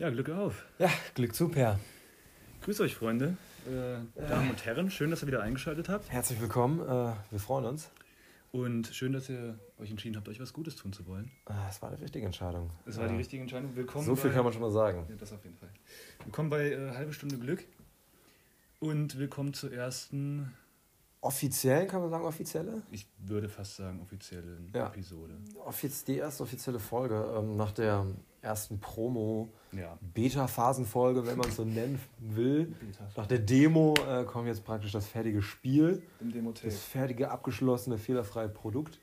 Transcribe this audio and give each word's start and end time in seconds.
Ja, 0.00 0.08
Glück 0.08 0.30
auf. 0.30 0.64
Ja, 0.78 0.88
Glück 1.12 1.34
zu, 1.34 1.50
Per. 1.50 1.78
Grüß 2.62 2.80
euch, 2.80 2.94
Freunde, 2.94 3.36
äh, 3.66 3.98
Damen 4.26 4.48
und 4.48 4.64
Herren. 4.64 4.90
Schön, 4.90 5.10
dass 5.10 5.22
ihr 5.22 5.26
wieder 5.26 5.42
eingeschaltet 5.42 5.90
habt. 5.90 6.10
Herzlich 6.10 6.40
willkommen. 6.40 6.80
Äh, 6.80 7.12
wir 7.30 7.38
freuen 7.38 7.66
uns. 7.66 7.90
Und 8.50 8.86
schön, 8.86 9.12
dass 9.12 9.28
ihr 9.28 9.58
euch 9.78 9.90
entschieden 9.90 10.16
habt, 10.16 10.26
euch 10.30 10.40
was 10.40 10.54
Gutes 10.54 10.76
tun 10.76 10.94
zu 10.94 11.06
wollen. 11.06 11.30
Es 11.68 11.82
war 11.82 11.90
die 11.94 12.00
richtige 12.02 12.24
Entscheidung. 12.24 12.70
Es 12.86 12.96
war 12.96 13.08
die 13.08 13.16
richtige 13.16 13.42
Entscheidung. 13.42 13.76
Willkommen. 13.76 14.06
So 14.06 14.16
viel 14.16 14.30
bei, 14.30 14.36
kann 14.36 14.44
man 14.44 14.54
schon 14.54 14.62
mal 14.62 14.70
sagen. 14.70 15.04
Ja, 15.06 15.16
das 15.16 15.34
auf 15.34 15.44
jeden 15.44 15.58
Fall. 15.58 15.68
Willkommen 16.24 16.48
bei 16.48 16.70
äh, 16.70 16.92
Halbe 16.94 17.12
Stunde 17.12 17.36
Glück. 17.36 17.62
Und 18.78 19.18
willkommen 19.18 19.52
zur 19.52 19.70
ersten, 19.70 20.50
Offiziell 21.20 21.86
kann 21.86 22.00
man 22.00 22.08
sagen, 22.08 22.24
offizielle? 22.24 22.80
ich 22.90 23.06
würde 23.18 23.50
fast 23.50 23.76
sagen, 23.76 24.00
offiziellen 24.00 24.72
Ja. 24.74 24.86
Episode. 24.86 25.34
Offiz 25.62 26.04
die 26.04 26.16
erste 26.16 26.42
offizielle 26.44 26.78
Folge 26.78 27.34
ähm, 27.36 27.56
nach 27.56 27.72
der 27.72 28.06
ersten 28.42 28.80
Promo, 28.80 29.48
Ja. 29.72 29.98
Beta-Phasenfolge, 30.00 31.26
wenn 31.26 31.36
man 31.38 31.48
es 31.48 31.56
so 31.56 31.64
nennen 31.64 32.00
will. 32.18 32.74
Nach 33.16 33.26
der 33.26 33.38
Demo 33.38 33.94
äh, 34.08 34.24
kommt 34.24 34.46
jetzt 34.48 34.64
praktisch 34.64 34.92
das 34.92 35.06
fertige 35.06 35.42
Spiel, 35.42 36.02
das 36.62 36.78
fertige, 36.78 37.30
abgeschlossene, 37.30 37.98
fehlerfreie 37.98 38.48
Produkt. 38.48 38.98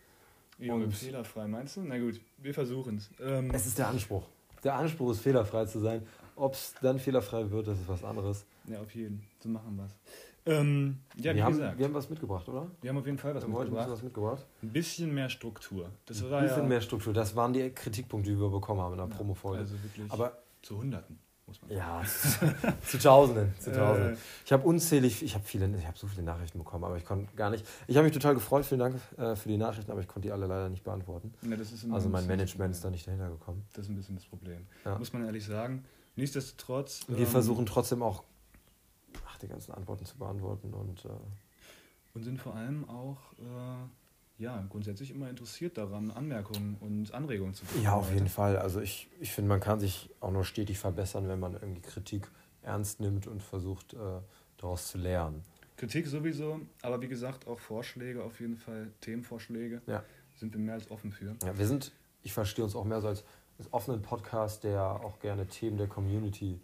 Junge, 0.59 0.85
und- 0.85 0.91
fehlerfrei, 0.93 1.47
meinst 1.47 1.77
du? 1.77 1.81
Na 1.81 1.99
gut, 1.99 2.19
wir 2.39 2.53
versuchen 2.53 2.97
es. 2.97 3.09
Ähm, 3.21 3.51
Es 3.53 3.67
ist 3.67 3.77
der 3.77 3.87
Anspruch. 3.89 4.23
Der 4.63 4.73
Anspruch 4.75 5.11
ist, 5.11 5.19
fehlerfrei 5.21 5.65
zu 5.65 5.79
sein. 5.79 6.01
Ob 6.35 6.53
es 6.53 6.73
dann 6.81 6.97
fehlerfrei 6.99 7.49
wird, 7.51 7.67
das 7.67 7.79
ist 7.79 7.88
was 7.88 8.03
anderes. 8.03 8.45
Ja, 8.67 8.80
auf 8.81 8.94
jeden. 8.95 9.23
So 9.39 9.49
machen 9.49 9.80
es. 9.85 9.95
Ähm, 10.45 10.99
ja, 11.17 11.31
wie 11.34 11.38
wir, 11.38 11.44
haben, 11.44 11.53
gesagt, 11.53 11.77
wir 11.77 11.85
haben 11.85 11.94
was 11.94 12.09
mitgebracht, 12.09 12.48
oder? 12.48 12.67
wir 12.81 12.89
haben 12.89 12.98
auf 12.98 13.05
jeden 13.05 13.17
Fall 13.17 13.35
was 13.35 13.44
Wir 13.44 13.48
haben 13.49 13.53
heute 13.58 13.70
ein 13.71 13.75
bisschen 13.75 14.03
mitgebracht. 14.05 14.38
was 14.38 14.44
mitgebracht. 14.44 14.45
Ein 14.63 14.70
bisschen 14.71 15.13
mehr 15.13 15.30
Struktur. 15.30 15.89
Das 16.05 16.23
Ein 16.23 16.31
war 16.31 16.41
bisschen 16.41 16.64
ja, 16.64 16.69
mehr 16.69 16.81
Struktur. 16.81 17.14
Das 17.14 17.36
waren 17.36 17.52
die 17.52 17.69
Kritikpunkte, 17.69 18.30
die 18.31 18.39
wir 18.39 18.50
bekommen 18.50 18.80
haben 18.80 18.94
in 18.94 18.97
der 19.00 19.08
Ja, 19.09 19.14
Promo-Folge. 19.16 19.59
Also 19.59 19.75
wirklich 19.83 20.09
Aber 20.09 20.38
zu 20.61 20.78
Hunderten, 20.78 21.19
muss 21.47 21.61
man 21.61 21.72
sagen. 21.72 21.81
ja, 22.56 22.73
zu 22.81 22.97
Tausenden. 22.97 23.53
Zu 23.59 23.73
Tausenden. 23.73 24.14
Äh, 24.14 24.17
Ich 24.45 24.53
habe 24.53 24.66
unzählig, 24.66 25.22
ich 25.22 25.34
habe 25.36 25.44
viele, 25.44 25.67
ich 25.78 25.86
habe 25.86 25.97
so 25.97 26.08
viele 26.08 26.23
Nachrichten 26.23 26.59
bekommen, 26.59 26.86
aber 26.86 26.95
ich 26.95 27.03
konnte 27.03 27.36
gar 27.36 27.50
nicht. 27.50 27.66
Ich 27.88 27.97
habe 27.97 28.06
mich 28.06 28.13
total 28.13 28.34
gefreut, 28.34 28.66
vielen 28.66 28.80
Dank 28.80 28.95
äh, 29.17 29.36
für 29.36 29.50
die 29.50 29.58
Nachrichten, 29.58 29.91
aber 29.91 30.00
ich 30.00 30.08
konnte 30.08 30.30
die 30.30 30.31
alle 30.31 30.47
leider 30.47 30.69
nicht 30.69 30.86
beantworten. 30.86 31.34
ja, 31.41 31.58
Also 31.94 32.08
ein 32.08 32.11
mein 32.13 32.25
Management 32.25 32.73
ist 32.73 32.86
da 32.86 32.89
nicht 32.89 33.06
dahinter 33.06 33.30
gekommen. 33.31 33.66
Das 33.73 33.84
ist 33.84 33.89
ein 33.91 33.97
bisschen 33.97 34.16
das 34.16 34.23
Problem. 34.25 34.66
Muss 34.97 35.11
man 35.11 35.25
ehrlich 35.25 35.45
sagen. 35.45 35.84
Nichtsdestotrotz. 36.16 37.02
Wir 37.09 37.17
ähm, 37.19 37.28
versuchen 37.28 37.66
trotzdem 37.66 38.02
auch 38.02 38.23
ach, 39.38 39.39
die 39.39 39.47
ganzen 39.47 39.73
Antworten 39.73 40.05
zu 40.05 40.17
beantworten 40.17 40.73
und 40.73 41.05
äh, 41.05 41.09
Und 42.13 42.23
sind 42.23 42.39
vor 42.39 42.55
allem 42.55 42.89
auch 42.89 43.17
äh, 43.39 44.44
ja, 44.44 44.63
grundsätzlich 44.69 45.11
immer 45.11 45.29
interessiert 45.29 45.77
daran, 45.77 46.11
Anmerkungen 46.11 46.77
und 46.79 47.13
Anregungen 47.13 47.53
zu 47.53 47.66
bekommen. 47.66 47.83
ja, 47.83 47.94
auf 47.94 48.13
jeden 48.13 48.29
Fall. 48.29 48.57
Also 48.57 48.81
ich, 48.81 49.09
ich 49.19 49.31
finde, 49.31 49.49
man 49.49 49.59
kann 49.59 49.79
sich 49.79 50.09
auch 50.19 50.31
nur 50.31 50.45
stetig 50.45 50.77
verbessern, 50.77 51.27
wenn 51.27 51.39
man 51.39 51.53
irgendwie 51.53 51.81
Kritik 51.81 52.27
ernst 52.61 52.99
nimmt 52.99 53.27
und 53.27 53.41
versucht, 53.41 53.94
äh, 53.94 53.97
daraus 54.57 54.88
zu 54.88 54.97
lernen. 54.97 55.44
Kritik 55.75 56.07
sowieso, 56.07 56.59
aber 56.81 57.01
wie 57.01 57.07
gesagt, 57.07 57.47
auch 57.47 57.59
Vorschläge 57.59 58.23
auf 58.23 58.39
jeden 58.39 58.57
Fall, 58.57 58.91
Themenvorschläge. 59.01 59.81
Ja. 59.85 60.03
Sind 60.35 60.53
wir 60.53 60.59
mehr 60.59 60.75
als 60.75 60.89
offen 60.91 61.11
für. 61.11 61.35
Ja, 61.44 61.57
wir 61.57 61.67
sind, 61.67 61.91
ich 62.23 62.33
verstehe 62.33 62.63
uns 62.66 62.75
auch 62.75 62.83
mehr 62.83 63.01
so 63.01 63.07
als, 63.07 63.23
als 63.57 63.72
offenen 63.73 64.01
Podcast, 64.01 64.63
der 64.63 64.83
auch 64.83 65.19
gerne 65.19 65.47
Themen 65.47 65.77
der 65.77 65.88
Community 65.88 66.59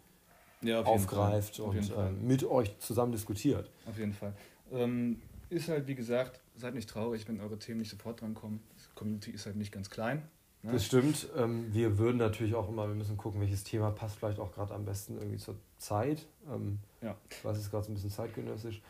Ja, 0.64 0.80
auf 0.80 0.86
aufgreift. 0.86 1.60
Auf 1.60 1.74
und 1.74 1.90
äh, 1.90 2.10
mit 2.10 2.44
euch 2.44 2.78
zusammen 2.78 3.12
diskutiert. 3.12 3.70
Auf 3.86 3.98
jeden 3.98 4.12
Fall. 4.12 4.32
Ähm, 4.72 5.20
ist 5.50 5.68
halt, 5.68 5.86
wie 5.86 5.94
gesagt, 5.94 6.40
seid 6.56 6.74
nicht 6.74 6.88
traurig, 6.88 7.28
wenn 7.28 7.40
eure 7.40 7.58
Themen 7.58 7.80
nicht 7.80 7.90
sofort 7.90 8.20
drankommen. 8.20 8.60
Die 8.78 8.94
Community 8.94 9.30
ist 9.30 9.46
halt 9.46 9.56
nicht 9.56 9.72
ganz 9.72 9.90
klein. 9.90 10.22
Ne? 10.62 10.72
Das 10.72 10.86
stimmt. 10.86 11.28
Ähm, 11.36 11.72
wir 11.72 11.98
würden 11.98 12.16
natürlich 12.16 12.54
auch 12.54 12.68
immer, 12.68 12.88
wir 12.88 12.94
müssen 12.94 13.16
gucken, 13.16 13.40
welches 13.40 13.64
Thema 13.64 13.90
passt 13.90 14.16
vielleicht 14.16 14.38
auch 14.38 14.52
gerade 14.52 14.74
am 14.74 14.84
besten 14.84 15.18
irgendwie 15.18 15.38
zur 15.38 15.56
Zeit. 15.78 16.26
Ähm, 16.50 16.78
Ja. 17.02 17.16
Es 17.28 17.58
ist 17.58 17.70
gerade 17.70 17.84
so 17.84 17.90
ein 17.90 17.94
bisschen 17.94 18.10
zeitgenössisch. 18.10 18.80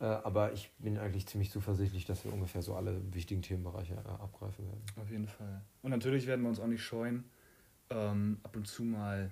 Äh, 0.00 0.04
aber 0.04 0.52
ich 0.52 0.70
bin 0.78 0.98
eigentlich 0.98 1.26
ziemlich 1.26 1.50
zuversichtlich, 1.50 2.04
dass 2.04 2.24
wir 2.24 2.32
ungefähr 2.32 2.62
so 2.62 2.74
alle 2.74 3.00
wichtigen 3.14 3.42
Themenbereiche 3.42 3.94
äh, 3.94 4.22
abgreifen 4.22 4.66
werden. 4.66 4.82
Auf 5.00 5.10
jeden 5.10 5.28
Fall. 5.28 5.62
Und 5.82 5.90
natürlich 5.90 6.26
werden 6.26 6.42
wir 6.42 6.48
uns 6.48 6.60
auch 6.60 6.66
nicht 6.66 6.82
scheuen, 6.82 7.24
ähm, 7.90 8.38
ab 8.42 8.56
und 8.56 8.66
zu 8.66 8.82
mal 8.82 9.30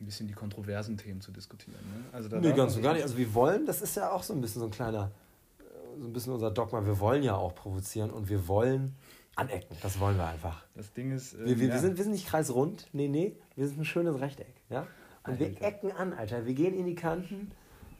ein 0.00 0.04
bisschen 0.04 0.26
die 0.28 0.34
kontroversen 0.34 0.96
Themen 0.96 1.20
zu 1.20 1.32
diskutieren. 1.32 1.78
Ne? 1.94 2.04
Also 2.12 2.28
da 2.28 2.38
nee, 2.38 2.52
ganz 2.52 2.76
und 2.76 2.82
gar 2.82 2.92
nicht. 2.94 3.02
Also 3.02 3.16
wir 3.16 3.32
wollen, 3.34 3.66
das 3.66 3.82
ist 3.82 3.96
ja 3.96 4.10
auch 4.12 4.22
so 4.22 4.32
ein 4.32 4.40
bisschen 4.40 4.60
so 4.60 4.66
ein 4.66 4.70
kleiner, 4.70 5.10
äh, 5.58 6.00
so 6.00 6.06
ein 6.06 6.12
bisschen 6.12 6.32
unser 6.32 6.50
Dogma. 6.50 6.84
Wir 6.86 6.98
wollen 7.00 7.22
ja 7.22 7.34
auch 7.34 7.54
provozieren 7.54 8.10
und 8.10 8.28
wir 8.28 8.46
wollen 8.48 8.94
anecken. 9.36 9.76
Das 9.82 9.98
wollen 10.00 10.16
wir 10.16 10.26
einfach. 10.26 10.64
Das 10.74 10.92
Ding 10.92 11.12
ist. 11.12 11.34
ähm, 11.34 11.46
Wir, 11.46 11.58
wir, 11.60 11.66
ja, 11.68 11.74
wir, 11.74 11.80
sind, 11.80 11.96
wir 11.96 12.04
sind 12.04 12.12
nicht 12.12 12.26
kreisrund, 12.26 12.88
nee, 12.92 13.08
nee, 13.08 13.36
wir 13.56 13.66
sind 13.66 13.78
ein 13.80 13.84
schönes 13.84 14.20
Rechteck. 14.20 14.52
Ja? 14.70 14.86
Und 15.26 15.38
wir 15.38 15.48
Alter. 15.48 15.62
ecken 15.66 15.92
an, 15.92 16.12
Alter. 16.12 16.46
Wir 16.46 16.54
gehen 16.54 16.74
in 16.74 16.86
die 16.86 16.94
Kanten 16.94 17.50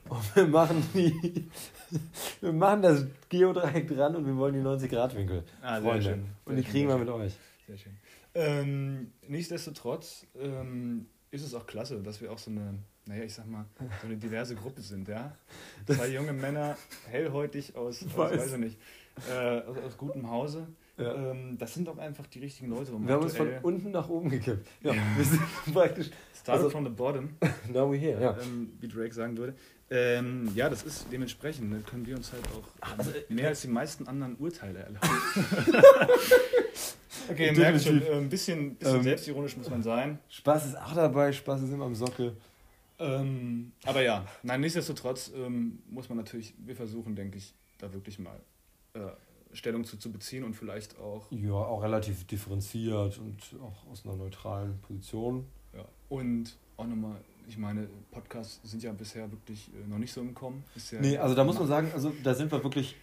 und 0.09 0.37
wir 0.37 0.47
machen, 0.47 0.83
die, 0.95 1.49
wir 2.41 2.53
machen 2.53 2.83
das 2.83 3.07
Geodreieck 3.29 3.89
dran 3.89 4.17
und 4.17 4.25
wir 4.27 4.37
wollen 4.37 4.55
die 4.55 4.61
90-Grad-Winkel. 4.61 5.45
Ah, 5.63 5.81
sehr 5.81 6.01
schön. 6.03 6.27
Und 6.45 6.55
Sehr 6.55 6.57
die 6.57 6.63
schön, 6.63 6.71
kriegen 6.73 6.89
wir 6.89 6.97
mit 6.99 7.09
euch. 7.09 7.37
Sehr 7.67 7.77
schön. 7.77 7.97
Ähm, 8.35 9.13
nichtsdestotrotz 9.27 10.27
ähm, 10.41 11.07
ist 11.31 11.45
es 11.45 11.55
auch 11.55 11.67
klasse, 11.67 12.01
dass 12.03 12.21
wir 12.21 12.33
auch 12.33 12.39
so 12.39 12.51
eine, 12.51 12.79
naja, 13.07 13.25
ich 13.25 13.35
sag 13.35 13.47
mal, 13.47 13.65
so 14.01 14.07
eine 14.07 14.17
diverse 14.17 14.55
Gruppe 14.55 14.81
sind, 14.81 15.09
ja. 15.09 15.37
Zwei 15.87 16.09
junge 16.09 16.33
Männer, 16.33 16.77
hellhäutig 17.11 17.77
aus, 17.77 18.03
aus 18.05 18.17
weiß. 18.17 18.39
weiß 18.39 18.53
ich 18.55 18.59
nicht, 18.59 18.79
äh, 19.31 19.61
aus, 19.61 19.77
aus 19.79 19.97
gutem 19.97 20.31
Hause. 20.31 20.67
Ja. 20.97 21.31
Ähm, 21.31 21.57
das 21.59 21.75
sind 21.75 21.89
auch 21.89 21.99
einfach 21.99 22.27
die 22.27 22.41
richtigen 22.41 22.71
Leute. 22.71 22.93
Um 22.93 23.07
Wir 23.07 23.15
haben 23.15 23.23
uns 23.23 23.37
von 23.37 23.49
unten 23.63 23.93
nach 23.93 24.09
oben 24.09 24.31
gekippt. 24.31 24.67
Ja, 24.83 24.93
wir 25.17 25.25
sind 25.25 25.41
praktisch. 25.73 26.11
Started 26.35 26.65
also- 26.65 26.71
from 26.71 26.85
the 26.85 26.91
bottom, 26.91 27.31
Now 27.73 27.89
we're 27.93 27.99
here. 27.99 28.21
Ja. 28.21 28.37
ähm, 28.43 28.73
wie 28.81 28.89
Drake 28.89 29.15
sagen 29.15 29.37
würde. 29.37 29.55
Ähm, 29.91 30.51
ja, 30.55 30.69
das 30.69 30.83
ist 30.83 31.07
dementsprechend, 31.11 31.71
ne, 31.71 31.81
können 31.81 32.05
wir 32.07 32.15
uns 32.17 32.31
halt 32.33 32.45
auch 32.49 32.91
ähm, 32.93 32.99
Also, 32.99 33.11
mehr 33.31 33.49
als 33.49 33.63
die 33.63 33.69
meisten 33.69 34.07
anderen 34.07 34.37
Urteile 34.37 34.81
erlauben. 34.81 35.09
okay, 37.31 37.47
ihr 37.47 37.53
merkt 37.53 37.83
schon, 37.83 38.03
äh, 38.03 38.13
ein 38.13 38.29
bisschen, 38.29 38.77
bisschen 38.77 38.97
Ähm, 38.97 39.03
selbstironisch 39.03 39.57
muss 39.57 39.71
man 39.71 39.83
sein. 39.83 40.19
Spaß 40.29 40.67
ist 40.67 40.77
auch 40.77 40.95
dabei, 40.95 41.33
Spaß 41.33 41.63
ist 41.63 41.71
immer 41.71 41.87
am 41.87 41.95
Sockel. 41.95 42.37
Ähm, 42.99 43.73
aber 43.85 44.03
ja, 44.03 44.27
nein, 44.43 44.61
nichtsdestotrotz 44.61 45.31
ähm, 45.35 45.79
muss 45.89 46.09
man 46.09 46.19
natürlich, 46.19 46.55
wir 46.59 46.75
versuchen, 46.75 47.15
denke 47.15 47.39
ich, 47.39 47.55
da 47.79 47.93
wirklich 47.93 48.19
mal 48.19 48.41
äh, 48.95 49.01
Stellung 49.53 49.85
zu, 49.85 49.97
zu 49.97 50.11
beziehen 50.13 50.45
und 50.45 50.55
vielleicht 50.55 50.99
auch, 50.99 51.27
Ja, 51.31 51.53
auch 51.53 51.83
relativ 51.83 52.27
differenziert 52.27 53.19
und 53.19 53.39
auch 53.63 53.87
aus 53.91 54.05
einer 54.05 54.17
neutralen 54.17 54.79
Position. 54.81 55.47
ja, 55.75 55.85
und 56.09 56.57
auch 56.77 56.87
nochmal, 56.87 57.17
ich 57.49 57.57
meine, 57.57 57.89
Podcasts 58.11 58.61
sind 58.63 58.83
ja 58.83 58.93
bisher 58.93 59.31
wirklich 59.31 59.71
äh, 59.75 59.89
noch 59.89 59.99
nicht 59.99 60.13
so 60.13 60.21
im 60.21 60.35
Kommen. 60.35 60.65
Ist 60.77 60.93
ja, 60.93 61.01
Nee, 61.01 61.17
also 61.17 61.35
da 61.35 61.45
muss 61.45 61.59
man 61.59 61.67
sagen, 61.67 61.91
also 61.95 62.13
da 62.23 62.35
sind 62.35 62.53
wir 62.53 62.63
wirklich 62.63 62.95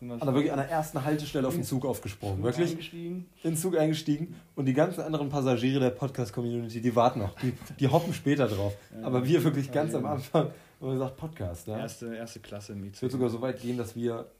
an 0.00 0.08
der, 0.20 0.34
wirklich 0.34 0.52
an 0.52 0.58
der 0.58 0.70
ersten 0.70 1.04
Haltestelle 1.04 1.48
auf 1.48 1.54
den 1.54 1.64
Zug 1.64 1.84
aufgesprungen. 1.84 2.42
Wirklich 2.44 2.70
eingestiegen. 2.70 3.26
in 3.42 3.50
den 3.50 3.56
Zug 3.56 3.76
eingestiegen 3.76 4.36
und 4.54 4.66
die 4.66 4.72
ganzen 4.72 5.00
anderen 5.00 5.28
Passagiere 5.28 5.80
der 5.80 5.90
Podcast-Community, 5.90 6.80
die 6.80 6.94
warten 6.94 7.18
noch. 7.18 7.34
Die, 7.40 7.52
die 7.80 7.88
hoppen 7.88 8.14
später 8.14 8.46
drauf. 8.46 8.76
Ja. 8.96 9.04
Aber 9.04 9.26
wir 9.26 9.42
wirklich 9.42 9.66
Ja, 9.66 9.72
ganz 9.72 9.92
ja. 9.92 9.98
am 9.98 10.06
Anfang, 10.06 10.52
wo 10.78 10.86
man 10.86 10.98
sagt 10.98 11.16
Podcast. 11.16 11.66
Ne? 11.66 11.78
Erste, 11.78 12.14
erste 12.14 12.38
Klasse 12.38 12.74
im 12.74 12.88
Es 12.92 13.02
wird 13.02 13.10
sogar 13.10 13.28
so 13.28 13.40
weit 13.40 13.60
gehen, 13.60 13.76
dass 13.76 13.96
wir, 13.96 14.30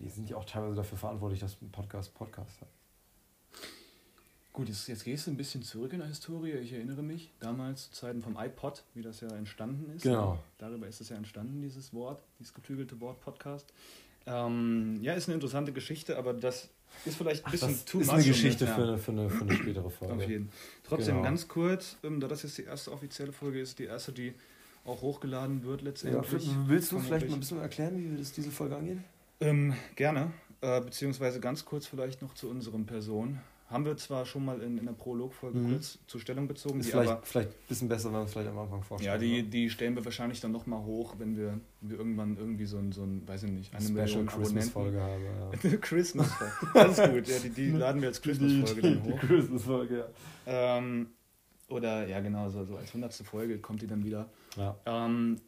die 0.00 0.08
sind 0.08 0.30
ja 0.30 0.36
auch 0.38 0.46
teilweise 0.46 0.76
dafür 0.76 0.96
verantwortlich, 0.96 1.40
dass 1.40 1.60
ein 1.60 1.70
Podcast 1.70 2.14
Podcast 2.14 2.62
hat. 2.62 2.68
Gut, 4.52 4.68
jetzt, 4.68 4.86
jetzt 4.88 5.04
gehst 5.04 5.26
du 5.26 5.30
ein 5.30 5.36
bisschen 5.38 5.62
zurück 5.62 5.92
in 5.94 6.00
der 6.00 6.08
Historie. 6.08 6.52
Ich 6.52 6.72
erinnere 6.74 7.02
mich, 7.02 7.32
damals 7.40 7.90
zu 7.90 8.00
Zeiten 8.02 8.20
vom 8.20 8.36
iPod, 8.38 8.84
wie 8.94 9.00
das 9.00 9.20
ja 9.22 9.28
entstanden 9.34 9.90
ist. 9.96 10.02
Genau. 10.02 10.38
Darüber 10.58 10.86
ist 10.86 11.00
es 11.00 11.08
ja 11.08 11.16
entstanden, 11.16 11.62
dieses 11.62 11.94
Wort, 11.94 12.22
dieses 12.38 12.52
geflügelte 12.52 13.00
Wort 13.00 13.20
Podcast. 13.22 13.72
Ähm, 14.26 14.98
ja, 15.00 15.14
ist 15.14 15.28
eine 15.28 15.34
interessante 15.34 15.72
Geschichte, 15.72 16.18
aber 16.18 16.34
das 16.34 16.68
ist 17.06 17.16
vielleicht 17.16 17.44
ein 17.44 17.46
Ach, 17.48 17.50
bisschen 17.52 17.68
das 17.70 17.84
too 17.86 18.00
ist 18.00 18.06
much. 18.08 18.14
eine 18.16 18.24
Geschichte 18.24 18.66
das- 18.66 18.74
für, 18.74 18.80
ja, 18.82 18.88
eine, 18.88 18.98
für, 18.98 19.12
eine, 19.12 19.30
für 19.30 19.44
eine 19.44 19.54
spätere 19.54 19.88
Folge. 19.90 20.14
Auf 20.14 20.28
jeden. 20.28 20.50
Trotzdem 20.84 21.14
Genau. 21.14 21.24
ganz 21.24 21.48
kurz, 21.48 21.96
ähm, 22.04 22.20
da 22.20 22.28
das 22.28 22.42
jetzt 22.42 22.58
die 22.58 22.64
erste 22.64 22.92
offizielle 22.92 23.32
Folge 23.32 23.58
ist, 23.58 23.78
die 23.78 23.84
erste, 23.84 24.12
die 24.12 24.34
auch 24.84 25.00
hochgeladen 25.00 25.64
wird 25.64 25.80
Ja, 25.80 25.88
letztendlich. 25.88 26.50
willst 26.66 26.92
du 26.92 26.98
vielleicht 26.98 27.26
mal 27.28 27.34
ein 27.34 27.40
bisschen 27.40 27.58
erklären, 27.58 27.96
wie 27.96 28.10
wir 28.10 28.18
das 28.18 28.32
diese 28.32 28.50
Folge 28.50 28.76
angehen? 28.76 29.02
Ähm, 29.40 29.74
gerne, 29.96 30.30
äh, 30.60 30.80
beziehungsweise 30.82 31.40
ganz 31.40 31.64
kurz 31.64 31.86
vielleicht 31.86 32.20
noch 32.20 32.34
zu 32.34 32.50
unseren 32.50 32.84
Personen. 32.84 33.40
Haben 33.72 33.84
wir 33.86 33.96
zwar 33.96 34.26
schon 34.26 34.44
mal 34.44 34.60
in, 34.60 34.76
in 34.78 34.84
der 34.86 34.92
Prolog-Folge 34.92 35.58
Mhm. 35.58 35.70
kurz 35.72 35.98
zur 36.06 36.20
Stellung 36.20 36.46
bezogen, 36.46 36.80
Ist 36.80 36.86
die 36.86 36.90
vielleicht, 36.92 37.10
aber 37.10 37.22
vielleicht 37.22 37.48
ein 37.50 37.54
bisschen 37.68 37.88
besser, 37.88 38.08
wenn 38.12 38.20
wir 38.20 38.24
es 38.24 38.32
vielleicht 38.32 38.48
am 38.50 38.58
Anfang 38.58 38.82
vorstellen. 38.82 39.14
Ja, 39.14 39.18
die, 39.18 39.42
die 39.42 39.70
stellen 39.70 39.96
wir 39.96 40.04
wahrscheinlich 40.04 40.40
dann 40.40 40.52
nochmal 40.52 40.82
hoch, 40.84 41.14
wenn 41.18 41.36
wir, 41.36 41.58
wir 41.80 41.98
irgendwann 41.98 42.36
irgendwie 42.36 42.66
so 42.66 42.76
ein, 42.78 42.92
so 42.92 43.02
ein, 43.02 43.26
weiß 43.26 43.44
ich 43.44 43.50
nicht, 43.50 43.74
eine 43.74 43.84
Special 44.06 44.26
Christmas-Folge 44.26 45.00
haben. 45.00 45.22
Ja. 45.62 45.76
Christmas-Folge. 45.80 46.54
Das 46.74 46.98
ist 46.98 47.10
gut, 47.10 47.28
ja, 47.28 47.38
die, 47.38 47.50
die 47.50 47.70
laden 47.72 48.00
wir 48.02 48.08
als 48.08 48.20
Christmas-Folge 48.20 48.82
dann 48.82 49.02
Die 49.02 49.12
hoch. 49.12 49.18
Christmas-Folge, 49.20 49.98
ja. 50.46 50.78
Ähm, 50.78 51.08
oder 51.68 52.06
ja, 52.06 52.20
genau, 52.20 52.50
so, 52.50 52.64
so 52.64 52.76
als 52.76 52.92
hundertste 52.92 53.24
Folge 53.24 53.58
kommt 53.58 53.80
die 53.82 53.86
dann 53.86 54.04
wieder. 54.04 54.28
ja. 54.56 54.76
Ähm, 54.86 55.40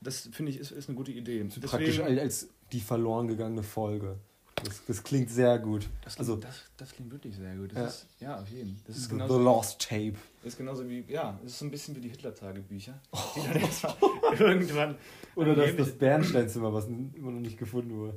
das 0.00 0.28
finde 0.30 0.52
ich 0.52 0.58
ist, 0.58 0.70
ist 0.72 0.88
eine 0.88 0.96
gute 0.96 1.10
Idee. 1.10 1.42
Praktisch 1.44 1.96
Deswegen, 1.96 2.18
als 2.20 2.48
die 2.70 2.80
verloren 2.80 3.28
gegangene 3.28 3.62
Folge. 3.62 4.18
Das, 4.64 4.84
das 4.86 5.02
klingt 5.02 5.30
sehr 5.30 5.58
gut. 5.58 5.88
Das 6.02 6.14
klingt, 6.16 6.28
also, 6.30 6.40
das, 6.40 6.64
das 6.76 6.92
klingt 6.92 7.10
wirklich 7.12 7.36
sehr 7.36 7.54
gut. 7.56 7.72
Das 7.72 7.78
Ja. 7.78 7.86
Ist, 7.86 8.06
ja, 8.20 8.40
auf 8.40 8.48
jeden 8.48 8.70
Fall. 8.74 8.82
Das 8.86 8.96
ist 8.96 9.04
The 9.04 9.10
genauso, 9.10 9.38
Lost 9.42 9.80
Tape. 9.82 10.14
das 10.42 10.52
ist 10.54 10.56
genauso 10.58 10.88
wie, 10.88 11.04
ja, 11.08 11.38
es 11.44 11.52
ist 11.52 11.58
so 11.58 11.64
ein 11.66 11.70
bisschen 11.70 11.94
wie 11.96 12.00
die 12.00 12.08
Hitler-Tagebücher. 12.08 12.94
Die 13.36 13.40
dann 13.42 14.38
irgendwann. 14.38 14.96
Oder 15.34 15.54
das, 15.54 15.76
das 15.76 15.92
Bernsteinzimmer, 15.92 16.72
was 16.72 16.86
immer 16.86 17.30
noch 17.32 17.40
nicht 17.40 17.58
gefunden 17.58 17.96
wurde. 17.96 18.16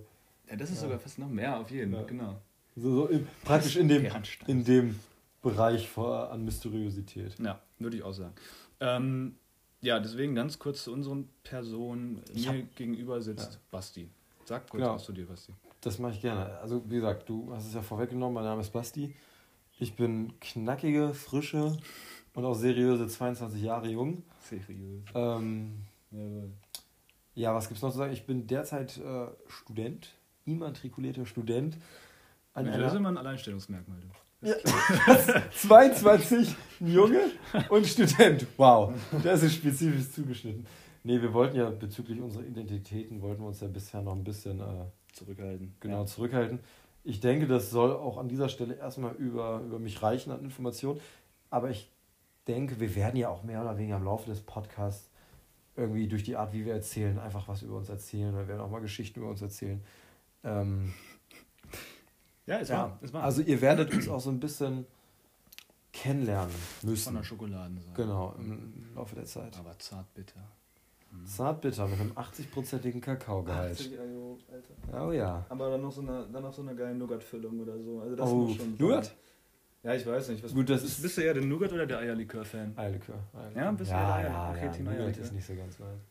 Ja, 0.49 0.55
das 0.55 0.69
ist 0.69 0.77
Ja. 0.77 0.83
sogar 0.83 0.99
fast 0.99 1.19
noch 1.19 1.29
mehr, 1.29 1.59
auf 1.59 1.69
jeden 1.71 1.93
Ja. 1.93 2.03
genau. 2.03 2.41
So, 2.75 2.89
so 2.91 3.07
im, 3.07 3.27
praktisch 3.43 3.75
in 3.75 3.89
dem, 3.89 4.03
Bernstein. 4.03 4.49
in 4.49 4.63
dem 4.63 4.99
Bereich 5.41 5.89
vor, 5.89 6.31
an 6.31 6.45
Mysteriosität. 6.45 7.35
Ja, 7.39 7.61
würde 7.79 7.97
ich 7.97 8.03
auch 8.03 8.13
sagen. 8.13 8.33
Ähm, 8.79 9.35
ja, 9.81 9.99
deswegen 9.99 10.35
ganz 10.35 10.57
kurz 10.57 10.83
zu 10.85 10.93
unseren 10.93 11.27
Personen. 11.43 12.21
Mir 12.33 12.63
gegenüber 12.75 13.21
sitzt. 13.21 13.59
Basti. 13.71 14.09
Sag 14.45 14.69
kurz 14.69 14.81
Genau. 14.81 14.95
was 14.95 15.03
zu 15.03 15.11
dir, 15.13 15.25
Basti. 15.27 15.53
Das 15.81 15.99
mache 15.99 16.13
ich 16.13 16.21
gerne. 16.21 16.57
Also, 16.59 16.81
wie 16.89 16.95
gesagt, 16.95 17.29
du 17.29 17.53
hast 17.53 17.67
es 17.67 17.73
ja 17.73 17.81
vorweggenommen. 17.81 18.33
Mein 18.33 18.43
Name 18.43 18.61
ist 18.61 18.71
Basti. 18.71 19.15
Ich 19.79 19.95
bin 19.95 20.33
knackige, 20.41 21.13
frische 21.13 21.77
und 22.33 22.45
auch 22.45 22.53
seriöse 22.53 23.07
22 23.07 23.61
Jahre 23.61 23.87
jung. 23.87 24.23
Seriös. 24.39 25.03
Ähm, 25.13 25.85
Jawohl. 26.11 26.51
ja, 27.35 27.55
was 27.55 27.67
gibt's 27.69 27.81
noch 27.81 27.91
zu 27.91 27.97
sagen? 27.97 28.11
Ich 28.11 28.25
bin 28.25 28.45
derzeit 28.45 28.97
äh, 28.97 29.27
Student, 29.47 30.15
immatrikulierter 30.45 31.25
Student. 31.25 31.77
An 32.53 32.65
Ja, 32.65 32.77
das 32.77 32.91
ist 32.91 32.97
immer 32.97 33.09
ein 33.09 33.17
Alleinstellungsmerkmal. 33.17 33.99
Ja, 34.41 34.55
22 35.51 36.55
Junge 36.79 37.31
und 37.69 37.85
Student. 37.85 38.47
Wow, 38.57 38.93
das 39.23 39.43
ist 39.43 39.55
spezifisch 39.55 40.11
zugeschnitten. 40.11 40.65
Nee, 41.03 41.21
wir 41.21 41.33
wollten 41.33 41.57
ja 41.57 41.69
bezüglich 41.69 42.19
unserer 42.21 42.43
Identitäten, 42.43 43.21
wollten 43.21 43.41
wir 43.41 43.47
uns 43.47 43.59
ja 43.61 43.67
bisher 43.67 44.01
noch 44.01 44.13
ein 44.13 44.23
bisschen 44.23 44.59
äh, 44.59 44.85
Zurückhalten. 45.13 45.75
genau 45.79 46.01
Ja. 46.01 46.05
zurückhalten. 46.05 46.59
Ich 47.03 47.19
denke, 47.19 47.47
das 47.47 47.69
soll 47.71 47.91
auch 47.93 48.17
an 48.17 48.27
dieser 48.27 48.49
Stelle 48.49 48.75
erstmal 48.75 49.15
über, 49.15 49.61
über 49.61 49.79
mich 49.79 50.01
reichen 50.01 50.31
an 50.31 50.41
Informationen. 50.43 50.99
Aber 51.49 51.69
ich 51.69 51.91
denke, 52.47 52.79
wir 52.79 52.93
werden 52.95 53.15
ja 53.15 53.29
auch 53.29 53.43
mehr 53.43 53.61
oder 53.61 53.77
weniger 53.77 53.97
im 53.97 54.03
Laufe 54.03 54.29
des 54.29 54.41
Podcasts 54.41 55.09
irgendwie 55.75 56.07
durch 56.07 56.23
die 56.23 56.35
Art, 56.35 56.51
wie 56.53 56.65
wir 56.65 56.73
erzählen, 56.73 57.17
einfach 57.19 57.47
was 57.47 57.61
über 57.61 57.77
uns 57.77 57.89
erzählen. 57.89 58.35
Wir 58.35 58.47
werden 58.47 58.59
auch 58.61 58.69
mal 58.69 58.81
Geschichten 58.81 59.19
über 59.21 59.29
uns 59.29 59.41
erzählen. 59.41 59.81
Ähm, 60.43 60.93
Ja, 62.45 62.57
ist 62.57 62.69
ja, 62.69 62.77
wahr. 62.79 62.99
Ist 63.01 63.13
wahr. 63.13 63.23
also 63.23 63.41
ihr 63.41 63.61
werdet 63.61 63.93
uns 63.93 64.07
auch 64.09 64.19
so 64.19 64.29
ein 64.29 64.39
bisschen 64.39 64.85
kennenlernen 65.93 66.53
von 66.81 66.89
müssen. 66.89 67.15
der 67.15 67.23
Schokoladenseite. 67.23 67.93
Genau, 68.01 68.35
im 68.37 68.93
Laufe 68.95 69.15
der 69.15 69.25
Zeit. 69.25 69.57
Aber 69.57 69.77
zartbitter. 69.79 70.39
Mhm. 70.39 70.58
Zartbitter 71.25 71.87
mit 71.87 71.99
einem 71.99 72.11
80-prozentigen 72.13 73.01
Kakaogehalt. 73.01 73.71
80 73.73 73.99
Euro, 73.99 74.37
Alter. 74.51 75.05
Oh 75.07 75.11
ja. 75.11 75.45
Aber 75.49 75.69
dann 75.71 75.81
noch 75.81 75.91
so 75.91 76.01
eine, 76.01 76.27
dann 76.31 76.43
noch 76.43 76.53
so 76.53 76.61
eine 76.61 76.75
geile 76.75 76.95
Nougat-Füllung 76.95 77.59
oder 77.59 77.77
so. 77.79 77.99
Also 78.01 78.15
das 78.15 78.29
Oh, 78.29 78.35
muss 78.35 78.55
schon. 78.57 78.77
Nougat? 78.77 79.15
Ja, 79.83 79.93
ich 79.95 80.05
weiß 80.05 80.29
nicht. 80.29 80.43
Was, 80.43 80.53
Gut, 80.53 80.69
das 80.69 80.81
bist, 80.81 80.97
ist- 80.97 81.01
bist 81.03 81.17
du 81.17 81.21
eher 81.21 81.33
der 81.33 81.43
Nougat 81.45 81.71
oder 81.71 81.85
der 81.85 81.99
Eierlikör-Fan? 81.99 82.73
Eierlikör. 82.77 83.15
Eierlikör. 83.33 83.61
Ja, 83.63 83.71
bist 83.71 83.91
du 83.91 83.95
ja, 83.95 84.21
eher- 84.21 84.27
ja, 84.29 84.49
okay, 84.51 84.59
ja, 84.65 84.77
Nougat 84.83 84.99
Eierlikör. 84.99 85.23
ist 85.23 85.33
nicht 85.33 85.47
so 85.47 85.55
ganz 85.55 85.79
meins. 85.79 86.01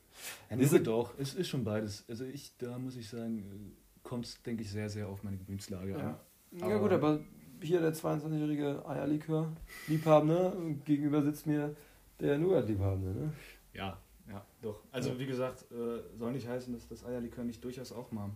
Ja, 0.50 0.56
Ist 0.56 0.72
Nougat 0.72 0.86
doch. 0.86 1.14
Es 1.18 1.34
ist 1.34 1.48
schon 1.48 1.64
beides. 1.64 2.04
Also 2.08 2.24
ich, 2.24 2.56
da 2.58 2.78
muss 2.78 2.96
ich 2.96 3.08
sagen, 3.08 3.76
kommt 4.02 4.24
es, 4.26 4.42
denke 4.42 4.62
ich, 4.62 4.70
sehr, 4.70 4.88
sehr 4.88 5.08
auf 5.08 5.22
meine 5.22 5.36
Gemütslage 5.36 5.94
an. 5.96 6.16
Ja. 6.52 6.68
ja 6.68 6.78
gut, 6.78 6.92
aber 6.92 7.20
hier 7.60 7.80
der 7.80 7.92
22-jährige 7.92 8.84
Eierlikör-Liebhabende, 8.86 10.76
gegenüber 10.84 11.22
sitzt 11.22 11.46
mir 11.46 11.74
der 12.20 12.38
Nougat-Liebhabende. 12.38 13.10
Ne? 13.20 13.32
Ja, 13.74 13.98
ja, 14.28 14.44
doch. 14.62 14.80
Also 14.92 15.10
Ja. 15.10 15.18
wie 15.18 15.26
gesagt, 15.26 15.64
äh, 15.72 16.00
soll 16.18 16.32
nicht 16.32 16.46
heißen, 16.48 16.72
dass 16.72 16.88
das 16.88 17.04
Eierlikör 17.04 17.44
nicht 17.44 17.62
durchaus 17.64 17.92
auch 17.92 18.10
mal, 18.12 18.30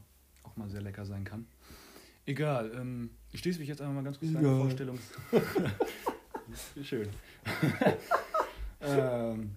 auch 0.44 0.56
mal 0.56 0.68
sehr 0.68 0.82
lecker 0.82 1.04
sein 1.04 1.24
kann. 1.24 1.46
Egal, 2.26 2.72
ähm, 2.76 3.10
ich 3.32 3.40
schließe 3.40 3.58
mich 3.58 3.68
jetzt 3.68 3.80
einfach 3.80 3.94
mal 3.94 4.04
ganz 4.04 4.18
kurz 4.18 4.32
deine 4.32 4.46
Egal. 4.46 4.60
Vorstellung. 4.60 4.98
Schön. 6.82 7.08
ähm, 8.80 9.50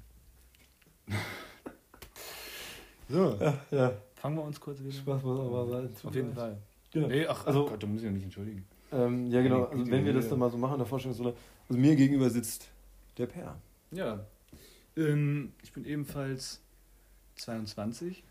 so, 3.07 3.38
Ja, 3.39 3.53
ja. 3.71 3.93
fangen 4.15 4.35
wir 4.38 4.43
uns 4.43 4.59
kurz 4.59 4.79
wieder. 4.81 4.91
Spaß 4.91 5.21
muss 5.23 5.39
aber 5.39 5.67
sein. 5.67 5.89
Auf 6.03 6.15
jeden 6.15 6.33
Fall. 6.33 6.57
Genau. 6.91 7.07
Nee, 7.07 7.27
ach, 7.27 7.45
Also- 7.45 7.65
ach 7.65 7.71
Gott, 7.71 7.83
du 7.83 7.88
musst 7.88 7.99
dich 8.03 8.05
ja 8.09 8.11
nicht 8.11 8.23
entschuldigen. 8.23 8.65
Ähm, 8.91 9.27
ja, 9.29 9.41
genau. 9.41 9.65
Also, 9.65 9.89
wenn 9.91 10.05
wir 10.05 10.13
das 10.13 10.29
dann 10.29 10.39
mal 10.39 10.49
so 10.49 10.57
machen 10.57 10.73
in 10.73 10.79
der 10.79 10.88
Vorstellungsrunde, 10.88 11.35
also 11.67 11.79
mir 11.79 11.95
gegenüber 11.95 12.29
sitzt 12.29 12.69
der 13.17 13.25
Per. 13.27 13.59
Ja, 13.91 14.25
ähm, 14.97 15.51
ich 15.63 15.71
bin 15.74 15.86
ebenfalls 15.86 16.62
22 17.36 18.24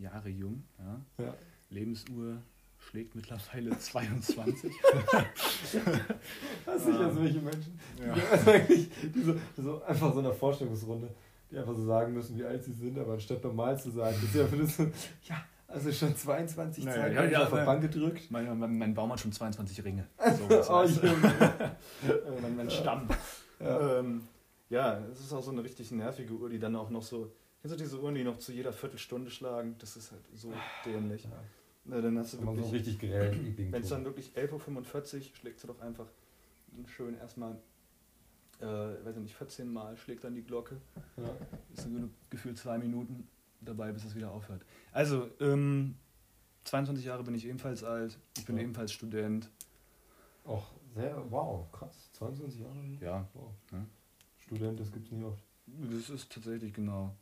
Jahre 0.00 0.28
jung. 0.28 0.62
Ja. 0.78 1.24
Ja. 1.24 1.34
Lebensuhr 1.70 2.38
schlägt 2.78 3.14
mittlerweile 3.14 3.76
22. 3.78 4.72
Hast 6.66 6.86
du 6.86 6.92
Ah. 6.92 7.06
also 7.06 7.22
welche 7.22 7.40
Menschen? 7.40 7.78
Ja. 7.98 8.14
Die 8.14 8.50
eigentlich 8.50 8.88
diese, 9.14 9.38
so 9.56 9.82
einfach 9.82 10.12
so 10.12 10.20
in 10.20 10.26
einer 10.26 10.34
Vorstellungsrunde, 10.34 11.08
die 11.50 11.58
einfach 11.58 11.74
so 11.74 11.84
sagen 11.84 12.12
müssen, 12.14 12.36
wie 12.38 12.44
alt 12.44 12.62
sie 12.64 12.72
sind, 12.72 12.98
aber 12.98 13.14
anstatt 13.14 13.42
normal 13.42 13.78
zu 13.78 13.90
sagen, 13.90 14.16
ist 14.22 14.34
ja 14.34 14.46
für 14.46 14.56
das 14.58 14.76
so, 14.76 14.84
ja, 15.24 15.44
also 15.68 15.90
schon 15.92 16.14
22 16.16 16.84
Naja, 16.84 17.02
Zeit 17.02 17.12
ja, 17.14 17.24
ja, 17.24 17.42
auf 17.44 17.50
der. 17.50 17.64
Bank 17.64 17.82
gedrückt. 17.82 18.30
Mein, 18.30 18.58
mein, 18.58 18.78
mein 18.78 18.94
Baum 18.94 19.10
hat 19.12 19.20
schon 19.20 19.32
22 19.32 19.84
Ringe. 19.84 20.06
So 20.48 20.72
Oh. 20.72 20.82
Äh, 20.84 22.40
mein, 22.42 22.56
mein 22.56 22.70
Stamm. 22.70 23.08
Ja. 23.58 23.98
Ähm, 23.98 24.22
ja, 24.70 24.98
es 25.12 25.20
ist 25.20 25.32
auch 25.32 25.42
so 25.42 25.50
eine 25.50 25.62
richtig 25.62 25.90
nervige 25.90 26.32
Uhr, 26.34 26.48
die 26.48 26.58
dann 26.58 26.76
auch 26.76 26.90
noch 26.90 27.02
so. 27.02 27.32
Kennst 27.62 27.78
du 27.78 27.82
diese 27.82 28.00
Uhren, 28.00 28.14
die 28.14 28.24
noch 28.24 28.38
zu 28.38 28.52
jeder 28.52 28.72
Viertelstunde 28.72 29.30
schlagen? 29.30 29.74
Das 29.78 29.96
ist 29.96 30.12
halt 30.12 30.22
so 30.34 30.52
dämlich. 30.84 31.26
Na, 31.84 32.00
dann 32.00 32.18
hast 32.18 32.34
du 32.34 32.38
Wenn 32.38 32.44
man 32.46 32.56
so 32.56 32.62
wirklich. 32.72 32.86
richtig 32.88 32.98
grell 33.10 33.54
Wenn 33.72 33.82
es 33.82 33.88
dann 33.88 34.04
wirklich 34.04 34.32
11.45 34.36 35.14
Uhr 35.16 35.22
schlägt 35.36 35.60
sie 35.60 35.66
doch 35.66 35.80
einfach 35.80 36.06
schön 36.86 37.16
erstmal, 37.16 37.56
äh, 38.60 38.64
weiß 38.66 39.16
ich 39.16 39.22
nicht, 39.22 39.34
14 39.36 39.72
Mal 39.72 39.96
schlägt 39.96 40.24
dann 40.24 40.34
die 40.34 40.42
Glocke. 40.42 40.76
Ja. 41.16 41.36
Ist 41.72 41.84
dann 41.86 42.12
gefühlt 42.30 42.58
zwei 42.58 42.78
Minuten 42.78 43.28
dabei, 43.60 43.92
bis 43.92 44.04
es 44.04 44.14
wieder 44.14 44.30
aufhört. 44.32 44.62
Also, 44.92 45.28
ähm, 45.40 45.96
22 46.64 47.04
Jahre 47.04 47.22
bin 47.22 47.34
ich 47.34 47.46
ebenfalls 47.46 47.84
alt. 47.84 48.18
Ich 48.36 48.44
bin 48.44 48.56
Ja. 48.56 48.62
ebenfalls 48.64 48.92
Student. 48.92 49.48
Auch 50.44 50.72
sehr, 50.94 51.24
wow, 51.30 51.70
krass, 51.72 52.10
22 52.12 52.60
Jahre. 52.60 52.74
Ja, 53.00 53.28
Wow. 53.34 53.50
Ja. 53.72 53.84
Student, 54.46 54.78
das 54.80 54.90
gibt's 54.92 55.10
nicht 55.10 55.24
oft. 55.24 55.42
das 55.66 56.10
ist 56.10 56.32
tatsächlich 56.32 56.72
genau. 56.72 57.14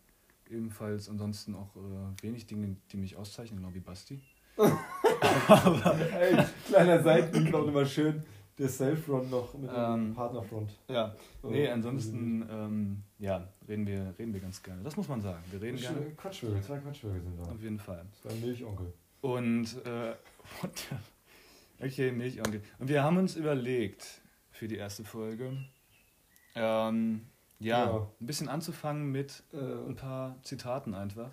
Ebenfalls 0.50 1.08
ansonsten 1.08 1.54
auch 1.54 1.74
äh, 1.76 2.22
wenig 2.22 2.46
Dinge, 2.46 2.76
die 2.92 2.96
mich 2.98 3.16
auszeichnen, 3.16 3.60
genau 3.60 3.74
wie 3.74 3.80
Basti. 3.80 4.20
Ey, 4.58 6.36
kleiner 6.66 7.02
Seitenhieb 7.02 7.54
auch 7.54 7.66
immer 7.66 7.86
schön. 7.86 8.22
Der 8.58 8.68
Self-Run 8.68 9.30
noch 9.30 9.52
mit 9.54 9.68
dem 9.68 9.74
Ähm, 9.76 10.14
Partnerfront. 10.14 10.78
Ja, 10.88 11.16
So, 11.42 11.50
nee, 11.50 11.68
ansonsten 11.68 12.46
ähm, 12.48 13.02
ja, 13.18 13.48
reden, 13.66 13.84
wir, 13.86 14.14
reden 14.16 14.32
wir 14.32 14.40
ganz 14.40 14.62
gerne. 14.62 14.82
Das 14.84 14.96
muss 14.96 15.08
man 15.08 15.20
sagen. 15.20 15.42
Wir 15.50 15.60
reden 15.60 15.76
gerne. 15.78 16.10
Quatschvögel, 16.16 16.62
zwei 16.62 16.78
Quatschvögel 16.78 17.20
sind 17.20 17.36
da. 17.40 17.50
Auf 17.50 17.60
jeden 17.60 17.78
Fall. 17.80 18.06
Ein 18.28 18.40
Milchonkel. 18.40 18.92
Und, 19.22 19.74
äh, 19.84 20.14
what 20.62 20.70
the- 20.78 21.84
okay, 21.84 22.12
Milchonkel. 22.12 22.62
Und 22.78 22.88
wir 22.88 23.02
haben 23.02 23.16
uns 23.16 23.34
überlegt 23.34 24.20
für 24.50 24.68
die 24.68 24.76
erste 24.76 25.02
Folge, 25.02 25.56
ähm, 26.54 27.22
ja, 27.58 27.86
Ja. 27.86 28.08
ein 28.20 28.26
bisschen 28.26 28.48
anzufangen 28.48 29.10
mit 29.10 29.42
Äh, 29.52 29.56
ein 29.58 29.96
paar 29.96 30.36
Zitaten 30.42 30.94
einfach. 30.94 31.30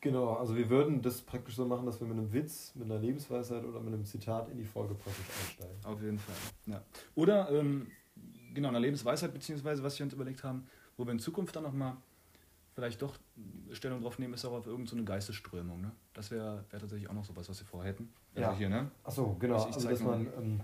Genau, 0.00 0.34
also 0.34 0.54
wir 0.56 0.68
würden 0.70 1.02
das 1.02 1.20
praktisch 1.22 1.56
so 1.56 1.66
machen, 1.66 1.86
dass 1.86 2.00
wir 2.00 2.06
mit 2.06 2.16
einem 2.16 2.32
Witz, 2.32 2.72
mit 2.74 2.84
einer 2.90 3.00
Lebensweisheit 3.00 3.64
oder 3.64 3.80
mit 3.80 3.92
einem 3.92 4.04
Zitat 4.04 4.48
in 4.50 4.58
die 4.58 4.64
Folge 4.64 4.94
praktisch 4.94 5.24
einsteigen. 5.42 5.84
Auf 5.84 6.00
jeden 6.00 6.18
Fall. 6.18 6.34
Ja. 6.66 6.82
Oder, 7.16 7.50
ähm, 7.50 7.88
genau, 8.54 8.68
eine 8.68 8.78
Lebensweisheit, 8.78 9.32
beziehungsweise 9.32 9.82
was 9.82 9.98
wir 9.98 10.04
uns 10.04 10.12
überlegt 10.12 10.44
haben, 10.44 10.66
wo 10.96 11.04
wir 11.04 11.12
in 11.12 11.18
Zukunft 11.18 11.56
dann 11.56 11.64
nochmal 11.64 11.96
vielleicht 12.74 13.00
doch 13.02 13.16
Stellung 13.72 14.02
drauf 14.02 14.18
nehmen, 14.18 14.34
ist 14.34 14.44
auch 14.44 14.52
auf 14.52 14.66
irgendeine 14.66 15.00
so 15.00 15.04
Geistesströmung. 15.06 15.80
Ne? 15.80 15.90
Das 16.12 16.30
wäre 16.30 16.64
wär 16.70 16.78
tatsächlich 16.78 17.08
auch 17.08 17.14
noch 17.14 17.24
sowas, 17.24 17.48
was 17.48 17.58
wir 17.58 17.66
vorhätten. 17.66 18.12
Ja. 18.34 18.48
Also 18.48 18.58
hier, 18.58 18.68
ne? 18.68 18.90
Achso, 19.02 19.34
genau. 19.40 19.56
Also 19.56 19.68
Also, 19.68 19.88
dass 19.88 20.02
man, 20.02 20.26
ähm, 20.38 20.60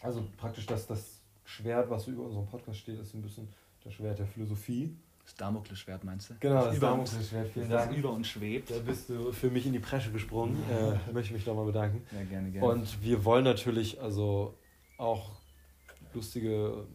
also 0.00 0.26
praktisch 0.38 0.66
das, 0.66 0.86
das 0.86 1.19
Schwert, 1.50 1.90
was 1.90 2.06
über 2.06 2.22
unserem 2.24 2.46
Podcast 2.46 2.78
steht, 2.78 2.98
ist 3.00 3.14
ein 3.14 3.22
bisschen 3.22 3.48
das 3.82 3.94
Schwert 3.94 4.18
der 4.18 4.26
Philosophie. 4.26 4.96
Das 5.24 5.34
Damoklesschwert 5.34 6.04
meinst 6.04 6.30
du? 6.30 6.34
Genau, 6.40 6.64
das 6.64 6.68
uns, 6.70 6.80
Damoklesschwert, 6.80 7.48
vielen 7.50 7.68
das 7.68 7.86
Dank. 7.86 7.96
über 7.98 8.10
uns 8.12 8.28
schwebt. 8.28 8.70
Da 8.70 8.78
bist 8.78 9.08
du 9.08 9.32
für 9.32 9.50
mich 9.50 9.66
in 9.66 9.72
die 9.72 9.78
Presche 9.80 10.10
gesprungen. 10.12 10.56
Äh, 10.70 11.12
möchte 11.12 11.34
mich 11.34 11.44
nochmal 11.46 11.66
bedanken. 11.66 12.02
Ja, 12.12 12.22
gerne, 12.24 12.50
gerne. 12.50 12.66
Und 12.66 13.02
wir 13.02 13.24
wollen 13.24 13.44
natürlich 13.44 14.00
also 14.00 14.56
auch 14.96 15.32
lustige, 16.14 16.86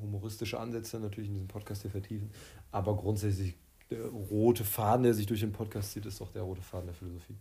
humoristische 0.00 0.58
Ansätze 0.58 0.98
natürlich 1.00 1.28
in 1.28 1.34
diesem 1.34 1.48
Podcast 1.48 1.82
hier 1.82 1.90
vertiefen. 1.90 2.30
Aber 2.70 2.96
grundsätzlich 2.96 3.54
der 3.90 4.06
rote 4.06 4.64
Faden, 4.64 5.04
der 5.04 5.14
sich 5.14 5.26
durch 5.26 5.40
den 5.40 5.52
Podcast 5.52 5.92
zieht, 5.92 6.06
ist 6.06 6.20
doch 6.20 6.32
der 6.32 6.42
rote 6.42 6.62
Faden 6.62 6.86
der 6.86 6.94
Philosophie. 6.94 7.36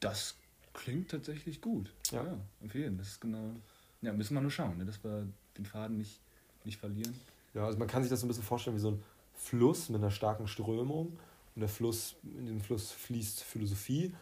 Das 0.00 0.36
klingt 0.72 1.10
tatsächlich 1.10 1.60
gut. 1.60 1.92
Ja. 2.10 2.24
Ja, 2.24 2.38
auf 2.64 2.74
jeden 2.74 2.96
Fall. 2.96 2.98
Das 2.98 3.08
ist 3.08 3.20
genau. 3.20 3.54
Ja, 4.02 4.12
müssen 4.12 4.34
wir 4.34 4.40
nur 4.42 4.50
schauen, 4.50 4.78
ne? 4.78 4.84
dass 4.84 5.02
wir 5.02 5.26
den 5.58 5.66
Faden 5.66 5.98
nicht, 5.98 6.20
nicht 6.64 6.78
verlieren. 6.78 7.14
Ja, 7.54 7.66
also 7.66 7.78
man 7.78 7.88
kann 7.88 8.02
sich 8.02 8.10
das 8.10 8.20
so 8.20 8.26
ein 8.26 8.28
bisschen 8.28 8.42
vorstellen 8.44 8.76
wie 8.76 8.80
so 8.80 8.90
ein 8.92 9.02
Fluss 9.34 9.88
mit 9.88 10.00
einer 10.00 10.10
starken 10.10 10.46
Strömung. 10.48 11.16
Und 11.54 11.60
der 11.60 11.68
Fluss, 11.68 12.16
in 12.24 12.46
dem 12.46 12.60
Fluss 12.60 12.90
fließt 12.90 13.42
Philosophie. 13.44 14.12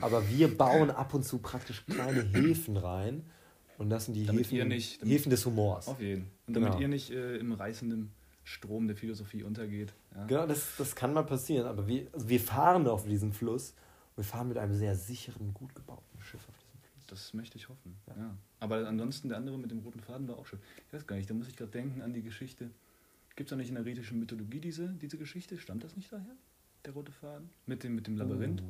Aber 0.00 0.28
wir 0.28 0.56
bauen 0.56 0.90
ab 0.90 1.14
und 1.14 1.24
zu 1.24 1.38
praktisch 1.38 1.84
kleine 1.86 2.22
Häfen 2.22 2.76
rein. 2.76 3.24
Und 3.78 3.90
das 3.90 4.06
sind 4.06 4.14
die 4.14 4.26
Damit 4.26 4.50
Häfen, 4.50 4.68
nicht- 4.68 5.00
damit- 5.00 5.12
Häfen 5.14 5.30
des 5.30 5.46
Humors. 5.46 5.88
Auf 5.88 6.00
jeden. 6.00 6.30
Und 6.46 6.54
damit 6.54 6.70
Genau. 6.70 6.80
ihr 6.82 6.88
nicht 6.88 7.10
äh, 7.10 7.36
im 7.36 7.52
reißenden 7.52 8.10
Strom 8.44 8.88
der 8.88 8.96
Philosophie 8.96 9.42
untergeht. 9.44 9.92
Ja? 10.16 10.26
Genau, 10.26 10.46
das, 10.46 10.72
das 10.76 10.96
kann 10.96 11.12
mal 11.14 11.22
passieren. 11.24 11.66
Aber 11.66 11.86
wir, 11.86 12.06
also 12.12 12.28
wir 12.28 12.40
fahren 12.40 12.86
auf 12.88 13.04
diesem 13.04 13.32
Fluss. 13.32 13.74
Wir 14.16 14.24
fahren 14.24 14.48
mit 14.48 14.58
einem 14.58 14.74
sehr 14.74 14.96
sicheren, 14.96 15.54
gut 15.54 15.74
gebauten 15.74 16.20
Schiff 16.20 16.40
auf. 16.48 16.54
Das 17.10 17.34
möchte 17.34 17.58
ich 17.58 17.68
hoffen. 17.68 17.96
Ja. 18.06 18.14
Ja. 18.16 18.36
Aber 18.60 18.86
ansonsten 18.86 19.28
der 19.28 19.38
andere 19.38 19.58
mit 19.58 19.70
dem 19.70 19.80
roten 19.80 20.00
Faden 20.00 20.28
war 20.28 20.38
auch 20.38 20.46
schön. 20.46 20.60
Ich 20.86 20.92
weiß 20.92 21.06
gar 21.08 21.16
nicht, 21.16 21.28
da 21.28 21.34
muss 21.34 21.48
ich 21.48 21.56
gerade 21.56 21.72
denken 21.72 22.02
an 22.02 22.12
die 22.12 22.22
Geschichte. 22.22 22.70
Gibt 23.34 23.48
es 23.48 23.50
da 23.50 23.56
nicht 23.56 23.68
in 23.68 23.74
der 23.74 23.82
griechischen 23.84 24.20
Mythologie 24.20 24.60
diese, 24.60 24.88
diese 25.00 25.18
Geschichte? 25.18 25.58
Stammt 25.58 25.82
das 25.82 25.96
nicht 25.96 26.12
daher? 26.12 26.36
Der 26.84 26.92
rote 26.92 27.10
Faden? 27.12 27.50
Mit 27.66 27.82
dem, 27.82 27.94
mit 27.96 28.06
dem 28.06 28.16
Labyrinth? 28.16 28.62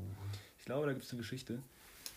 Ich 0.59 0.65
glaube, 0.65 0.87
da 0.87 0.93
gibt 0.93 1.05
es 1.05 1.11
eine 1.13 1.19
Geschichte. 1.19 1.63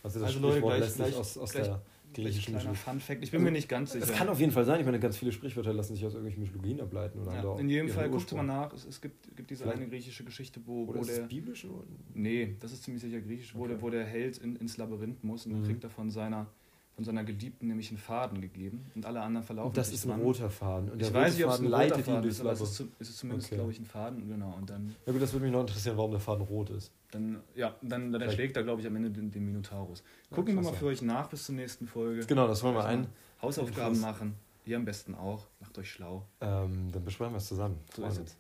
Also 0.01 0.19
das 0.19 0.29
Also 0.29 0.39
Leute, 0.39 0.61
gleich- 0.61 0.93
gleich- 0.95 1.15
aus, 1.15 1.37
aus 1.37 1.51
gleich- 1.51 1.65
der 1.65 1.81
griechischen 2.13 2.55
Kleiner. 2.55 2.75
Fun 2.75 2.99
Fact. 2.99 3.23
Ich 3.23 3.31
bin 3.31 3.43
mir 3.43 3.51
nicht 3.51 3.67
ganz 3.67 3.91
sicher. 3.93 4.05
Das 4.05 4.15
kann 4.15 4.29
auf 4.29 4.39
jeden 4.39 4.51
Fall 4.51 4.65
sein. 4.65 4.79
Ich 4.79 4.85
meine, 4.85 4.99
ganz 4.99 5.17
viele 5.17 5.31
Sprichwörter 5.31 5.73
lassen 5.73 5.95
sich 5.95 6.05
aus 6.05 6.13
irgendwelchen 6.13 6.43
Mythologien 6.43 6.79
ableiten. 6.81 7.19
Da 7.25 7.33
ja, 7.43 7.59
in 7.59 7.69
jedem 7.69 7.89
Fall, 7.89 8.09
guckt 8.09 8.31
mal 8.33 8.43
nach. 8.43 8.71
Es, 8.73 8.85
es 8.85 9.01
gibt, 9.01 9.35
gibt 9.35 9.49
diese 9.49 9.63
Vielleicht- 9.63 9.79
eine 9.79 9.89
griechische 9.89 10.23
Geschichte, 10.23 10.61
wo, 10.65 10.83
Oder 10.85 10.99
wo 10.99 11.01
ist 11.03 11.09
es 11.09 11.15
der. 11.17 11.23
biblisch? 11.27 11.65
Oder? 11.65 11.83
Nee, 12.13 12.55
das 12.59 12.71
ist 12.71 12.83
ziemlich 12.83 13.01
sicher 13.01 13.19
griechisch, 13.21 13.55
wo, 13.55 13.61
Okay. 13.61 13.69
der, 13.69 13.81
wo 13.81 13.89
der 13.89 14.05
Held 14.05 14.37
in, 14.37 14.55
ins 14.55 14.77
Labyrinth 14.77 15.23
muss 15.23 15.45
und 15.45 15.53
dann 15.53 15.61
Mhm. 15.61 15.65
kriegt 15.65 15.83
er 15.83 15.89
von 15.89 16.09
seiner, 16.11 16.47
von 16.95 17.03
seiner 17.03 17.23
Geliebten 17.23 17.67
nämlich 17.67 17.89
einen 17.89 17.97
Faden 17.97 18.39
gegeben 18.39 18.85
und 18.93 19.05
alle 19.05 19.21
anderen 19.21 19.43
verlaufen 19.45 19.69
Und 19.69 19.77
das 19.77 19.91
ist 19.91 20.05
ein 20.05 20.09
dran. 20.11 20.21
roter 20.21 20.49
Faden. 20.49 20.91
Und 20.91 21.01
der 21.01 21.07
Ich 21.07 21.13
weiß 21.13 21.33
nicht, 21.35 21.43
ob 21.45 21.49
es 21.51 21.55
Faden 21.57 21.67
ein 21.67 21.73
roter 21.73 21.83
leitet 21.89 22.07
ihn 22.07 22.13
Faden 22.13 22.29
ist, 22.29 22.41
aber 22.41 22.51
es 22.51 22.61
ist, 22.61 22.75
zu, 22.75 22.83
es 22.99 23.09
ist 23.09 23.17
zumindest, 23.17 23.47
Okay. 23.47 23.55
glaube 23.55 23.71
ich, 23.71 23.79
ein 23.79 23.85
Faden. 23.85 24.27
Genau, 24.29 24.55
und 24.55 24.69
dann, 24.69 24.95
Ja 25.07 25.11
gut, 25.13 25.21
das 25.21 25.33
würde 25.33 25.45
mich 25.45 25.53
noch 25.53 25.61
interessieren, 25.61 25.97
warum 25.97 26.11
der 26.11 26.19
Faden 26.19 26.45
rot 26.45 26.69
ist. 26.69 26.91
Dann, 27.13 27.41
ja, 27.55 27.75
dann, 27.81 28.11
dann 28.11 28.21
erschlägt 28.21 28.57
er, 28.57 28.63
glaube 28.63 28.81
ich, 28.81 28.87
am 28.87 28.95
Ende 28.95 29.11
den, 29.11 29.31
den 29.31 29.45
Minotaurus. 29.45 30.03
Ja, 30.29 30.35
Gucken 30.35 30.55
wir 30.55 30.63
mal 30.63 30.73
für 30.73 30.87
euch 30.87 31.01
nach 31.01 31.29
bis 31.29 31.45
zur 31.45 31.55
nächsten 31.55 31.87
Folge. 31.87 32.25
Genau, 32.25 32.47
das 32.47 32.63
holen 32.63 32.75
wir 32.75 32.85
ein. 32.85 33.07
Hausaufgaben 33.41 33.99
machen. 33.99 34.35
Ihr 34.65 34.77
am 34.77 34.85
besten 34.85 35.13
auch. 35.13 35.47
Macht 35.59 35.77
euch 35.77 35.91
schlau. 35.91 36.25
Ähm, 36.39 36.89
dann 36.91 37.03
besprechen 37.03 37.33
wir 37.33 37.37
es 37.37 37.47
zusammen. 37.47 37.79
So 37.93 38.05
ist 38.05 38.19
es. 38.19 38.37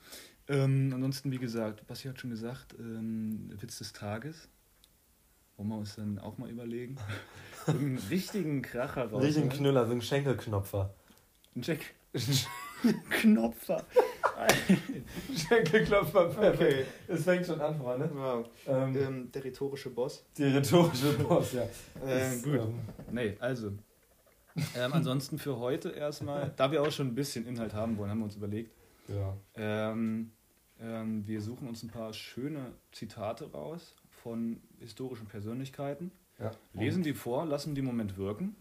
Ähm, 0.47 0.91
ansonsten, 0.93 1.31
wie 1.31 1.37
gesagt, 1.37 1.85
Basti 1.87 2.07
hat 2.07 2.19
schon 2.19 2.29
gesagt, 2.29 2.75
ähm, 2.79 3.49
Witz 3.59 3.77
des 3.77 3.93
Tages. 3.93 4.47
Wollen 5.57 5.69
wir 5.69 5.77
uns 5.77 5.95
dann 5.95 6.19
auch 6.19 6.37
mal 6.37 6.49
überlegen. 6.49 6.95
Einen 7.67 7.97
richtigen 8.09 8.61
Kracher 8.61 9.09
raus. 9.09 9.23
Richtigen 9.23 9.49
Knüller, 9.49 9.85
so 9.85 9.93
ein 9.93 10.01
Schenkelknopfer. 10.01 10.93
Ein 11.55 11.61
Jack. 11.61 11.79
Knopfer. 13.09 13.85
Schenkelklopfer, 15.35 16.29
Okay. 16.53 16.85
Es 17.07 17.23
fängt 17.23 17.45
schon 17.45 17.59
an, 17.61 17.77
Freunde. 17.77 18.09
Wow. 18.13 18.45
Ähm, 18.67 18.95
Ähm, 18.95 19.31
der 19.31 19.43
rhetorische 19.43 19.89
Boss. 19.89 20.23
die 20.37 20.43
rhetorische 20.45 21.13
Boss, 21.13 21.53
ja. 21.53 21.63
Äh, 22.05 22.35
Ist, 22.35 22.43
gut. 22.43 22.55
ähm, 22.55 22.79
Nee, 23.11 23.35
also. 23.39 23.71
Ähm, 24.75 24.93
ansonsten 24.93 25.39
für 25.39 25.57
heute 25.57 25.89
erstmal, 25.89 26.51
da 26.55 26.71
wir 26.71 26.81
auch 26.83 26.91
schon 26.91 27.07
ein 27.07 27.15
bisschen 27.15 27.47
Inhalt 27.47 27.73
haben 27.73 27.97
wollen, 27.97 28.11
haben 28.11 28.19
wir 28.19 28.25
uns 28.25 28.35
überlegt, 28.35 28.71
ja. 29.07 29.35
ähm, 29.55 30.31
ähm, 30.79 31.25
wir 31.27 31.41
suchen 31.41 31.67
uns 31.67 31.81
ein 31.81 31.89
paar 31.89 32.13
schöne 32.13 32.73
Zitate 32.91 33.51
raus 33.51 33.95
von 34.11 34.61
historischen 34.79 35.25
Persönlichkeiten, 35.25 36.11
ja. 36.39 36.51
lesen 36.73 37.01
die 37.01 37.13
vor, 37.13 37.45
lassen 37.47 37.73
die 37.73 37.79
im 37.79 37.85
Moment 37.87 38.15
wirken. 38.17 38.55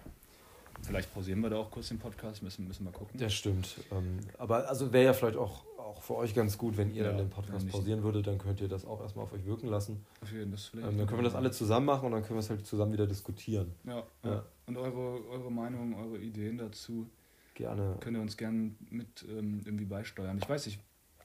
Vielleicht 0.80 1.12
pausieren 1.14 1.40
wir 1.40 1.50
da 1.50 1.56
auch 1.58 1.70
kurz 1.70 1.88
den 1.88 1.98
Podcast, 1.98 2.42
müssen, 2.42 2.66
müssen 2.66 2.84
wir 2.84 2.90
gucken. 2.92 3.20
Das 3.20 3.34
stimmt. 3.34 3.76
Ähm, 3.92 4.18
aber 4.38 4.68
also 4.68 4.92
wäre 4.92 5.04
ja 5.04 5.12
vielleicht 5.12 5.36
auch, 5.36 5.64
auch 5.82 6.02
für 6.02 6.16
euch 6.16 6.34
ganz 6.34 6.58
gut, 6.58 6.76
wenn 6.76 6.90
ihr 6.90 7.02
Ja, 7.02 7.08
dann 7.08 7.18
den 7.18 7.30
Podcast 7.30 7.68
pausieren 7.68 8.02
würdet, 8.02 8.26
dann 8.26 8.38
könnt 8.38 8.60
ihr 8.60 8.68
das 8.68 8.84
auch 8.84 9.00
erstmal 9.00 9.24
auf 9.24 9.32
euch 9.32 9.44
wirken 9.44 9.68
lassen. 9.68 10.04
Auf 10.22 10.32
jeden, 10.32 10.50
das 10.50 10.70
Ähm, 10.74 10.98
dann 10.98 11.06
können 11.06 11.20
wir 11.20 11.24
das 11.24 11.34
alle 11.34 11.50
zusammen 11.50 11.86
machen 11.86 12.06
und 12.06 12.12
dann 12.12 12.22
können 12.22 12.36
wir 12.36 12.40
es 12.40 12.50
halt 12.50 12.66
zusammen 12.66 12.92
wieder 12.92 13.06
diskutieren. 13.06 13.72
Ja, 13.84 14.02
ja. 14.24 14.44
Und 14.66 14.76
eure, 14.76 15.26
eure 15.28 15.50
Meinung, 15.50 15.94
eure 15.94 16.18
Ideen 16.18 16.58
dazu 16.58 17.06
Gerne. 17.54 17.96
könnt 18.00 18.16
ihr 18.16 18.22
uns 18.22 18.36
gerne 18.36 18.72
mit 18.90 19.24
ähm, 19.28 19.60
irgendwie 19.64 19.84
beisteuern. 19.84 20.38
Ich 20.38 20.48
weiß 20.48 20.66
nicht, 20.66 20.80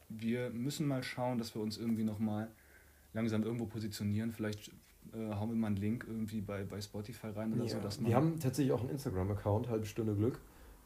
wir 0.09 0.49
müssen 0.49 0.87
mal 0.87 1.03
schauen, 1.03 1.37
dass 1.37 1.55
wir 1.55 1.61
uns 1.61 1.77
irgendwie 1.77 2.03
nochmal 2.03 2.49
langsam 3.13 3.43
irgendwo 3.43 3.65
positionieren. 3.65 4.31
Vielleicht 4.31 4.69
äh, 5.13 5.33
hauen 5.33 5.49
wir 5.49 5.55
mal 5.55 5.67
einen 5.67 5.77
Link 5.77 6.05
irgendwie 6.07 6.41
bei, 6.41 6.63
bei 6.63 6.81
Spotify 6.81 7.27
rein 7.27 7.53
oder 7.53 7.67
so. 7.67 7.77
Ja. 7.77 7.83
Dass 7.83 7.99
man, 7.99 8.09
Wir 8.09 8.15
haben 8.15 8.39
tatsächlich 8.39 8.73
auch 8.73 8.81
einen 8.81 8.89
Instagram-Account, 8.89 9.69
halbe 9.69 9.85
Stunde 9.85 10.15
Glück. 10.15 10.39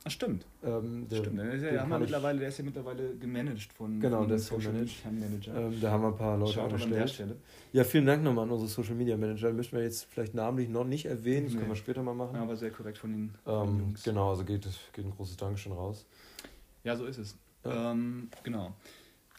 Ah, 0.04 0.10
stimmt. 0.10 0.48
Ähm, 0.64 1.08
der, 1.08 1.18
stimmt. 1.18 1.38
Der 1.40 1.52
ist, 1.54 1.62
ja, 1.64 1.70
den 1.72 1.80
haben 1.82 1.90
wir 1.92 2.00
mittlerweile, 2.00 2.40
der 2.40 2.50
ist 2.50 2.58
ja 2.58 2.64
mittlerweile 2.64 3.16
gemanagt 3.18 3.72
von, 3.74 4.00
Genau, 4.00 4.26
der 4.26 4.38
ist 4.38 4.48
Social 4.48 4.72
gemanagt. 4.72 5.06
Media 5.06 5.28
Manager. 5.30 5.56
Ähm, 5.56 5.80
da 5.82 5.92
haben 5.92 6.02
wir 6.02 6.08
ein 6.08 6.16
paar 6.18 6.38
Leute 6.38 6.54
Schaut 6.54 6.64
an 6.64 6.70
der 6.70 6.82
angestellt. 6.82 7.10
Stelle. 7.12 7.36
Ja, 7.72 7.84
vielen 7.84 8.06
Dank 8.08 8.24
nochmal 8.24 8.46
an 8.46 8.52
unsere 8.52 8.68
Social 8.70 8.96
Media 8.96 9.16
Manager. 9.16 9.54
Möchten 9.54 9.76
wir 9.78 9.84
jetzt 9.84 10.06
vielleicht 10.06 10.34
namentlich 10.34 10.70
noch 10.70 10.86
nicht 10.86 11.06
erwähnen, 11.06 11.46
das 11.46 11.54
Nee. 11.54 11.60
können 11.60 11.72
wir 11.72 11.76
später 11.76 12.02
mal 12.02 12.16
machen. 12.16 12.36
Ja, 12.36 12.42
aber 12.42 12.56
sehr 12.56 12.72
korrekt 12.72 12.98
von 12.98 13.12
den, 13.12 13.32
von 13.44 13.68
den 13.68 13.76
ähm, 13.76 13.80
Jungs. 13.90 14.04
genau, 14.04 14.32
also 14.32 14.44
geht, 14.44 14.68
geht 14.94 15.06
ein 15.06 15.12
großes 15.12 15.38
Dankeschön 15.38 15.72
raus. 15.74 16.06
Ja, 16.84 16.96
so 16.96 17.06
ist 17.06 17.20
es. 17.20 17.36
Ja. 17.64 17.92
Ähm, 17.92 18.30
genau. 18.44 18.74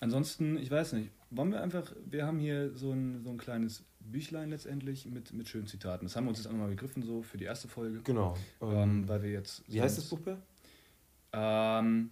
Ansonsten, 0.00 0.58
ich 0.58 0.70
weiß 0.70 0.92
nicht, 0.94 1.10
wollen 1.30 1.50
wir 1.50 1.60
einfach, 1.60 1.92
wir 2.08 2.24
haben 2.26 2.38
hier 2.38 2.70
so 2.74 2.92
ein, 2.92 3.20
so 3.24 3.30
ein 3.30 3.38
kleines 3.38 3.82
Büchlein 4.00 4.50
letztendlich 4.50 5.06
mit, 5.06 5.32
mit 5.32 5.48
schönen 5.48 5.66
Zitaten. 5.66 6.06
Das 6.06 6.14
haben 6.16 6.24
wir 6.24 6.30
uns 6.30 6.38
jetzt 6.38 6.46
auch 6.46 6.52
nochmal 6.52 6.70
gegriffen, 6.70 7.02
so 7.02 7.22
für 7.22 7.36
die 7.38 7.44
erste 7.44 7.68
Folge. 7.68 8.00
Genau. 8.04 8.34
Ähm, 8.60 8.68
Ähm, 8.72 9.08
weil 9.08 9.22
wir 9.22 9.30
jetzt. 9.30 9.62
wie 9.68 9.80
heißt 9.80 9.98
das 9.98 10.04
Buch, 10.06 10.20
Bär? 10.20 10.38
Ähm, 11.32 12.10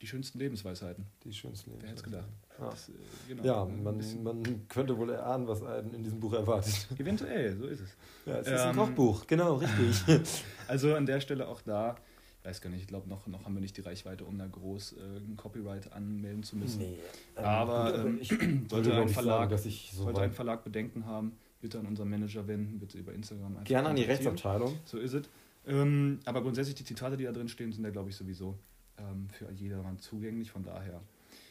die 0.00 0.06
schönsten 0.06 0.38
Lebensweisheiten. 0.38 1.06
Die 1.24 1.32
schönsten 1.32 1.70
Lebens. 1.70 1.82
Wer 1.82 1.90
hätte 1.90 1.98
es 2.00 2.04
gedacht? 2.04 2.28
Ja, 2.58 2.70
Das, 2.70 2.88
äh, 2.88 2.92
genau. 3.28 3.44
ja 3.44 3.64
man, 3.64 4.22
man 4.22 4.68
könnte 4.68 4.96
wohl 4.98 5.10
erahnen, 5.10 5.46
was 5.46 5.62
einen 5.62 5.94
in 5.94 6.02
diesem 6.04 6.20
Buch 6.20 6.32
erwartet. 6.34 6.86
Eventuell, 6.98 7.56
so 7.56 7.66
ist 7.66 7.80
es. 7.80 7.90
Ja, 8.26 8.38
es 8.38 8.46
ist 8.48 8.60
ein 8.60 8.70
Ähm, 8.70 8.76
Kochbuch, 8.76 9.26
genau, 9.26 9.56
richtig. 9.56 10.42
Also 10.68 10.94
an 10.94 11.06
der 11.06 11.20
Stelle 11.20 11.48
auch 11.48 11.60
da, 11.62 11.96
ich 12.40 12.48
weiß 12.48 12.60
gar 12.60 12.70
nicht, 12.70 12.80
ich 12.82 12.86
glaube, 12.88 13.08
noch, 13.08 13.26
noch 13.28 13.44
haben 13.44 13.54
wir 13.54 13.60
nicht 13.60 13.76
die 13.76 13.80
Reichweite, 13.82 14.24
um 14.24 14.36
da 14.38 14.46
groß 14.46 14.94
äh, 14.94 15.18
ein 15.18 15.36
Copyright 15.36 15.92
anmelden 15.92 16.42
zu 16.42 16.56
müssen. 16.56 16.78
nee. 16.80 16.98
ähm, 17.36 17.44
Aber, 17.44 18.04
ähm, 18.04 18.18
ich 18.20 18.28
sollte 18.68 18.92
ein 18.94 19.08
Verlag- 19.08 19.24
sagen, 19.24 19.50
dass 19.50 19.66
ich 19.66 19.92
so 19.94 20.04
Sollte 20.04 20.20
ein 20.22 20.32
Verlag 20.32 20.64
Bedenken 20.64 21.06
haben, 21.06 21.36
bitte 21.60 21.78
an 21.78 21.86
unseren 21.86 22.10
Manager 22.10 22.46
wenden, 22.48 22.78
bitte 22.80 22.98
über 22.98 23.12
Instagram 23.12 23.52
einfach 23.52 23.64
gerne 23.64 23.88
an 23.90 23.96
die. 23.96 24.02
Rechtsabteilung. 24.02 24.74
So 24.84 24.98
ist 24.98 25.12
es. 25.14 25.28
Ähm, 25.66 26.20
aber 26.24 26.42
grundsätzlich 26.42 26.74
die 26.74 26.84
Zitate, 26.84 27.16
die 27.16 27.24
da 27.24 27.32
drin 27.32 27.48
stehen, 27.48 27.72
sind 27.72 27.84
ja, 27.84 27.90
glaube 27.90 28.10
ich, 28.10 28.16
sowieso 28.16 28.58
ähm, 28.98 29.28
für 29.30 29.50
jedermann 29.52 29.98
zugänglich. 29.98 30.50
Von 30.50 30.62
daher 30.64 31.00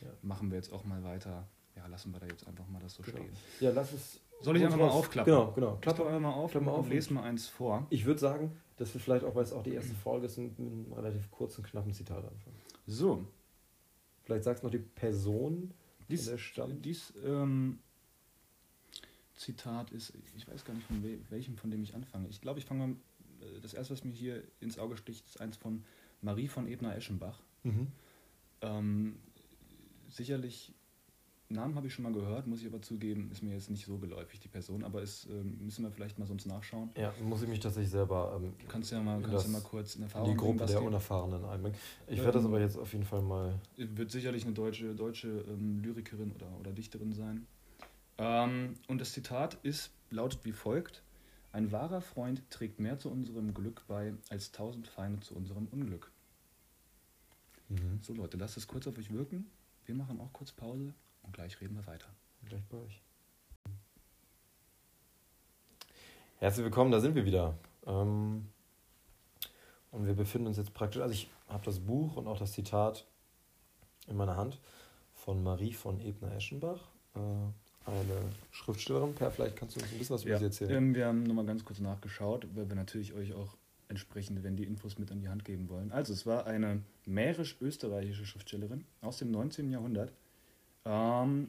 Ja. 0.02 0.08
machen 0.22 0.50
wir 0.52 0.58
jetzt 0.58 0.72
auch 0.74 0.84
mal 0.84 1.04
weiter. 1.04 1.48
Ja, 1.76 1.88
lassen 1.88 2.12
wir 2.12 2.20
da 2.20 2.28
jetzt 2.28 2.46
einfach 2.48 2.68
mal 2.68 2.80
das 2.82 2.96
so 2.96 3.04
Genau. 3.04 3.18
stehen. 3.18 3.34
Ja, 3.62 3.72
lass 3.72 3.94
es. 3.94 4.20
Soll 4.42 4.58
ich 4.58 4.64
einfach 4.66 4.78
mal 4.78 4.90
aufklappen? 4.90 5.32
Genau, 5.34 5.52
genau. 5.52 5.78
Klappe 5.78 6.06
einfach 6.06 6.20
mal 6.20 6.32
auf, 6.34 6.52
Klappe 6.52 6.66
und 6.70 6.72
auf 6.76 6.90
lese 6.90 7.14
mal 7.14 7.24
eins 7.24 7.48
vor. 7.48 7.86
Ich 7.92 8.06
würde 8.06 8.20
sagen, 8.20 8.52
dass 8.78 8.94
wir 8.94 9.00
vielleicht 9.00 9.24
auch, 9.24 9.36
weil 9.36 9.44
es 9.44 9.54
auch 9.54 9.64
die 9.64 9.74
erste 9.74 9.94
Folge 9.94 10.26
ist, 10.26 10.38
mit 10.38 10.58
einem 10.60 10.92
relativ 10.94 11.30
kurzen, 11.32 11.64
knappen 11.64 11.94
Zitat 11.94 12.18
anfangen. 12.26 12.56
So, 12.88 13.26
Vielleicht 14.24 14.44
sagst 14.44 14.64
du 14.64 14.68
noch 14.68 14.72
die 14.72 14.80
Person, 14.80 15.72
dies, 16.10 16.26
der 16.26 16.38
stammt. 16.38 16.86
dies 16.86 17.14
ähm, 17.26 17.80
Zitat 19.36 19.92
ist, 19.92 20.14
ich 20.36 20.48
weiß 20.48 20.64
gar 20.66 20.74
nicht 20.74 20.86
von 20.86 21.04
we 21.04 21.18
welchem, 21.30 21.58
von 21.58 21.72
dem 21.72 21.82
ich 21.84 21.96
anfange. 21.96 22.28
Ich 22.30 22.42
glaube, 22.42 22.60
ich 22.60 22.66
fange 22.66 22.88
mal, 22.88 22.96
das 23.62 23.74
erste, 23.74 23.94
was 23.94 24.04
mir 24.04 24.14
hier 24.14 24.44
ins 24.60 24.78
Auge 24.78 24.98
sticht, 24.98 25.26
ist 25.28 25.40
eins 25.40 25.58
von 25.58 25.84
Marie 26.22 26.48
von 26.48 26.68
Ebner-Eschenbach. 26.68 27.40
Mhm. 27.64 27.88
Ähm, 28.62 29.16
sicherlich, 30.10 30.74
Namen 31.50 31.76
habe 31.76 31.88
ich 31.88 31.94
schon 31.94 32.04
mal 32.04 32.14
gehört, 32.14 32.48
muss 32.48 32.62
ich 32.62 32.68
aber 32.68 32.82
zugeben, 32.82 33.30
ist 33.32 33.44
mir 33.44 33.54
jetzt 33.54 33.70
nicht 33.70 33.86
so 33.86 33.98
geläufig, 33.98 34.40
die 34.40 34.48
Person, 34.48 34.84
aber 34.84 35.02
es 35.02 35.26
ähm, 35.26 35.58
müssen 35.64 35.84
wir 35.84 35.92
vielleicht 35.92 36.18
mal 36.18 36.26
sonst 36.26 36.46
nachschauen. 36.46 36.90
Ja, 36.96 37.14
muss 37.24 37.42
ich 37.42 37.50
mich 37.50 37.60
tatsächlich 37.60 37.92
selber 37.92 38.34
ähm, 38.36 38.54
Du 38.60 38.68
kannst 38.68 38.92
ja 38.92 39.02
mal, 39.02 39.22
kannst 39.22 39.46
ja 39.46 39.52
mal 39.52 39.62
kurz 39.62 39.96
in 39.96 40.04
Erfahrung 40.04 40.30
die 40.30 40.36
bringen, 40.36 40.58
Gruppe 40.58 40.64
was 40.64 40.72
der 40.72 40.84
Unerfahrenen 40.84 41.44
einbringen. 41.46 41.78
Ich 42.08 42.20
werde 42.20 42.34
das 42.34 42.44
Ähm, 42.44 42.48
aber 42.50 42.62
jetzt 42.62 42.78
auf 42.78 42.92
jeden 42.94 43.06
Fall 43.06 43.22
mal. 43.22 43.60
wird 43.76 44.12
sicherlich 44.12 44.46
eine 44.46 44.54
deutsche, 44.54 44.96
deutsche 44.96 45.46
ähm, 45.48 45.82
Lyrikerin 45.82 46.32
oder, 46.32 46.48
oder 46.60 46.72
Dichterin 46.72 47.14
sein. 47.14 47.48
Ähm, 48.18 48.76
und 48.88 49.02
das 49.02 49.12
Zitat 49.12 49.58
ist, 49.64 49.92
lautet 50.10 50.46
wie 50.46 50.52
folgt: 50.52 51.04
Ein 51.54 51.72
wahrer 51.72 52.02
Freund 52.02 52.50
trägt 52.50 52.80
mehr 52.80 52.98
zu 52.98 53.10
unserem 53.10 53.54
Glück 53.54 53.84
bei 53.88 54.14
als 54.30 54.52
tausend 54.52 54.88
Feinde 54.88 55.20
zu 55.20 55.36
unserem 55.36 55.68
Unglück. 55.68 56.12
Mhm. 57.68 58.00
So 58.02 58.14
Leute, 58.14 58.38
lasst 58.38 58.58
es 58.58 58.68
kurz 58.68 58.88
auf 58.88 58.98
euch 58.98 59.12
wirken. 59.12 59.50
Wir 59.86 59.96
machen 59.96 60.20
auch 60.22 60.32
kurz 60.32 60.52
Pause 60.52 60.94
und 61.24 61.34
gleich 61.34 61.60
reden 61.60 61.76
wir 61.76 61.86
weiter. 61.88 62.08
Gleich 62.46 62.64
bei 62.70 62.78
euch. 62.78 63.02
Herzlich 66.38 66.64
willkommen, 66.64 66.92
da 66.92 67.00
sind 67.00 67.16
wir 67.16 67.26
wieder. 67.26 67.58
Ähm, 67.86 68.48
und 69.92 70.08
wir 70.08 70.14
befinden 70.14 70.48
uns 70.48 70.58
jetzt 70.58 70.74
praktisch, 70.74 71.02
also 71.02 71.14
ich 71.14 71.30
habe 71.48 71.66
das 71.66 71.80
Buch 71.80 72.16
und 72.16 72.28
auch 72.28 72.40
das 72.40 72.54
Zitat 72.54 73.06
in 74.08 74.16
meiner 74.16 74.38
Hand 74.38 74.60
von 75.14 75.44
Marie 75.44 75.74
von 75.74 76.00
Ebner-Eschenbach, 76.00 76.80
äh, 77.16 77.20
eine 77.86 78.32
Schriftstellerin. 78.52 79.14
Per, 79.16 79.32
vielleicht 79.32 79.56
kannst 79.56 79.76
du 79.76 79.82
uns 79.82 79.92
ein 79.92 79.98
bisschen 79.98 80.14
was 80.16 80.24
über 80.24 80.38
sie 80.38 80.46
erzählen. 80.46 80.72
ähm, 80.72 80.96
wir 80.96 81.08
haben 81.08 81.24
nochmal 81.24 81.46
ganz 81.46 81.66
kurz 81.66 81.80
nachgeschaut, 81.80 82.48
weil 82.56 82.70
wir 82.70 82.76
natürlich 82.76 83.14
euch 83.14 83.34
auch 83.34 83.58
entsprechend, 83.88 84.44
wenn 84.44 84.56
die 84.56 84.64
Infos 84.64 84.98
mit 84.98 85.12
an 85.12 85.20
die 85.20 85.30
Hand 85.30 85.44
geben 85.46 85.70
wollen. 85.70 85.92
Also 85.92 86.14
es 86.14 86.26
war 86.26 86.48
eine 86.48 86.82
mährisch-österreichische 87.06 88.26
Schriftstellerin 88.26 88.86
aus 89.02 89.18
dem 89.18 89.32
19. 89.32 89.70
Jahrhundert. 89.70 90.14
Ähm, 90.86 91.48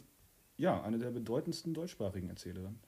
ja, 0.56 0.82
eine 0.82 0.98
der 0.98 1.10
bedeutendsten 1.10 1.72
deutschsprachigen 1.72 2.28
Erzählerinnen. 2.28 2.80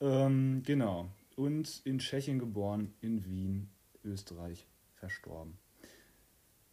Ähm, 0.00 0.62
genau. 0.64 1.08
und 1.36 1.80
in 1.84 1.98
Tschechien 1.98 2.38
geboren, 2.38 2.92
in 3.00 3.24
Wien, 3.24 3.70
Österreich, 4.04 4.66
verstorben. 4.94 5.58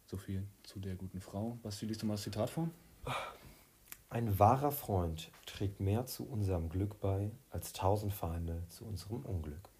So 0.06 0.16
viel 0.16 0.42
zu 0.64 0.80
der 0.80 0.96
guten 0.96 1.20
Frau. 1.20 1.58
Was 1.62 1.80
liest 1.82 2.02
du 2.02 2.06
mal 2.06 2.14
das 2.14 2.22
Zitat 2.22 2.50
vor? 2.50 2.70
Ein 4.10 4.40
wahrer 4.40 4.72
Freund 4.72 5.30
trägt 5.46 5.78
mehr 5.78 6.04
zu 6.04 6.28
unserem 6.28 6.68
Glück 6.68 6.98
bei 7.00 7.30
als 7.50 7.72
tausend 7.72 8.12
Feinde 8.12 8.64
zu 8.68 8.84
unserem 8.84 9.24
Unglück. 9.24 9.70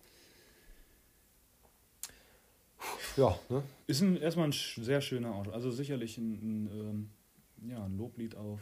Ja, 3.16 3.37
ne? 3.49 3.64
Ist 3.88 4.00
ein, 4.02 4.16
erstmal 4.16 4.46
ein 4.46 4.52
sehr 4.52 5.00
schöner 5.00 5.34
Autor. 5.34 5.52
Also 5.52 5.72
sicherlich 5.72 6.16
ein, 6.16 6.32
ein, 6.32 7.10
ähm, 7.60 7.68
ja, 7.68 7.84
ein 7.84 7.99
Loblied 7.99 8.37
auf, 8.37 8.60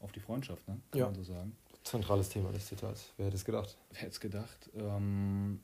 auf 0.00 0.10
die 0.12 0.20
Freundschaft, 0.20 0.66
ne? 0.66 0.80
kann 0.90 0.98
ja. 0.98 1.04
man 1.04 1.14
so 1.14 1.22
sagen. 1.22 1.54
Zentrales 1.84 2.30
Thema 2.30 2.50
des 2.50 2.66
Zitats. 2.66 3.12
Wer 3.18 3.26
hätte 3.26 3.36
es 3.36 3.44
gedacht? 3.44 3.76
Wer 3.90 4.00
hätte 4.00 4.12
es 4.12 4.20
gedacht? 4.20 4.70
Ähm, 4.74 5.60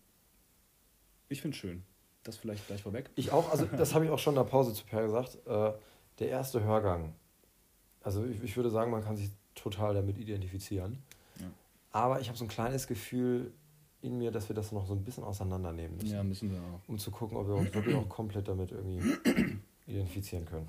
ich 1.30 1.40
finde 1.40 1.54
es 1.54 1.60
schön. 1.60 1.82
Das 2.24 2.36
vielleicht 2.36 2.66
gleich 2.66 2.82
vorweg. 2.82 3.10
Ich 3.16 3.32
auch, 3.32 3.50
also 3.50 3.64
das 3.64 3.94
habe 3.94 4.04
ich 4.04 4.10
auch 4.10 4.18
schon 4.18 4.34
in 4.34 4.42
der 4.42 4.48
Pause 4.48 4.74
zu 4.74 4.84
Per 4.84 5.02
gesagt. 5.02 5.38
Äh, 5.46 5.72
der 6.18 6.28
erste 6.28 6.62
Hörgang. 6.62 7.14
Also 8.04 8.24
ich, 8.26 8.42
ich 8.44 8.56
würde 8.56 8.70
sagen, 8.70 8.90
man 8.90 9.02
kann 9.02 9.16
sich 9.16 9.30
total 9.54 9.94
damit 9.94 10.18
identifizieren. 10.18 10.98
Ja. 11.40 11.46
Aber 11.90 12.20
ich 12.20 12.28
habe 12.28 12.36
so 12.36 12.44
ein 12.44 12.48
kleines 12.48 12.86
Gefühl 12.86 13.52
in 14.02 14.18
mir, 14.18 14.30
dass 14.30 14.48
wir 14.50 14.54
das 14.54 14.72
noch 14.72 14.86
so 14.86 14.92
ein 14.92 15.02
bisschen 15.02 15.24
auseinandernehmen 15.24 15.96
müssen. 15.96 16.12
Ja, 16.12 16.22
müssen 16.22 16.52
wir 16.52 16.58
auch. 16.58 16.86
Um 16.86 16.98
zu 16.98 17.10
gucken, 17.10 17.38
ob 17.38 17.48
wir 17.48 17.54
uns 17.54 17.72
wirklich 17.72 17.96
auch 17.96 18.08
komplett 18.08 18.46
damit 18.46 18.70
irgendwie 18.72 19.00
identifizieren 19.86 20.44
können. 20.44 20.68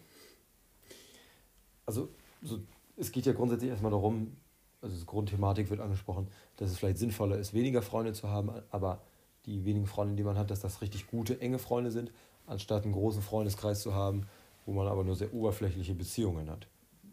Also 1.85 2.07
so, 2.41 2.59
es 2.95 3.11
geht 3.11 3.25
ja 3.25 3.33
grundsätzlich 3.33 3.69
erstmal 3.69 3.91
darum, 3.91 4.37
also 4.81 4.95
die 4.95 5.05
Grundthematik 5.05 5.69
wird 5.69 5.81
angesprochen, 5.81 6.29
dass 6.55 6.71
es 6.71 6.77
vielleicht 6.77 6.97
sinnvoller 6.97 7.37
ist, 7.37 7.53
weniger 7.53 7.81
Freunde 7.81 8.13
zu 8.13 8.29
haben, 8.29 8.49
aber 8.71 9.01
die 9.45 9.65
wenigen 9.65 9.87
Freunde, 9.87 10.15
die 10.15 10.23
man 10.23 10.37
hat, 10.37 10.49
dass 10.51 10.61
das 10.61 10.81
richtig 10.81 11.07
gute, 11.07 11.41
enge 11.41 11.59
Freunde 11.59 11.91
sind, 11.91 12.11
anstatt 12.47 12.85
einen 12.85 12.93
großen 12.93 13.21
Freundeskreis 13.21 13.81
zu 13.81 13.93
haben, 13.93 14.25
wo 14.65 14.71
man 14.71 14.87
aber 14.87 15.03
nur 15.03 15.15
sehr 15.15 15.33
oberflächliche 15.33 15.93
Beziehungen 15.93 16.49
hat 16.49 16.67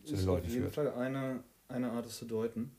zu 0.05 0.17
den 0.17 0.27
Leuten. 0.27 0.47
Auf 0.47 0.53
jeden 0.53 0.63
führt. 0.71 0.75
Fall 0.75 0.93
eine, 0.95 1.43
eine 1.69 1.91
Art, 1.91 2.07
es 2.07 2.19
zu 2.19 2.25
deuten. 2.25 2.75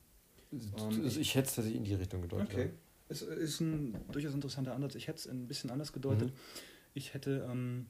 Ähm, 0.51 1.05
ich 1.05 1.35
hätte 1.35 1.47
es 1.47 1.55
tatsächlich 1.55 1.75
in 1.75 1.83
die 1.83 1.95
Richtung 1.95 2.21
gedeutet. 2.21 2.49
Okay. 2.51 2.69
Es 3.09 3.21
ist 3.21 3.59
ein 3.59 3.95
durchaus 4.11 4.33
interessanter 4.33 4.73
Ansatz. 4.73 4.95
Ich 4.95 5.07
hätte 5.07 5.19
es 5.19 5.27
ein 5.27 5.47
bisschen 5.47 5.69
anders 5.69 5.93
gedeutet. 5.93 6.29
Mhm. 6.29 6.37
Ich 6.93 7.13
hätte 7.13 7.47
ähm, 7.49 7.87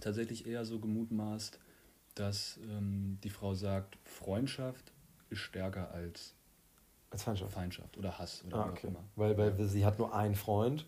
tatsächlich 0.00 0.46
eher 0.46 0.64
so 0.64 0.78
gemutmaßt, 0.78 1.58
dass 2.14 2.58
ähm, 2.68 3.18
die 3.22 3.30
Frau 3.30 3.54
sagt, 3.54 3.98
Freundschaft 4.04 4.92
ist 5.30 5.38
stärker 5.38 5.92
als 5.92 6.34
als 7.12 7.24
Feindschaft. 7.24 7.52
Feindschaft 7.52 7.98
oder 7.98 8.18
Hass 8.18 8.42
oder 8.46 8.56
ah, 8.56 8.70
okay. 8.70 8.86
immer. 8.86 9.04
Weil, 9.16 9.36
weil 9.36 9.68
sie 9.68 9.84
hat 9.84 9.98
nur 9.98 10.14
einen 10.14 10.34
Freund, 10.34 10.86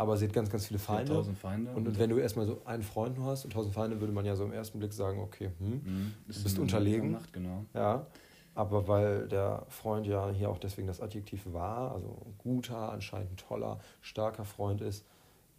aber 0.00 0.16
sie 0.16 0.24
hat 0.24 0.32
ganz, 0.32 0.48
ganz 0.48 0.66
viele 0.66 0.78
Feinde. 0.78 1.12
Tausend 1.12 1.36
Feinde. 1.36 1.72
Und, 1.72 1.86
und 1.86 1.98
wenn 1.98 2.08
du 2.08 2.16
erstmal 2.16 2.46
so 2.46 2.62
einen 2.64 2.82
Freund 2.82 3.18
nur 3.18 3.26
hast 3.26 3.44
und 3.44 3.52
tausend 3.52 3.74
Feinde, 3.74 4.00
würde 4.00 4.14
man 4.14 4.24
ja 4.24 4.34
so 4.34 4.44
im 4.44 4.52
ersten 4.52 4.78
Blick 4.78 4.94
sagen, 4.94 5.20
okay, 5.20 5.50
hm, 5.58 5.68
mhm. 5.68 6.14
du 6.26 6.42
bist 6.42 6.58
unterlegen. 6.58 7.10
Macht, 7.12 7.30
genau. 7.34 7.66
Ja. 7.74 8.06
Aber 8.54 8.88
weil 8.88 9.28
der 9.28 9.66
Freund 9.68 10.06
ja 10.06 10.30
hier 10.30 10.48
auch 10.48 10.56
deswegen 10.56 10.86
das 10.86 11.02
Adjektiv 11.02 11.42
war, 11.52 11.92
also 11.92 12.16
guter, 12.38 12.90
anscheinend 12.90 13.38
toller, 13.40 13.78
starker 14.00 14.46
Freund 14.46 14.80
ist, 14.80 15.04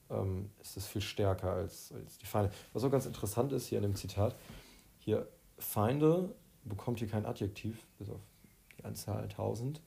ähm, 0.10 0.50
ist 0.60 0.76
es 0.76 0.88
viel 0.88 1.02
stärker 1.02 1.52
als, 1.52 1.94
als 1.94 2.18
die 2.18 2.26
Feinde. 2.26 2.50
Was 2.74 2.84
auch 2.84 2.90
ganz 2.90 3.06
interessant 3.06 3.52
ist 3.52 3.68
hier 3.68 3.78
in 3.78 3.84
dem 3.84 3.96
Zitat, 3.96 4.36
hier 4.98 5.28
Feinde 5.60 6.34
bekommt 6.64 6.98
hier 6.98 7.08
kein 7.08 7.28
Adjektiv, 7.28 7.86
bis 8.00 8.10
auf 8.10 8.22
die 8.76 8.86
Anzahl 8.86 9.22
1000. 9.22 9.82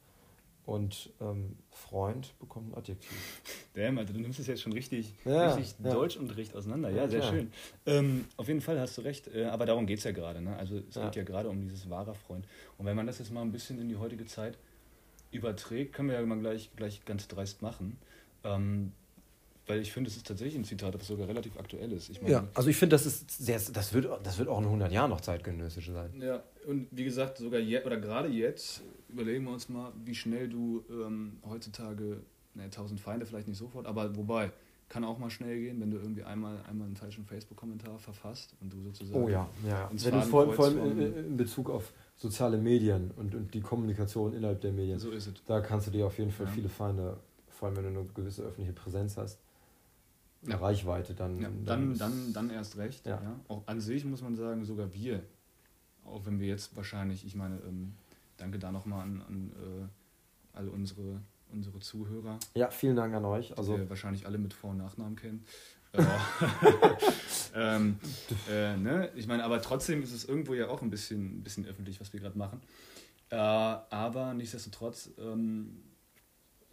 Und 0.67 1.11
ähm, 1.21 1.57
Freund 1.71 2.39
bekommt 2.39 2.73
ein 2.73 2.79
Adjektiv. 2.79 3.43
Damn, 3.75 3.99
Alter, 3.99 4.15
du 4.15 4.21
nimmst 4.21 4.41
es 4.41 4.47
jetzt 4.47 4.63
schon 4.63 4.73
richtig, 4.73 5.13
ja, 5.27 5.55
richtig 5.55 5.75
ja. 5.85 5.93
Deutschunterricht 5.93 6.57
auseinander. 6.57 6.89
Ja, 6.89 7.07
sehr 7.07 7.21
ja. 7.21 7.29
schön. 7.29 7.53
Ähm, 7.85 8.25
auf 8.39 8.49
jeden 8.49 8.63
Fall 8.63 8.81
hast 8.81 8.97
du 8.97 9.03
recht, 9.03 9.29
äh, 9.35 9.45
aber 9.45 9.67
darum 9.67 9.87
geht 9.87 9.99
es 9.99 10.05
ja 10.05 10.13
gerade. 10.13 10.41
Ne? 10.41 10.57
Also 10.57 10.77
es 10.89 10.95
geht 10.95 11.17
ja 11.17 11.23
gerade 11.23 11.51
um 11.51 11.61
dieses 11.61 11.91
wahre 11.91 12.15
Freund. 12.15 12.47
Und 12.79 12.87
wenn 12.87 12.97
man 12.97 13.07
das 13.07 13.19
jetzt 13.19 13.31
mal 13.31 13.43
ein 13.43 13.53
bisschen 13.53 13.79
in 13.79 13.91
die 13.91 13.97
heutige 13.97 14.25
Zeit 14.25 14.57
überträgt, 15.33 15.93
können 15.93 16.09
wir 16.09 16.19
ja 16.19 16.25
mal 16.25 16.39
gleich, 16.39 16.71
gleich 16.77 17.05
ganz 17.05 17.29
dreist 17.29 17.61
machen. 17.61 17.99
Ähm, 18.43 18.93
weil 19.67 19.81
ich 19.81 19.93
finde, 19.93 20.11
es 20.11 20.17
ist 20.17 20.27
tatsächlich 20.27 20.57
ein 20.57 20.65
Zitat, 20.65 20.95
das 20.95 21.07
sogar 21.07 21.27
relativ 21.27 21.59
aktuell 21.59 21.91
ist. 21.93 22.11
Ich 22.11 22.21
meine, 22.21 22.33
ja, 22.33 22.49
also 22.55 22.69
ich 22.69 22.77
finde, 22.77 22.97
das, 22.97 23.05
das, 23.73 23.95
wird, 23.95 24.09
das 24.23 24.39
wird 24.39 24.49
auch 24.49 24.59
in 24.59 24.65
100 24.65 24.93
Jahren 24.93 25.11
noch 25.11 25.23
zeitgenössisch 25.23 25.91
sein. 25.91 26.11
Ja, 26.21 26.43
und 26.67 26.89
wie 26.91 27.05
gesagt, 27.05 27.39
sogar 27.39 27.61
je, 27.61 27.83
oder 27.83 27.97
gerade 27.97 28.29
jetzt 28.29 28.83
überlegen 29.15 29.45
wir 29.45 29.53
uns 29.53 29.69
mal, 29.69 29.93
wie 30.05 30.15
schnell 30.15 30.49
du 30.49 30.85
ähm, 30.91 31.39
heutzutage, 31.49 32.21
ne, 32.55 32.65
1000 32.65 33.01
Feinde 33.01 33.27
vielleicht 33.27 33.49
nicht 33.49 33.59
sofort, 33.59 33.87
aber 33.87 34.17
wobei, 34.17 34.53
kann 34.89 35.05
auch 35.05 35.19
mal 35.19 35.31
schnell 35.31 35.59
gehen, 35.61 35.81
wenn 35.81 35.91
du 35.91 35.97
irgendwie 35.97 36.23
einmal, 36.23 36.59
einmal 36.69 36.87
einen 36.87 36.97
falschen 36.97 37.25
Facebook-Kommentar 37.25 37.99
verfasst 37.99 38.55
und 38.61 38.73
du 38.73 38.81
sozusagen. 38.83 39.25
Oh 39.25 39.29
ja, 39.29 39.49
ja. 39.67 39.91
Wenn 39.91 40.13
du 40.13 40.23
vor, 40.23 40.53
vor 40.53 40.67
allem 40.67 41.01
in, 41.01 41.37
Bezug 41.37 41.71
auf 41.71 41.93
soziale 42.17 42.59
Medien 42.59 43.11
und, 43.17 43.35
und 43.35 43.55
die 43.55 43.61
Kommunikation 43.61 44.35
innerhalb 44.35 44.61
der 44.61 44.73
Medien. 44.73 44.99
So 44.99 45.11
ist 45.11 45.27
es. 45.27 45.35
Da 45.47 45.61
kannst 45.61 45.87
du 45.87 45.91
dir 45.91 46.07
auf 46.07 46.19
jeden 46.19 46.31
Fall 46.31 46.47
ja. 46.47 46.53
viele 46.53 46.69
Feinde, 46.69 47.17
vor 47.49 47.69
allem 47.69 47.77
wenn 47.79 47.95
du 47.95 48.01
eine 48.01 48.09
gewisse 48.15 48.43
öffentliche 48.43 48.73
Präsenz 48.73 49.17
hast, 49.17 49.39
ja. 50.47 50.57
Reichweite, 50.57 51.15
dann. 51.15 51.41
Ja, 51.41 51.49
dann, 51.49 51.65
dann, 51.65 51.99
dann, 51.99 52.33
dann 52.33 52.51
erst 52.51 52.77
recht. 52.77 53.07
Ja. 53.07 53.21
ja. 53.23 53.41
Auch 53.49 53.63
an 53.67 53.81
sich 53.81 54.05
muss 54.05 54.23
man 54.23 54.37
sagen, 54.37 54.65
sogar 54.65 54.93
wir, 54.93 55.23
auch 56.05 56.27
wenn 56.27 56.39
wir 56.39 56.49
jetzt 56.49 56.77
wahrscheinlich, 56.77 57.25
ich 57.25 57.35
meine, 57.35 57.57
ähm, 57.67 57.95
danke 58.45 58.59
da 58.59 58.71
nochmal 58.71 59.03
an, 59.03 59.23
an 59.27 59.53
äh, 59.53 60.57
alle 60.57 60.71
unsere, 60.71 61.21
unsere 61.51 61.81
Zuhörer. 61.81 62.39
Ja, 62.55 62.71
vielen 62.71 62.95
Dank 62.95 63.15
an 63.15 63.25
euch. 63.25 63.57
Also, 63.57 63.73
die 63.73 63.81
wir 63.81 63.89
wahrscheinlich 63.91 64.27
alle 64.27 64.39
mit 64.39 64.53
Vor- 64.53 64.71
und 64.71 64.79
Nachnamen 64.79 65.17
kennen. 65.17 65.45
Äh, 65.95 66.03
ähm, 67.55 68.01
äh, 68.51 68.77
ne? 68.77 69.11
Ich 69.15 69.29
meine, 69.29 69.45
aber 69.45 69.63
trotzdem 69.63 70.03
ist 70.03 70.13
es 70.13 70.25
irgendwo 70.25 70.55
ja 70.55 70.67
auch 70.67 70.83
ein 70.83 70.91
bisschen, 70.91 71.39
ein 71.39 71.45
bisschen 71.45 71.67
öffentlich, 71.67 72.01
was 72.01 72.13
wir 72.13 72.19
gerade 72.19 72.37
machen. 72.37 72.61
Äh, 73.31 73.37
aber 73.37 74.35
nichtsdestotrotz 74.35 75.11
ähm, 75.19 75.85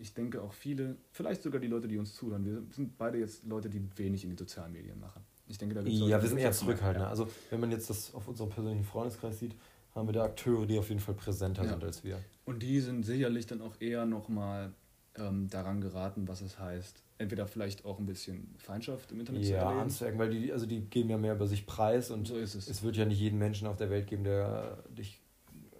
ich 0.01 0.15
denke 0.15 0.41
auch 0.41 0.53
viele, 0.53 0.97
vielleicht 1.11 1.43
sogar 1.43 1.61
die 1.61 1.67
Leute, 1.67 1.87
die 1.87 1.99
uns 1.99 2.15
zuhören, 2.15 2.43
wir 2.43 2.63
sind 2.71 2.97
beide 2.97 3.19
jetzt 3.19 3.45
Leute, 3.45 3.69
die 3.69 3.81
wenig 3.95 4.23
in 4.23 4.31
den 4.31 4.37
sozialen 4.37 4.71
Medien 4.71 4.99
machen. 4.99 5.21
Ich 5.47 5.59
denke, 5.59 5.75
da 5.75 5.83
gibt's 5.83 5.99
Ja, 5.99 6.19
wir 6.19 6.27
sind 6.27 6.39
eher 6.39 6.51
zurückhaltend. 6.51 7.03
Ja. 7.03 7.09
Also, 7.09 7.29
wenn 7.51 7.59
man 7.59 7.69
jetzt 7.69 7.89
das 7.89 8.13
auf 8.15 8.27
unserem 8.27 8.49
persönlichen 8.49 8.85
Freundeskreis 8.85 9.37
sieht, 9.37 9.53
haben 9.95 10.07
wir 10.07 10.13
da 10.13 10.23
Akteure, 10.23 10.65
die 10.65 10.77
auf 10.79 10.89
jeden 10.89 11.01
Fall 11.01 11.15
präsenter 11.15 11.63
ja. 11.63 11.69
sind 11.69 11.83
als 11.83 12.03
wir. 12.03 12.19
Und 12.45 12.63
die 12.63 12.79
sind 12.79 13.03
sicherlich 13.03 13.45
dann 13.45 13.61
auch 13.61 13.75
eher 13.79 14.05
nochmal 14.05 14.73
ähm, 15.15 15.49
daran 15.49 15.81
geraten, 15.81 16.27
was 16.27 16.41
es 16.41 16.59
heißt. 16.59 17.03
Entweder 17.17 17.45
vielleicht 17.45 17.85
auch 17.85 17.99
ein 17.99 18.05
bisschen 18.05 18.55
Feindschaft 18.57 19.11
im 19.11 19.19
Internet 19.19 19.43
ja, 19.43 19.47
zu 19.47 19.53
erleben. 19.55 19.79
Anzuerkennen, 19.81 20.19
weil 20.19 20.29
die, 20.29 20.51
also 20.51 20.65
die 20.65 20.81
geben 20.81 21.09
ja 21.09 21.17
mehr 21.17 21.35
über 21.35 21.47
sich 21.47 21.65
preis 21.65 22.09
und 22.09 22.27
so 22.27 22.37
ist 22.37 22.55
es. 22.55 22.67
es 22.67 22.81
wird 22.83 22.95
ja 22.95 23.05
nicht 23.05 23.19
jeden 23.19 23.37
Menschen 23.37 23.67
auf 23.67 23.77
der 23.77 23.89
Welt 23.89 24.07
geben, 24.07 24.23
der 24.23 24.83
dich 24.89 25.19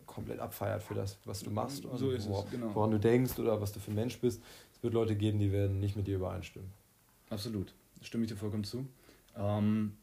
komplett 0.05 0.39
abfeiert 0.39 0.83
für 0.83 0.93
das, 0.93 1.17
was 1.23 1.41
du 1.41 1.51
machst 1.51 1.85
und 1.85 1.97
so 1.97 2.11
ist 2.11 2.27
wo, 2.27 2.45
genau. 2.51 2.75
woran 2.75 2.91
du 2.91 2.99
denkst 2.99 3.39
oder 3.39 3.61
was 3.61 3.71
du 3.71 3.79
für 3.79 3.91
ein 3.91 3.95
Mensch 3.95 4.19
bist. 4.19 4.41
Es 4.73 4.83
wird 4.83 4.93
Leute 4.93 5.15
geben, 5.15 5.39
die 5.39 5.51
werden 5.51 5.79
nicht 5.79 5.95
mit 5.95 6.05
dir 6.05 6.17
übereinstimmen. 6.17 6.69
Absolut, 7.29 7.73
stimme 8.01 8.25
ich 8.25 8.29
dir 8.29 8.35
vollkommen 8.35 8.65
zu. 8.65 8.85
Ähm, 9.37 9.93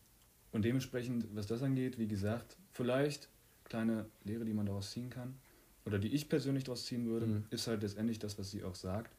und 0.50 0.64
dementsprechend, 0.64 1.26
was 1.36 1.46
das 1.46 1.62
angeht, 1.62 1.98
wie 1.98 2.08
gesagt, 2.08 2.56
vielleicht 2.72 3.28
kleine 3.68 4.06
Lehre, 4.24 4.44
die 4.44 4.54
man 4.54 4.66
daraus 4.66 4.90
ziehen 4.90 5.10
kann, 5.10 5.38
oder 5.84 5.98
die 5.98 6.08
ich 6.08 6.28
persönlich 6.28 6.64
daraus 6.64 6.86
ziehen 6.86 7.06
würde, 7.06 7.26
mhm. 7.26 7.44
ist 7.50 7.66
halt 7.66 7.82
letztendlich 7.82 8.18
das, 8.18 8.38
was 8.38 8.50
sie 8.50 8.64
auch 8.64 8.74
sagt. 8.74 9.14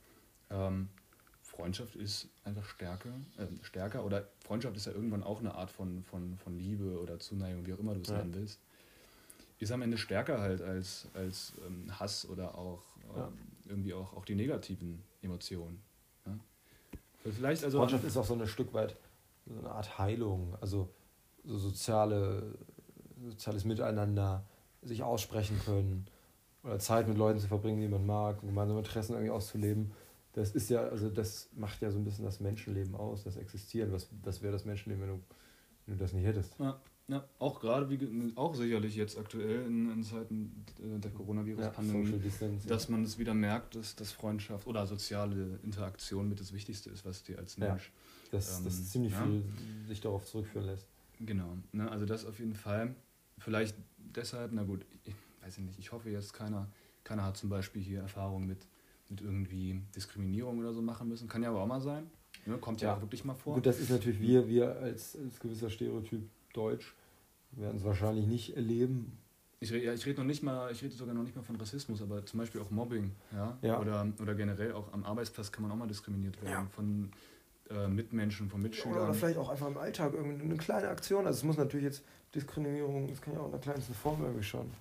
Ähm, 0.49 0.89
Freundschaft 1.41 1.95
ist 1.95 2.29
einfach 2.43 2.65
stärker, 2.65 3.09
äh, 3.37 3.47
stärker 3.63 4.05
oder 4.05 4.27
Freundschaft 4.45 4.77
ist 4.77 4.85
ja 4.85 4.93
irgendwann 4.93 5.23
auch 5.23 5.39
eine 5.39 5.55
Art 5.55 5.71
von, 5.71 6.03
von, 6.03 6.37
von 6.37 6.57
Liebe 6.57 6.99
oder 7.01 7.19
Zuneigung, 7.19 7.65
wie 7.65 7.73
auch 7.73 7.79
immer 7.79 7.95
du 7.95 8.01
es 8.01 8.09
ja. 8.09 8.17
nennen 8.17 8.33
willst 8.33 8.59
ist 9.59 9.71
am 9.71 9.81
Ende 9.81 9.97
stärker 9.97 10.39
halt 10.39 10.61
als, 10.61 11.07
als 11.13 11.53
ähm, 11.65 11.87
Hass 11.99 12.27
oder 12.27 12.57
auch 12.57 12.81
ja. 13.15 13.27
ähm, 13.27 13.37
irgendwie 13.65 13.93
auch, 13.93 14.13
auch 14.13 14.25
die 14.25 14.35
negativen 14.35 15.03
Emotionen. 15.21 15.81
Ja? 16.25 16.33
Vielleicht 17.31 17.63
also 17.63 17.79
Freundschaft 17.79 18.05
ist 18.05 18.17
auch 18.17 18.25
so 18.25 18.33
ein 18.33 18.47
Stück 18.47 18.73
weit 18.73 18.95
so 19.45 19.59
eine 19.59 19.69
Art 19.69 19.97
Heilung, 19.97 20.55
also 20.61 20.89
so 21.43 21.57
soziale, 21.57 22.57
soziales 23.23 23.65
Miteinander, 23.65 24.45
sich 24.81 25.03
aussprechen 25.03 25.59
können 25.65 26.07
oder 26.63 26.79
Zeit 26.79 27.07
mit 27.07 27.17
Leuten 27.17 27.39
zu 27.39 27.47
verbringen, 27.47 27.81
die 27.81 27.87
man 27.87 28.05
mag, 28.05 28.41
gemeinsame 28.41 28.79
Interessen 28.79 29.13
irgendwie 29.13 29.31
auszuleben. 29.31 29.91
Das 30.33 30.51
ist 30.51 30.69
ja, 30.69 30.83
also 30.83 31.09
das 31.09 31.49
macht 31.55 31.81
ja 31.81 31.91
so 31.91 31.97
ein 31.97 32.05
bisschen 32.05 32.25
das 32.25 32.39
Menschenleben 32.39 32.95
aus, 32.95 33.23
das 33.23 33.35
Existieren. 33.35 33.91
Was, 33.91 34.07
was 34.23 34.41
wäre 34.41 34.53
das 34.53 34.65
Menschenleben, 34.65 35.01
wenn 35.01 35.17
du, 35.17 35.23
wenn 35.85 35.97
du 35.97 36.03
das 36.03 36.13
nicht 36.13 36.25
hättest? 36.25 36.57
Ja. 36.59 36.79
Ja, 37.09 37.27
auch 37.39 37.59
gerade, 37.59 37.89
wie, 37.89 38.33
auch 38.35 38.53
sicherlich 38.53 38.95
jetzt 38.95 39.17
aktuell 39.17 39.65
in, 39.65 39.91
in 39.91 40.03
Zeiten 40.03 40.63
der 40.77 41.09
Coronavirus-Pandemie, 41.09 42.21
ja, 42.39 42.49
dass 42.67 42.87
man 42.87 43.03
es 43.03 43.17
wieder 43.17 43.33
merkt, 43.33 43.75
dass, 43.75 43.95
dass 43.95 44.11
Freundschaft 44.11 44.67
oder 44.67 44.85
soziale 44.85 45.59
Interaktion 45.63 46.29
mit 46.29 46.39
das 46.39 46.53
Wichtigste 46.53 46.91
ist, 46.91 47.05
was 47.05 47.23
dir 47.23 47.39
als 47.39 47.57
Mensch. 47.57 47.91
Ja, 48.25 48.29
dass, 48.33 48.59
ähm, 48.59 48.65
dass 48.65 48.89
ziemlich 48.91 49.13
ja? 49.13 49.23
viel 49.23 49.43
sich 49.87 50.01
darauf 50.01 50.23
zurückführen 50.23 50.67
lässt. 50.67 50.85
Genau, 51.19 51.57
ne, 51.71 51.89
also 51.89 52.05
das 52.05 52.27
auf 52.27 52.37
jeden 52.37 52.53
Fall. 52.53 52.93
Vielleicht 53.39 53.75
deshalb, 53.97 54.51
na 54.53 54.63
gut, 54.63 54.85
ich 55.05 55.13
weiß 55.41 55.57
nicht, 55.59 55.79
ich 55.79 55.91
hoffe 55.91 56.09
jetzt, 56.09 56.33
keiner, 56.33 56.67
keiner 57.03 57.23
hat 57.25 57.37
zum 57.37 57.49
Beispiel 57.49 57.81
hier 57.81 58.01
Erfahrung 58.01 58.45
mit, 58.45 58.65
mit 59.09 59.21
irgendwie 59.21 59.81
Diskriminierung 59.95 60.59
oder 60.59 60.73
so 60.73 60.81
machen 60.81 61.07
müssen. 61.07 61.27
Kann 61.27 61.41
ja 61.43 61.49
aber 61.49 61.61
auch 61.61 61.67
mal 61.67 61.81
sein. 61.81 62.09
Ne? 62.45 62.57
Kommt 62.57 62.81
ja, 62.81 62.89
Ja. 62.89 62.95
auch 62.97 63.01
wirklich 63.01 63.23
mal 63.25 63.33
vor. 63.35 63.55
Gut, 63.55 63.65
das 63.65 63.79
ist 63.79 63.89
natürlich 63.89 64.19
wir, 64.19 64.47
wir 64.47 64.75
als, 64.77 65.15
als 65.17 65.39
gewisser 65.39 65.69
Stereotyp 65.69 66.21
Deutsch 66.53 66.93
werden 67.51 67.77
es 67.77 67.83
wahrscheinlich 67.83 68.27
nicht 68.27 68.55
erleben. 68.55 69.17
Ich, 69.61 69.71
ja, 69.71 69.93
ich 69.93 70.05
rede 70.05 70.19
noch 70.19 70.25
nicht 70.27 70.41
mal, 70.41 70.71
ich 70.71 70.81
rede 70.81 70.93
sogar 70.95 71.13
noch 71.13 71.23
nicht 71.23 71.35
mal 71.35 71.41
von 71.41 71.55
Rassismus, 71.57 72.01
aber 72.01 72.25
zum 72.25 72.39
Beispiel 72.39 72.61
auch 72.61 72.69
Mobbing, 72.71 73.11
ja? 73.33 73.57
Ja. 73.61 73.79
Oder, 73.81 74.07
oder 74.21 74.33
generell 74.35 74.71
auch 74.71 74.93
am 74.93 75.03
Arbeitsplatz 75.03 75.51
kann 75.51 75.63
man 75.63 75.71
auch 75.71 75.75
mal 75.75 75.87
diskriminiert 75.87 76.41
werden 76.41 76.69
von 76.69 77.11
äh, 77.69 77.87
Mitmenschen, 77.87 78.49
von 78.49 78.61
Mitschülern. 78.61 78.97
Oder, 78.97 79.03
oder 79.05 79.13
vielleicht 79.13 79.37
auch 79.37 79.49
einfach 79.49 79.67
im 79.67 79.77
Alltag 79.77 80.13
irgendwie 80.13 80.43
eine 80.43 80.57
kleine 80.57 80.89
Aktion. 80.89 81.25
Also 81.25 81.37
es 81.37 81.43
muss 81.43 81.57
natürlich 81.57 81.85
jetzt 81.85 82.03
Diskriminierung, 82.33 83.07
das 83.07 83.21
kann 83.21 83.33
ja 83.33 83.39
auch 83.39 83.45
in 83.45 83.51
der 83.51 83.59
kleinsten 83.59 83.93
Form 83.93 84.21
irgendwie 84.21 84.43
schon. 84.43 84.71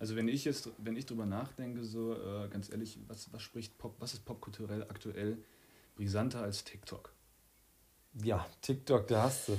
Also 0.00 0.16
wenn 0.16 0.28
ich 0.28 0.44
jetzt, 0.44 0.70
wenn 0.78 0.96
ich 0.96 1.06
drüber 1.06 1.26
nachdenke, 1.26 1.84
so 1.84 2.14
äh, 2.14 2.48
ganz 2.48 2.70
ehrlich, 2.70 2.98
was, 3.06 3.32
was 3.32 3.42
spricht 3.42 3.78
Pop, 3.78 3.94
was 3.98 4.14
ist 4.14 4.24
popkulturell 4.24 4.82
aktuell 4.84 5.38
brisanter 5.96 6.42
als 6.42 6.64
TikTok? 6.64 7.12
Ja, 8.22 8.46
TikTok, 8.62 9.06
da 9.08 9.24
hast 9.24 9.48
du. 9.48 9.58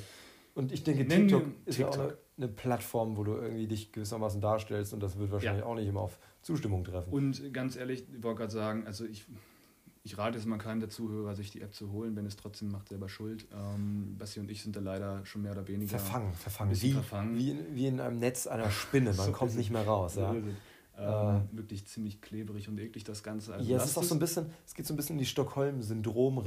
Und 0.55 0.71
ich 0.71 0.83
denke, 0.83 1.05
Nenn 1.05 1.27
TikTok 1.27 1.45
ist 1.65 1.77
ja 1.77 1.87
auch 1.87 1.91
TikTok. 1.91 2.11
eine, 2.11 2.17
eine 2.37 2.47
Plattform, 2.47 3.17
wo 3.17 3.23
du 3.23 3.33
irgendwie 3.33 3.67
dich 3.67 3.91
gewissermaßen 3.91 4.41
darstellst 4.41 4.93
und 4.93 5.01
das 5.01 5.17
wird 5.17 5.31
wahrscheinlich 5.31 5.63
auch 5.63 5.75
nicht 5.75 5.87
immer 5.87 6.01
auf 6.01 6.19
Zustimmung 6.41 6.83
treffen. 6.83 7.11
Und 7.11 7.53
ganz 7.53 7.75
ehrlich, 7.75 8.05
ich 8.13 8.23
wollte 8.23 8.39
gerade 8.39 8.51
sagen, 8.51 8.87
also 8.87 9.05
ich, 9.05 9.25
ich 10.03 10.17
rate 10.17 10.37
jetzt 10.37 10.47
mal 10.47 10.57
keinem 10.57 10.79
der 10.79 10.89
Zuhörer, 10.89 11.35
sich 11.35 11.51
die 11.51 11.61
App 11.61 11.73
zu 11.73 11.91
holen, 11.91 12.15
wenn 12.15 12.25
es 12.25 12.35
trotzdem 12.37 12.71
macht, 12.71 12.89
selber 12.89 13.09
schuld. 13.09 13.47
Ähm, 13.53 14.15
Basti 14.17 14.39
und 14.39 14.49
ich 14.49 14.61
sind 14.61 14.75
da 14.75 14.79
leider 14.79 15.25
schon 15.25 15.41
mehr 15.41 15.51
oder 15.51 15.67
weniger 15.67 15.89
verfangen, 15.89 16.33
verfangen. 16.33 16.81
Wie, 16.81 16.91
verfangen. 16.91 17.37
Wie, 17.37 17.51
in, 17.51 17.75
wie 17.75 17.87
in 17.87 17.99
einem 17.99 18.19
Netz 18.19 18.47
einer 18.47 18.71
Spinne, 18.71 19.13
man 19.13 19.25
So 19.27 19.31
kommt 19.31 19.55
nicht 19.55 19.71
mehr 19.71 19.85
raus. 19.85 20.15
Ja, 20.15 20.31
So 20.31 20.39
es. 20.39 20.55
Ähm, 21.01 21.47
Wirklich 21.53 21.85
ziemlich 21.85 22.19
klebrig 22.19 22.67
und 22.67 22.77
eklig 22.77 23.03
das 23.05 23.23
Ganze. 23.23 23.53
Also 23.53 23.69
ja 23.69 23.77
es 23.77 23.85
ist 23.85 23.97
auch 23.97 24.03
so 24.03 24.15
ein 24.15 24.19
bisschen, 24.19 24.47
es 24.65 24.73
geht 24.73 24.85
so 24.85 24.93
ein 24.93 24.97
bisschen 24.97 25.13
in 25.15 25.19
die 25.19 25.25
Stockholm-Syndrom. 25.25 26.43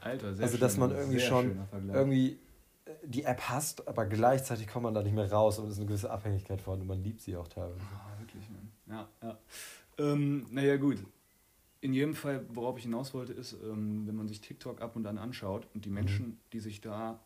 Alter, 0.00 0.34
sehr 0.34 0.44
Also, 0.44 0.58
dass 0.58 0.72
schön, 0.72 0.80
man 0.80 0.90
irgendwie 0.90 1.20
schon. 1.20 1.58
Irgendwie 1.88 2.38
äh, 2.84 2.90
die 3.06 3.24
App 3.24 3.40
hasst, 3.48 3.88
aber 3.88 4.04
gleichzeitig 4.06 4.68
kommt 4.68 4.82
man 4.84 4.92
da 4.94 5.02
nicht 5.02 5.14
mehr 5.14 5.30
raus 5.30 5.58
und 5.58 5.66
es 5.66 5.72
ist 5.72 5.78
eine 5.78 5.86
gewisse 5.86 6.10
Abhängigkeit 6.10 6.60
vorhanden 6.60 6.82
und 6.82 6.88
man 6.88 7.02
liebt 7.02 7.22
sie 7.22 7.36
auch 7.36 7.48
teilweise. 7.48 7.80
Ah, 7.94 8.18
wirklich, 8.20 8.44
Mann. 8.50 8.70
Ja, 8.86 9.08
ja. 9.22 9.38
Ähm, 9.98 10.46
naja, 10.50 10.76
gut. 10.76 10.98
In 11.80 11.92
jedem 11.92 12.14
Fall, 12.14 12.44
worauf 12.48 12.76
ich 12.78 12.84
hinaus 12.84 13.14
wollte, 13.14 13.32
ist, 13.32 13.52
ähm, 13.64 14.06
wenn 14.06 14.16
man 14.16 14.28
sich 14.28 14.40
TikTok 14.40 14.80
ab 14.80 14.96
und 14.96 15.06
an 15.06 15.18
anschaut 15.18 15.68
und 15.74 15.84
die 15.84 15.90
Menschen, 15.90 16.38
die 16.52 16.60
sich 16.60 16.80
da 16.80 17.20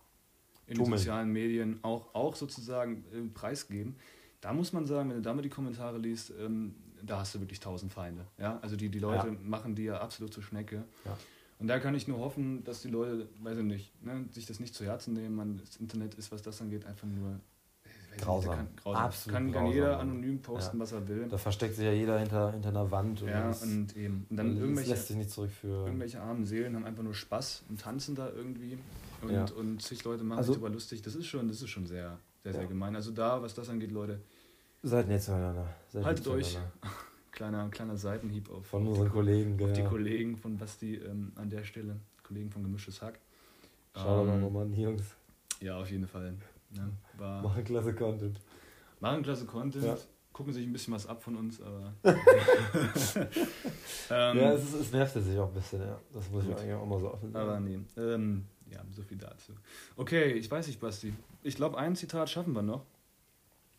in 0.66 0.74
den 0.74 0.84
Tummeln. 0.84 0.98
sozialen 0.98 1.32
Medien 1.32 1.78
auch, 1.82 2.14
auch 2.14 2.34
sozusagen 2.36 3.04
äh, 3.12 3.28
preisgeben, 3.32 3.96
da 4.40 4.52
muss 4.52 4.72
man 4.72 4.86
sagen, 4.86 5.10
wenn 5.10 5.16
du 5.16 5.22
da 5.22 5.34
mal 5.34 5.42
die 5.42 5.48
Kommentare 5.48 5.98
liest, 5.98 6.32
ähm, 6.40 6.74
da 7.02 7.20
hast 7.20 7.34
du 7.34 7.40
wirklich 7.40 7.60
tausend 7.60 7.92
Feinde. 7.92 8.26
Ja? 8.38 8.58
Also 8.60 8.76
die, 8.76 8.88
die 8.88 8.98
Leute 8.98 9.28
Ja. 9.28 9.36
machen 9.42 9.74
die 9.74 9.84
ja 9.84 10.00
absolut 10.00 10.32
zur 10.34 10.42
Schnecke. 10.42 10.84
Ja. 11.04 11.16
Und 11.58 11.68
da 11.68 11.78
kann 11.78 11.94
ich 11.94 12.08
nur 12.08 12.18
hoffen, 12.18 12.64
dass 12.64 12.82
die 12.82 12.88
Leute, 12.88 13.28
weiß 13.40 13.58
ich 13.58 13.64
nicht, 13.64 14.02
ne, 14.04 14.26
sich 14.30 14.46
das 14.46 14.60
nicht 14.60 14.74
zu 14.74 14.84
Herzen 14.84 15.12
nehmen. 15.14 15.36
Man, 15.36 15.58
das 15.58 15.76
Internet 15.76 16.14
ist, 16.14 16.32
was 16.32 16.40
das 16.42 16.60
angeht, 16.62 16.86
einfach 16.86 17.06
nur 17.06 17.38
Grausam. 18.18 18.57
Kann, 18.57 18.68
grausam. 18.77 19.03
Absolut 19.05 19.35
kann, 19.35 19.44
kann 19.53 19.62
grausam, 19.64 19.73
jeder 19.75 20.01
anonym 20.01 20.42
posten, 20.42 20.77
Ja. 20.77 20.83
was 20.83 20.92
er 20.92 21.09
will. 21.09 21.29
Da 21.29 21.38
versteckt 21.38 21.75
sich 21.77 21.85
ja 21.85 21.92
jeder 21.92 22.18
hinter, 22.18 22.53
hinter 22.53 22.68
einer 22.70 22.90
Wand 22.90 23.23
und, 23.23 23.29
Ja, 23.29 23.51
und 23.62 23.96
eben. 23.96 24.27
Und 24.29 24.37
dann 24.37 24.46
das 24.49 24.55
lässt 24.57 24.61
irgendwelche, 24.62 24.96
sich 24.96 25.16
nicht 25.16 25.31
zurückführen. 25.31 25.87
irgendwelche 25.87 26.20
armen 26.20 26.44
Seelen 26.44 26.75
haben 26.77 26.85
einfach 26.85 27.03
nur 27.03 27.14
Spaß 27.14 27.64
und 27.68 27.81
tanzen 27.81 28.14
da 28.14 28.29
irgendwie. 28.31 28.79
Und, 29.23 29.31
Ja. 29.31 29.44
und 29.57 29.81
sich 29.83 30.03
Leute 30.05 30.25
machen 30.25 30.38
Also- 30.38 30.53
sich 30.53 30.61
darüber 30.61 30.75
lustig. 30.75 31.03
Das 31.03 31.14
ist 31.14 31.27
schon, 31.27 31.49
das 31.49 31.62
ist 31.62 31.68
schon 31.70 31.87
sehr, 31.87 32.18
sehr, 32.42 32.53
sehr 32.53 32.62
Ja. 32.62 32.68
gemein. 32.68 32.96
Also 32.96 33.11
da, 33.12 33.40
was 33.42 33.55
das 33.55 33.68
angeht, 33.68 33.90
Leute, 33.92 34.20
Seid 34.83 35.09
nett 35.09 35.23
zueinander. 35.23 35.75
Seid 35.90 36.05
Haltet 36.05 36.27
euch. 36.29 36.59
kleiner, 37.33 37.68
kleiner 37.68 37.96
Seitenhieb 37.99 38.51
auf, 38.51 38.66
Von 38.66 38.87
unseren 38.87 39.11
Kollegen, 39.11 39.59
die, 39.59 39.64
auf 39.64 39.73
die 39.73 39.79
genau. 39.81 39.90
Kollegen 39.90 40.37
von 40.37 40.57
Basti 40.57 40.94
ähm, 40.96 41.33
an 41.37 41.51
der 41.51 41.64
Stelle. 41.64 41.96
Kollegen 42.23 42.51
von 42.51 42.62
Gemischtes 42.62 43.03
Hack. 43.03 43.18
Schaut 43.94 44.27
Ähm, 44.29 44.53
mal 44.53 44.62
an, 44.62 44.73
die 44.73 44.83
Jungs. 44.83 45.03
Ja, 45.61 45.77
auf 45.79 45.90
jeden 45.90 46.07
Fall. 46.07 46.33
Ne? 46.70 46.90
War, 47.18 47.42
Machen 47.42 47.64
klasse 47.64 47.94
Content. 47.94 48.40
machen 49.00 49.22
klasse 49.22 49.44
Content, 49.46 49.85
Ja. 49.85 49.96
gucken 50.33 50.52
sich 50.52 50.66
ein 50.66 50.72
bisschen 50.72 50.94
was 50.94 51.06
ab 51.06 51.22
von 51.22 51.37
uns, 51.37 51.61
aber. 51.61 51.92
ähm, 54.11 54.38
ja, 54.38 54.52
es, 54.52 54.64
ist, 54.64 54.74
es 54.74 54.92
nervt 54.92 55.12
sich 55.14 55.38
auch 55.38 55.48
ein 55.48 55.54
bisschen, 55.54 55.80
ja. 55.80 55.98
Das 56.12 56.30
muss 56.30 56.44
ich 56.44 56.50
Gut. 56.50 56.59
eigentlich 56.61 56.74
auch 56.74 56.87
mal 56.87 56.98
so 57.00 57.12
offen 57.12 57.35
Aber 57.35 57.52
sagen. 57.52 57.64
nee. 57.96 58.00
Ähm, 58.00 58.44
ja, 58.70 58.80
so 58.92 59.02
viel 59.02 59.18
dazu. 59.18 59.52
Okay, 59.96 60.33
ich 60.33 60.50
weiß 60.50 60.66
nicht, 60.68 60.80
Basti. 60.80 61.12
Ich 61.42 61.56
glaube, 61.56 61.76
ein 61.78 61.96
Zitat 61.96 62.30
schaffen 62.30 62.52
wir 62.54 62.62
noch. 62.62 62.85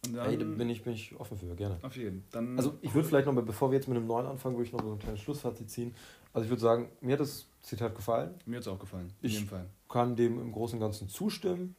Und 0.06 0.16
dann, 0.16 0.30
Ey, 0.32 0.38
da 0.38 0.46
bin 0.46 0.68
ich, 0.70 0.84
bin 0.84 0.94
ich 0.94 1.18
offen 1.20 1.38
für, 1.38 1.56
gerne. 1.56 1.78
auf 1.84 1.96
jeden. 1.96 2.24
Dann, 2.32 2.58
Also 2.58 2.74
ich 2.82 2.94
würde 2.94 3.08
vielleicht 3.08 3.28
noch, 3.28 3.34
mal, 3.34 3.44
bevor 3.44 3.70
wir 3.72 3.78
jetzt 3.78 3.88
mit 3.88 3.96
einem 3.98 4.08
neuen 4.08 4.26
anfangen, 4.26 4.56
würde 4.58 4.66
ich 4.66 4.74
noch 4.74 4.82
so 4.82 4.92
ein 4.94 5.00
kleines 5.00 5.20
Schlussfazit 5.22 5.70
ziehen. 5.70 5.94
Also 6.34 6.46
ich 6.46 6.50
würde 6.50 6.62
sagen, 6.62 6.90
mir 7.02 7.14
hat 7.14 7.20
das 7.20 7.46
Zitat 7.62 7.94
gefallen. 7.96 8.34
mir 8.48 8.56
hat 8.58 8.62
es 8.64 8.68
auch 8.68 8.80
gefallen. 8.80 9.14
In 9.22 9.28
Ich- 9.28 9.34
jedem 9.36 9.48
Fall. 9.48 9.66
kann 9.88 10.16
dem 10.16 10.42
im 10.42 10.52
Großen 10.52 10.78
und 10.78 10.82
Ganzen 10.82 11.08
zustimmen 11.08 11.76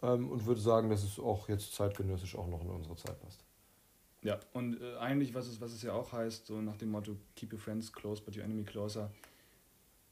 und 0.00 0.46
würde 0.46 0.60
sagen, 0.60 0.88
dass 0.90 1.02
es 1.04 1.18
auch 1.18 1.48
jetzt 1.48 1.74
zeitgenössisch 1.74 2.34
auch 2.36 2.48
noch 2.48 2.62
in 2.62 2.70
unsere 2.70 2.96
Zeit 2.96 3.20
passt. 3.20 3.44
Ja, 4.22 4.38
und 4.52 4.80
äh, 4.80 4.96
eigentlich, 4.96 5.34
was 5.34 5.46
es, 5.46 5.60
was 5.60 5.72
es 5.72 5.82
ja 5.82 5.92
auch 5.92 6.12
heißt, 6.12 6.46
so 6.46 6.60
nach 6.60 6.76
dem 6.76 6.90
Motto, 6.90 7.16
keep 7.36 7.52
your 7.52 7.58
friends 7.58 7.92
close, 7.92 8.22
but 8.22 8.36
your 8.36 8.44
enemy 8.44 8.64
closer, 8.64 9.10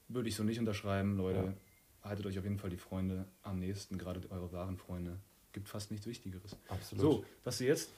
würde 0.09 0.29
ich 0.29 0.37
so 0.37 0.45
nicht 0.45 0.59
unterschreiben, 0.59 1.17
Leute. 1.17 1.55
Haltet 2.03 2.25
euch 2.27 2.39
auf 2.39 2.45
jeden 2.45 2.59
Fall 2.59 2.71
die 2.71 2.79
Freunde 2.79 3.27
am 3.43 3.59
nächsten, 3.59 3.99
gerade 3.99 4.21
eure 4.31 4.51
wahren 4.53 4.79
Freunde. 4.79 5.19
Gibt 5.53 5.69
fast 5.69 5.91
nichts 5.91 6.07
Wichtigeres. 6.07 6.57
Absolut. 6.69 7.03
So, 7.03 7.25
Basti, 7.45 7.65
jetzt 7.67 7.91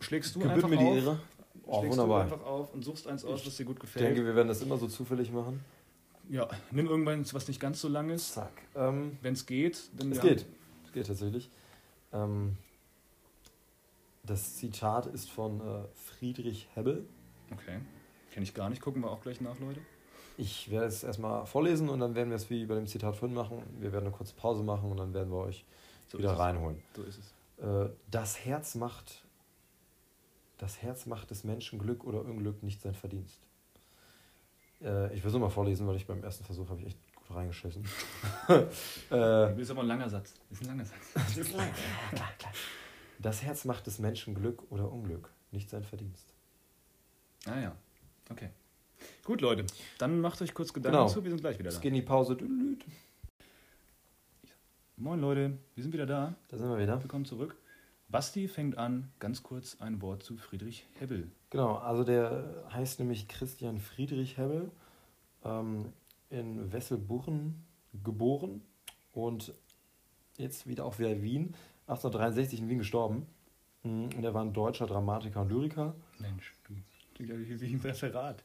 schlägst 0.00 0.34
du 0.34 0.38
Gebührt 0.40 0.56
einfach 0.56 0.68
mir 0.70 0.78
die 0.78 0.84
auf, 0.84 0.96
Ehre. 0.96 1.20
Oh, 1.64 1.80
schlägst 1.80 1.98
wunderbar. 1.98 2.26
du 2.26 2.32
einfach 2.34 2.46
auf 2.46 2.72
und 2.72 2.82
suchst 2.84 3.06
eins 3.06 3.24
aus, 3.24 3.40
Ich 3.40 3.46
was 3.46 3.56
dir 3.56 3.64
gut 3.64 3.76
Ich 3.76 3.80
gefällt. 3.82 4.06
denke, 4.06 4.24
wir 4.24 4.34
werden 4.34 4.48
das 4.48 4.62
immer 4.62 4.78
so 4.78 4.86
zufällig 4.88 5.30
machen. 5.32 5.60
Ja, 6.30 6.48
nimm 6.70 6.86
irgendwann, 6.86 7.24
was 7.32 7.48
nicht 7.48 7.60
ganz 7.60 7.80
so 7.80 7.88
lang 7.88 8.10
ist. 8.10 8.34
Zack. 8.34 8.52
Ähm, 8.74 9.18
Wenn 9.22 9.32
es 9.34 9.44
geht, 9.44 9.90
dann 9.98 10.12
es 10.12 10.22
wir 10.22 10.30
geht. 10.36 10.46
Es 11.00 11.06
geht 11.06 11.16
tatsächlich. 11.16 11.50
Ähm, 12.12 12.56
das 14.24 14.56
Zitat 14.56 15.06
ist 15.06 15.30
von 15.30 15.60
äh, 15.60 15.84
Friedrich 15.94 16.68
Hebbel. 16.74 17.06
Okay. 17.50 17.80
Kenne 18.32 18.44
ich 18.44 18.54
gar 18.54 18.68
nicht. 18.68 18.82
Gucken 18.82 19.02
wir 19.02 19.10
auch 19.10 19.20
gleich 19.20 19.40
nach, 19.40 19.58
Leute. 19.58 19.80
Ich 20.36 20.70
werde 20.70 20.86
es 20.86 21.02
erstmal 21.02 21.46
vorlesen 21.46 21.88
und 21.88 22.00
dann 22.00 22.14
werden 22.14 22.28
wir 22.28 22.36
es 22.36 22.50
wie 22.50 22.64
bei 22.66 22.74
dem 22.74 22.86
Zitat 22.86 23.16
vorhin 23.16 23.34
machen. 23.34 23.62
Wir 23.80 23.92
werden 23.92 24.06
eine 24.06 24.14
kurze 24.14 24.34
Pause 24.34 24.62
machen 24.62 24.90
und 24.90 24.96
dann 24.98 25.14
werden 25.14 25.30
wir 25.30 25.38
euch 25.38 25.64
So 26.08 26.18
wieder 26.18 26.32
reinholen. 26.32 26.82
So 26.94 27.02
ist 27.02 27.18
es. 27.18 27.64
Äh, 27.64 27.90
das 28.10 28.44
Herz 28.44 28.74
macht 28.74 29.24
das 30.58 30.82
Herz 30.82 31.06
macht 31.06 31.30
des 31.30 31.44
Menschen 31.44 31.78
Glück 31.78 32.04
oder 32.04 32.20
Unglück 32.20 32.62
nicht 32.62 32.80
sein 32.80 32.94
Verdienst. 32.94 33.40
Äh, 34.82 35.14
ich 35.14 35.22
will 35.22 35.30
es 35.30 35.38
mal 35.38 35.48
vorlesen, 35.48 35.86
weil 35.86 35.96
ich 35.96 36.06
beim 36.06 36.22
ersten 36.22 36.44
Versuch 36.44 36.68
habe 36.68 36.80
ich 36.80 36.88
echt 36.88 36.98
reingeschissen. 37.30 37.84
äh, 38.48 38.58
Das 39.10 39.58
ist 39.58 39.70
aber 39.70 39.82
ein 39.82 39.86
langer 39.88 40.08
Satz. 40.08 40.34
Das 40.50 40.60
ist 40.60 40.64
ein 40.64 40.68
langer 40.76 40.84
Satz. 40.84 41.48
klar, 41.50 42.32
klar. 42.38 42.52
Das 43.18 43.42
Herz 43.42 43.64
macht 43.64 43.86
des 43.86 43.98
Menschen 43.98 44.34
Glück 44.34 44.62
oder 44.70 44.90
Unglück, 44.90 45.30
nicht 45.50 45.68
sein 45.70 45.82
Verdienst. 45.84 46.32
Ah 47.46 47.58
ja. 47.60 47.76
Okay. 48.30 48.50
Gut, 49.24 49.40
Leute. 49.40 49.64
Dann 49.98 50.20
macht 50.20 50.40
euch 50.42 50.54
kurz 50.54 50.72
Gedanken 50.72 50.98
Genau. 50.98 51.08
zu. 51.08 51.22
Wir 51.22 51.30
sind 51.30 51.40
gleich 51.40 51.58
wieder 51.58 51.70
da. 51.70 51.78
geht 51.78 51.88
in 51.90 51.94
die 51.94 52.02
Pause. 52.02 52.36
Moin, 54.96 55.20
Leute. 55.20 55.56
Wir 55.74 55.82
sind 55.82 55.92
wieder 55.92 56.06
da. 56.06 56.34
Da 56.48 56.56
sind 56.58 56.68
wir 56.68 56.78
wieder. 56.78 57.00
Willkommen 57.02 57.24
zurück. 57.24 57.56
Basti 58.08 58.48
fängt 58.48 58.78
an, 58.78 59.10
ganz 59.18 59.42
kurz 59.42 59.80
ein 59.80 60.00
Wort 60.00 60.22
zu 60.22 60.36
Friedrich 60.38 60.86
Hebbel. 60.98 61.30
Genau, 61.50 61.76
also 61.76 62.04
der 62.04 62.64
heißt 62.72 62.98
nämlich 63.00 63.28
Christian 63.28 63.78
Friedrich 63.78 64.38
Hebbel, 64.38 64.70
ähm, 65.44 65.92
in 66.30 66.72
Wesselbuchen 66.72 67.64
geboren 68.04 68.62
und 69.12 69.52
jetzt 70.36 70.66
wieder 70.66 70.84
auch 70.84 70.98
wieder 70.98 71.22
Wien, 71.22 71.54
1863 71.86 72.60
in 72.60 72.68
Wien 72.68 72.78
gestorben. 72.78 73.26
Mhm, 73.82 74.10
Und 74.16 74.24
er 74.24 74.34
war 74.34 74.42
ein 74.44 74.52
deutscher 74.52 74.86
Dramatiker 74.86 75.42
und 75.42 75.50
Lyriker. 75.50 75.94
Mensch, 76.18 76.54
du 76.66 76.74
klingt 77.14 77.30
ja 77.32 77.60
wie 77.60 77.74
ein 77.74 77.80
Referat. 77.80 78.44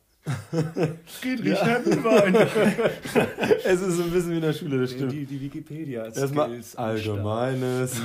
Friedrich 1.06 1.62
Hebbel 1.62 2.02
war 2.02 2.24
ein 2.24 2.34
es 3.66 3.82
ist 3.82 4.00
ein 4.00 4.10
bisschen 4.10 4.32
wie 4.32 4.36
in 4.36 4.42
der 4.42 4.54
Schule, 4.54 4.80
das 4.80 4.92
stimmt. 4.94 5.12
die, 5.12 5.26
die 5.26 5.42
Wikipedia 5.42 6.06
Erstmal 6.06 6.62
Allgemeines. 6.78 8.02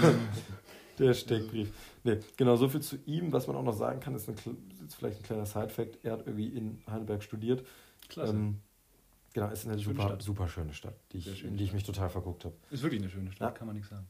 der 0.98 1.14
Steckbrief. 1.14 1.72
Nee, 2.02 2.18
genau, 2.36 2.56
so 2.56 2.68
viel 2.68 2.80
zu 2.80 2.96
ihm. 3.06 3.32
Was 3.32 3.46
man 3.46 3.54
auch 3.54 3.62
noch 3.62 3.76
sagen 3.76 4.00
kann, 4.00 4.16
ist, 4.16 4.28
ein, 4.28 4.34
ist 4.34 4.96
vielleicht 4.96 5.20
ein 5.20 5.22
kleiner 5.22 5.46
Side-Fact. 5.46 6.04
Er 6.04 6.12
hat 6.12 6.26
irgendwie 6.26 6.48
in 6.48 6.78
Heidelberg 6.90 7.22
studiert. 7.22 7.64
Klasse. 8.08 8.32
Ähm, 8.32 8.56
genau, 9.32 9.48
ist 9.50 9.66
eine 9.66 9.78
Schöne 9.78 9.94
super, 9.94 10.08
Stadt. 10.08 10.22
super 10.22 10.48
schöne 10.48 10.72
Stadt, 10.74 10.94
die 11.12 11.18
ich, 11.18 11.38
schöne 11.38 11.52
in 11.52 11.56
die 11.56 11.64
ich 11.64 11.72
mich 11.72 11.84
total 11.84 12.10
verguckt 12.10 12.44
habe. 12.44 12.54
Ist 12.70 12.82
wirklich 12.82 13.00
eine 13.00 13.10
schöne 13.10 13.32
Stadt, 13.32 13.52
Ja. 13.52 13.58
kann 13.58 13.66
man 13.66 13.76
nichts 13.76 13.90
sagen. 13.90 14.06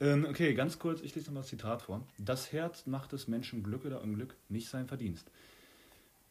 Ähm, 0.00 0.26
okay, 0.28 0.54
ganz 0.54 0.78
kurz, 0.78 1.00
ich 1.00 1.14
lese 1.14 1.26
nochmal 1.26 1.42
das 1.42 1.50
Zitat 1.50 1.82
vor. 1.82 2.06
Das 2.18 2.52
Herz 2.52 2.86
macht 2.86 3.12
des 3.12 3.26
Menschen 3.28 3.62
Glück 3.64 3.84
oder 3.84 4.00
Unglück, 4.02 4.36
nicht 4.48 4.68
sein 4.68 4.86
Verdienst. 4.86 5.30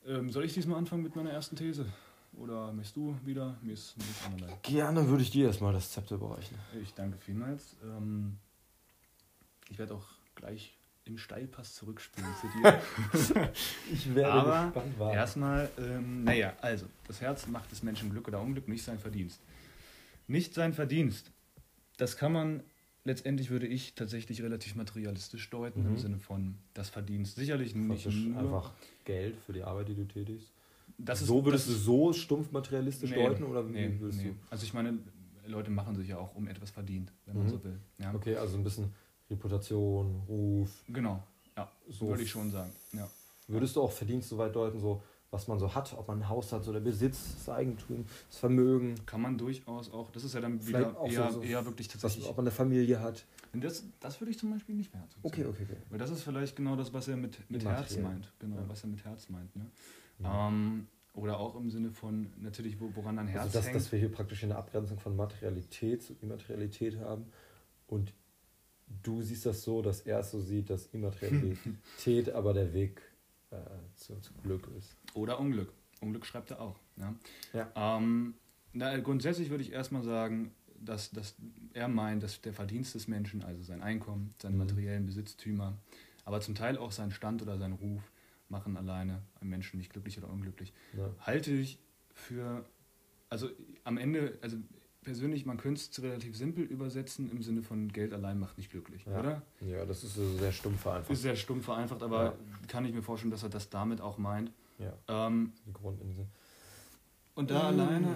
Ähm, 0.06 0.30
soll 0.32 0.46
ich 0.46 0.54
diesmal 0.54 0.78
anfangen 0.78 1.04
mit 1.04 1.16
meiner 1.16 1.32
ersten 1.32 1.56
These? 1.58 1.86
Oder 2.38 2.72
möchtest 2.72 2.96
du 2.96 3.18
wieder? 3.26 3.58
Mir 3.62 3.74
ist 3.74 3.98
nichts. 3.98 4.62
Gerne 4.64 5.08
würde 5.10 5.24
ich 5.24 5.32
dir 5.32 5.48
erstmal 5.48 5.74
das 5.74 5.92
Zepter 5.92 6.16
überreichen. 6.16 6.58
Ich 6.82 6.94
danke 6.94 7.18
vielmals. 7.18 7.76
Ähm, 7.84 8.38
ich 9.70 9.78
werde 9.80 9.96
auch 9.96 10.06
gleich 10.36 10.77
im 11.08 11.18
Steilpass 11.18 11.74
zurückspielen 11.76 12.30
zu 12.42 12.48
dir. 12.48 13.52
ich 13.94 14.14
werde 14.16 14.32
Aber 14.32 14.66
gespannt 14.66 15.00
warten. 15.00 15.16
erstmal, 15.18 15.70
ähm, 15.78 16.24
naja, 16.24 16.54
also, 16.62 16.86
das 17.08 17.22
Herz 17.22 17.48
macht 17.48 17.72
des 17.72 17.84
Menschen 17.84 18.10
Glück 18.10 18.28
oder 18.28 18.42
Unglück, 18.42 18.68
nicht 18.68 18.84
sein 18.84 19.00
Verdienst. 19.00 19.40
Nicht 20.28 20.54
sein 20.54 20.74
Verdienst. 20.74 21.32
Das 21.98 22.18
kann 22.18 22.32
man 22.34 22.64
letztendlich, 23.06 23.50
würde 23.50 23.68
ich 23.68 23.96
tatsächlich 23.96 24.42
relativ 24.42 24.76
materialistisch 24.76 25.50
deuten, 25.50 25.82
Mhm. 25.84 25.88
im 25.88 25.98
Sinne 25.98 26.20
von 26.20 26.56
das 26.74 26.90
Verdienst. 26.90 27.36
Sicherlich 27.38 27.74
nicht 27.76 28.06
nur. 28.06 28.38
einfach 28.40 28.74
Geld 29.06 29.36
für 29.46 29.54
die 29.54 29.64
Arbeit, 29.64 29.88
die 29.88 29.96
du 29.96 30.04
tätigst. 30.06 30.52
das 30.98 31.22
ist, 31.22 31.28
so 31.28 31.46
würdest 31.46 31.68
das, 31.70 31.76
du 31.76 31.80
so 31.80 32.14
stumpf 32.14 32.52
materialistisch 32.52 33.12
Nee, 33.12 33.16
deuten 33.24 33.44
oder 33.44 33.68
wie 33.68 33.74
nee, 33.74 34.00
würdest 34.00 34.22
nee. 34.24 34.34
Also 34.50 34.66
ich 34.66 34.74
meine, 34.74 34.98
Leute 35.46 35.70
machen 35.72 35.96
sich 35.96 36.10
ja 36.10 36.18
auch 36.18 36.36
um 36.36 36.48
etwas 36.48 36.72
verdient, 36.72 37.12
wenn 37.26 37.38
man 37.38 37.46
Mhm. 37.48 37.52
so 37.52 37.64
will. 37.64 37.80
Ja. 38.00 38.14
Okay, 38.14 38.36
also 38.36 38.58
ein 38.58 38.64
bisschen 38.66 38.92
Reputation, 39.30 40.22
Ruf. 40.28 40.84
Genau, 40.88 41.24
ja, 41.56 41.72
So 41.90 42.08
würde 42.08 42.24
ich 42.24 42.30
schon 42.32 42.50
sagen. 42.52 42.72
Ja. 42.94 43.08
Würdest 43.48 43.76
du 43.76 43.82
auch 43.82 43.92
Verdienst 43.92 44.30
so 44.30 44.38
weit 44.38 44.56
deuten, 44.56 44.80
so 44.80 45.02
was 45.30 45.48
man 45.50 45.60
so 45.60 45.74
hat, 45.76 45.94
ob 45.98 46.08
man 46.08 46.20
ein 46.20 46.30
Haus 46.30 46.54
hat, 46.54 46.64
so 46.64 46.72
der 46.72 46.80
Besitz, 46.80 47.36
das 47.36 47.50
Eigentum, 47.50 48.06
das 48.30 48.38
Vermögen, 48.40 48.96
Kann 49.06 49.22
man 49.22 49.38
durchaus 49.38 49.92
auch, 49.92 50.10
das 50.12 50.24
ist 50.24 50.34
ja 50.34 50.40
dann 50.42 50.66
wieder 50.66 50.98
auch 50.98 51.10
so- 51.10 51.14
eher, 51.22 51.32
so 51.32 51.42
eher 51.42 51.66
wirklich 51.66 51.88
was, 51.90 52.02
tatsächlich. 52.02 52.30
ob 52.30 52.38
man 52.38 52.46
eine 52.46 52.52
Familie 52.52 53.00
hat. 53.02 53.26
Das, 53.54 53.84
das 54.00 54.22
würde 54.22 54.32
ich 54.32 54.38
zum 54.40 54.52
Beispiel 54.52 54.76
nicht 54.76 54.94
mehr 54.94 55.02
dazu 55.04 55.18
Okay, 55.24 55.46
okay, 55.46 55.64
okay. 55.64 55.78
Weil 55.90 55.98
das 56.00 56.12
ist 56.12 56.22
vielleicht 56.24 56.56
genau 56.56 56.76
das, 56.76 56.94
was 56.94 57.08
er 57.08 57.18
mit, 57.18 57.40
mit 57.50 57.64
Herz 57.66 57.98
meint. 57.98 58.32
Genau, 58.40 58.56
Ja. 58.58 58.70
was 58.70 58.84
er 58.84 58.90
mit 58.90 59.04
Herz 59.04 59.30
meint. 59.30 59.54
Ne? 59.56 59.66
Ja. 60.20 60.48
Ähm, 60.50 60.88
oder 61.14 61.40
auch 61.40 61.56
im 61.56 61.70
Sinne 61.72 61.92
von, 61.92 62.28
natürlich, 62.40 62.80
wo, 62.80 62.92
woran 62.96 63.16
dein 63.18 63.28
Herz 63.28 63.46
Also, 63.46 63.58
dass, 63.58 63.66
hängt. 63.66 63.76
dass 63.78 63.92
wir 63.92 63.98
hier 64.00 64.12
praktisch 64.12 64.44
eine 64.44 64.56
Abgrenzung 64.56 65.00
von 65.00 65.16
Materialität 65.16 66.04
zu 66.04 66.14
Immaterialität 66.22 67.00
haben 67.00 67.26
und 67.88 68.14
du 69.04 69.22
siehst 69.22 69.46
das 69.46 69.64
so, 69.64 69.82
dass 69.82 70.02
er 70.02 70.20
es 70.20 70.32
so 70.32 70.40
sieht, 70.40 70.70
dass 70.70 70.88
Immaterialität 70.88 72.30
aber 72.34 72.54
der 72.54 72.74
Weg 72.74 73.02
äh, 73.52 73.58
zu, 73.96 74.20
zu 74.20 74.34
Glück 74.44 74.68
ist. 74.78 74.96
Oder 75.14 75.40
Unglück. 75.40 75.72
Unglück 76.02 76.26
schreibt 76.26 76.52
er 76.52 76.62
auch. 76.62 76.80
Ja? 76.98 77.16
Ja. 77.54 77.98
Ähm, 77.98 78.36
na, 78.74 78.98
grundsätzlich 79.00 79.50
würde 79.50 79.64
ich 79.64 79.72
erstmal 79.72 80.04
sagen, 80.04 80.52
dass, 80.80 81.10
dass 81.12 81.36
er 81.74 81.88
meint, 81.88 82.22
dass 82.24 82.42
der 82.42 82.54
Verdienst 82.54 82.94
des 82.96 83.08
Menschen, 83.08 83.42
also 83.44 83.64
sein 83.64 83.82
Einkommen, 83.82 84.34
seine 84.42 84.54
Mhm. 84.56 84.60
materiellen 84.60 85.06
Besitztümer, 85.06 85.78
aber 86.26 86.42
zum 86.42 86.56
Teil 86.56 86.78
auch 86.78 86.92
sein 86.92 87.12
Stand 87.12 87.42
oder 87.42 87.58
sein 87.58 87.74
Ruf, 87.74 88.02
machen 88.50 88.78
alleine 88.78 89.22
einen 89.42 89.50
Menschen 89.50 89.78
nicht 89.78 89.92
glücklich 89.92 90.18
oder 90.18 90.30
unglücklich. 90.30 90.72
Ja. 90.96 91.10
Halte 91.20 91.52
ich 91.52 91.80
für, 92.14 92.64
also 93.30 93.50
am 93.84 93.98
Ende, 93.98 94.38
also 94.42 94.58
persönlich, 95.08 95.46
man 95.46 95.56
könnte 95.58 95.80
es 95.80 96.04
relativ 96.04 96.36
simpel 96.36 96.66
übersetzen 96.66 97.32
im 97.32 97.42
Sinne 97.42 97.64
von 97.64 97.88
Geld 97.94 98.12
allein 98.14 98.38
macht 98.40 98.58
nicht 98.58 98.70
glücklich, 98.70 99.06
Ja. 99.06 99.20
oder? 99.20 99.42
ja, 99.62 99.86
das 99.86 100.04
ist 100.04 100.16
sehr 100.16 100.52
stumpf 100.52 100.82
vereinfacht. 100.82 101.12
Ist 101.12 101.22
sehr 101.22 101.38
stumpf 101.38 101.64
vereinfacht, 101.64 102.04
aber 102.04 102.24
Ja. 102.26 102.34
kann 102.68 102.84
ich 102.84 102.94
mir 102.94 103.02
vorstellen, 103.02 103.32
dass 103.32 103.42
er 103.44 103.48
das 103.50 103.70
damit 103.70 104.02
auch 104.02 104.18
meint. 104.18 104.52
Ja, 104.80 104.94
Ähm, 105.28 105.54
die 105.66 105.72
Grundinsel. 105.72 106.26
und 107.36 107.50
da 107.52 107.64
Mm. 107.64 107.80
alleine 107.80 108.16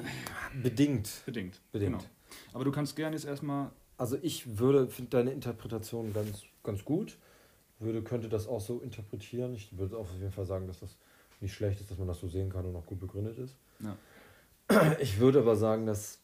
Bedingt. 0.62 1.21
bedingt. 1.25 1.62
Bedingt. 1.71 1.99
Genau. 2.01 2.04
Aber 2.54 2.65
du 2.65 2.71
kannst 2.73 2.95
gerne 2.97 3.15
jetzt 3.15 3.25
erstmal. 3.25 3.71
Also 3.97 4.17
ich 4.21 4.58
würde, 4.60 4.88
finde 4.89 5.12
deine 5.12 5.32
Interpretation 5.32 6.13
ganz, 6.13 6.43
ganz 6.63 6.84
gut. 6.84 7.17
Würde, 7.80 8.01
könnte 8.04 8.27
das 8.30 8.47
auch 8.47 8.60
so 8.62 8.80
interpretieren. 8.82 9.56
Ich 9.56 9.77
würde 9.77 9.95
auf 9.97 10.12
jeden 10.19 10.32
Fall 10.32 10.45
sagen, 10.45 10.67
dass 10.67 10.80
das 10.82 10.97
nicht 11.39 11.54
schlecht 11.54 11.80
ist, 11.80 11.89
dass 11.89 11.97
man 11.97 12.08
das 12.08 12.19
so 12.19 12.27
sehen 12.27 12.49
kann 12.51 12.65
und 12.65 12.75
auch 12.75 12.86
gut 12.86 12.99
begründet 12.99 13.38
ist. 13.39 13.56
Ja. 13.80 13.95
Ich 15.01 15.19
würde 15.19 15.39
aber 15.39 15.56
sagen, 15.56 15.86
dass 15.86 16.19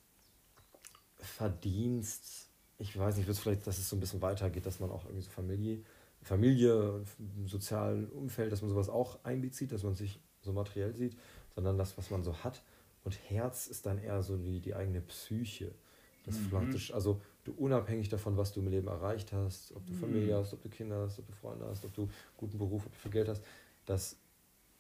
Verdienst, 1.20 2.50
ich 2.78 2.98
weiß 2.98 3.18
nicht, 3.18 3.28
wird 3.28 3.38
vielleicht, 3.38 3.66
dass 3.68 3.78
es 3.78 3.90
so 3.90 3.96
ein 3.96 4.00
bisschen 4.00 4.22
weitergeht, 4.22 4.66
dass 4.66 4.80
man 4.80 4.92
auch 4.92 5.06
irgendwie 5.06 5.24
so 5.24 5.32
Familie, 5.32 5.84
Familie, 6.22 7.04
sozialen 7.46 8.10
Umfeld, 8.10 8.52
dass 8.52 8.62
man 8.62 8.70
sowas 8.70 8.90
auch 8.90 9.24
einbezieht, 9.24 9.72
dass 9.72 9.84
man 9.84 9.96
sich 9.96 10.20
so 10.42 10.54
materiell 10.54 10.96
sieht, 10.96 11.18
sondern 11.56 11.78
das, 11.78 11.98
was 11.98 12.10
man 12.12 12.24
so 12.24 12.36
hat. 12.44 12.62
Und 13.04 13.18
Herz 13.30 13.68
ist 13.68 13.86
dann 13.86 13.98
eher 14.00 14.22
so 14.22 14.38
die, 14.38 14.60
die 14.60 14.76
eigene 14.76 15.02
Psyche. 15.02 15.74
Das 16.24 16.38
Mhm. 16.38 16.50
praktisch, 16.50 16.94
also 16.94 17.22
du 17.46 17.54
unabhängig 17.54 18.10
davon, 18.10 18.36
was 18.38 18.52
du 18.54 18.60
im 18.60 18.68
Leben 18.68 18.88
erreicht 18.88 19.32
hast, 19.32 19.72
ob 19.72 19.86
du 19.88 19.94
Mhm. 19.94 20.00
Familie 20.00 20.36
hast, 20.36 20.54
ob 20.54 20.62
du 20.62 20.70
Kinder 20.70 21.00
hast, 21.02 21.20
ob 21.20 21.28
du 21.28 21.34
Freunde 21.34 21.66
hast, 21.68 21.86
ob 21.86 21.94
du 21.94 22.10
guten 22.36 22.58
Beruf, 22.58 22.86
ob 22.86 22.92
du 22.92 22.98
viel 23.00 23.12
Geld 23.12 23.30
hast, 23.30 23.42
dass 23.86 24.18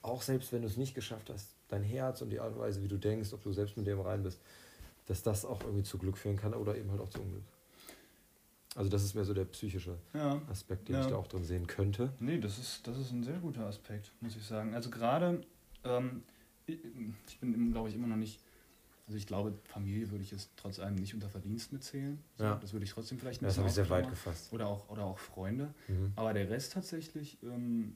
auch 0.01 0.21
selbst 0.21 0.51
wenn 0.53 0.61
du 0.61 0.67
es 0.67 0.77
nicht 0.77 0.93
geschafft 0.95 1.29
hast, 1.29 1.55
dein 1.69 1.83
Herz 1.83 2.21
und 2.21 2.29
die 2.29 2.39
Art 2.39 2.53
und 2.53 2.59
Weise, 2.59 2.83
wie 2.83 2.87
du 2.87 2.97
denkst, 2.97 3.33
ob 3.33 3.41
du 3.43 3.51
selbst 3.51 3.77
mit 3.77 3.87
dem 3.87 3.99
rein 3.99 4.23
bist, 4.23 4.39
dass 5.07 5.23
das 5.23 5.43
auch 5.45 5.61
irgendwie 5.63 5.83
zu 5.83 5.97
Glück 5.97 6.17
führen 6.17 6.37
kann 6.37 6.53
oder 6.53 6.77
eben 6.77 6.91
halt 6.91 7.01
auch 7.01 7.09
zu 7.09 7.19
Unglück. 7.21 7.43
Also 8.75 8.89
das 8.91 9.03
ist 9.03 9.15
mehr 9.15 9.25
so 9.25 9.33
der 9.33 9.45
psychische 9.45 9.97
Ja. 10.13 10.39
Aspekt, 10.49 10.87
den 10.87 10.95
Ja. 10.95 11.01
ich 11.01 11.07
da 11.07 11.15
auch 11.15 11.27
drin 11.27 11.43
sehen 11.43 11.65
könnte. 11.65 12.13
Nee, 12.19 12.39
das 12.39 12.59
ist, 12.59 12.85
das 12.87 12.97
ist 12.99 13.11
ein 13.11 13.23
sehr 13.23 13.39
guter 13.39 13.65
Aspekt, 13.65 14.11
muss 14.21 14.35
ich 14.35 14.43
sagen. 14.43 14.75
Also 14.75 14.89
gerade, 14.91 15.41
ähm, 15.83 16.21
ich, 16.67 17.39
bin, 17.39 17.71
glaube 17.71 17.89
ich, 17.89 17.95
immer 17.95 18.07
noch 18.07 18.17
nicht. 18.17 18.39
Also 19.07 19.17
ich 19.17 19.25
glaube, 19.25 19.57
Familie 19.63 20.11
würde 20.11 20.21
ich 20.23 20.31
jetzt 20.31 20.51
trotz 20.57 20.79
allem 20.79 20.95
nicht 20.95 21.13
unter 21.13 21.29
Verdienst 21.29 21.71
mitzählen. 21.71 22.19
So, 22.37 22.43
Ja. 22.43 22.55
Das 22.55 22.73
würde 22.73 22.83
ich 22.83 22.91
trotzdem 22.91 23.17
vielleicht 23.17 23.41
Ja, 23.41 23.47
das 23.47 23.57
habe 23.57 23.67
ich 23.69 23.73
sehr 23.73 23.89
weit 23.89 24.09
gefasst. 24.09 24.51
Oder 24.53 24.67
auch, 24.67 24.89
oder 24.89 25.05
auch 25.05 25.17
Freunde. 25.17 25.73
Mhm. 25.87 26.11
Aber 26.17 26.33
der 26.33 26.49
Rest 26.49 26.73
tatsächlich, 26.73 27.37
ähm, 27.41 27.95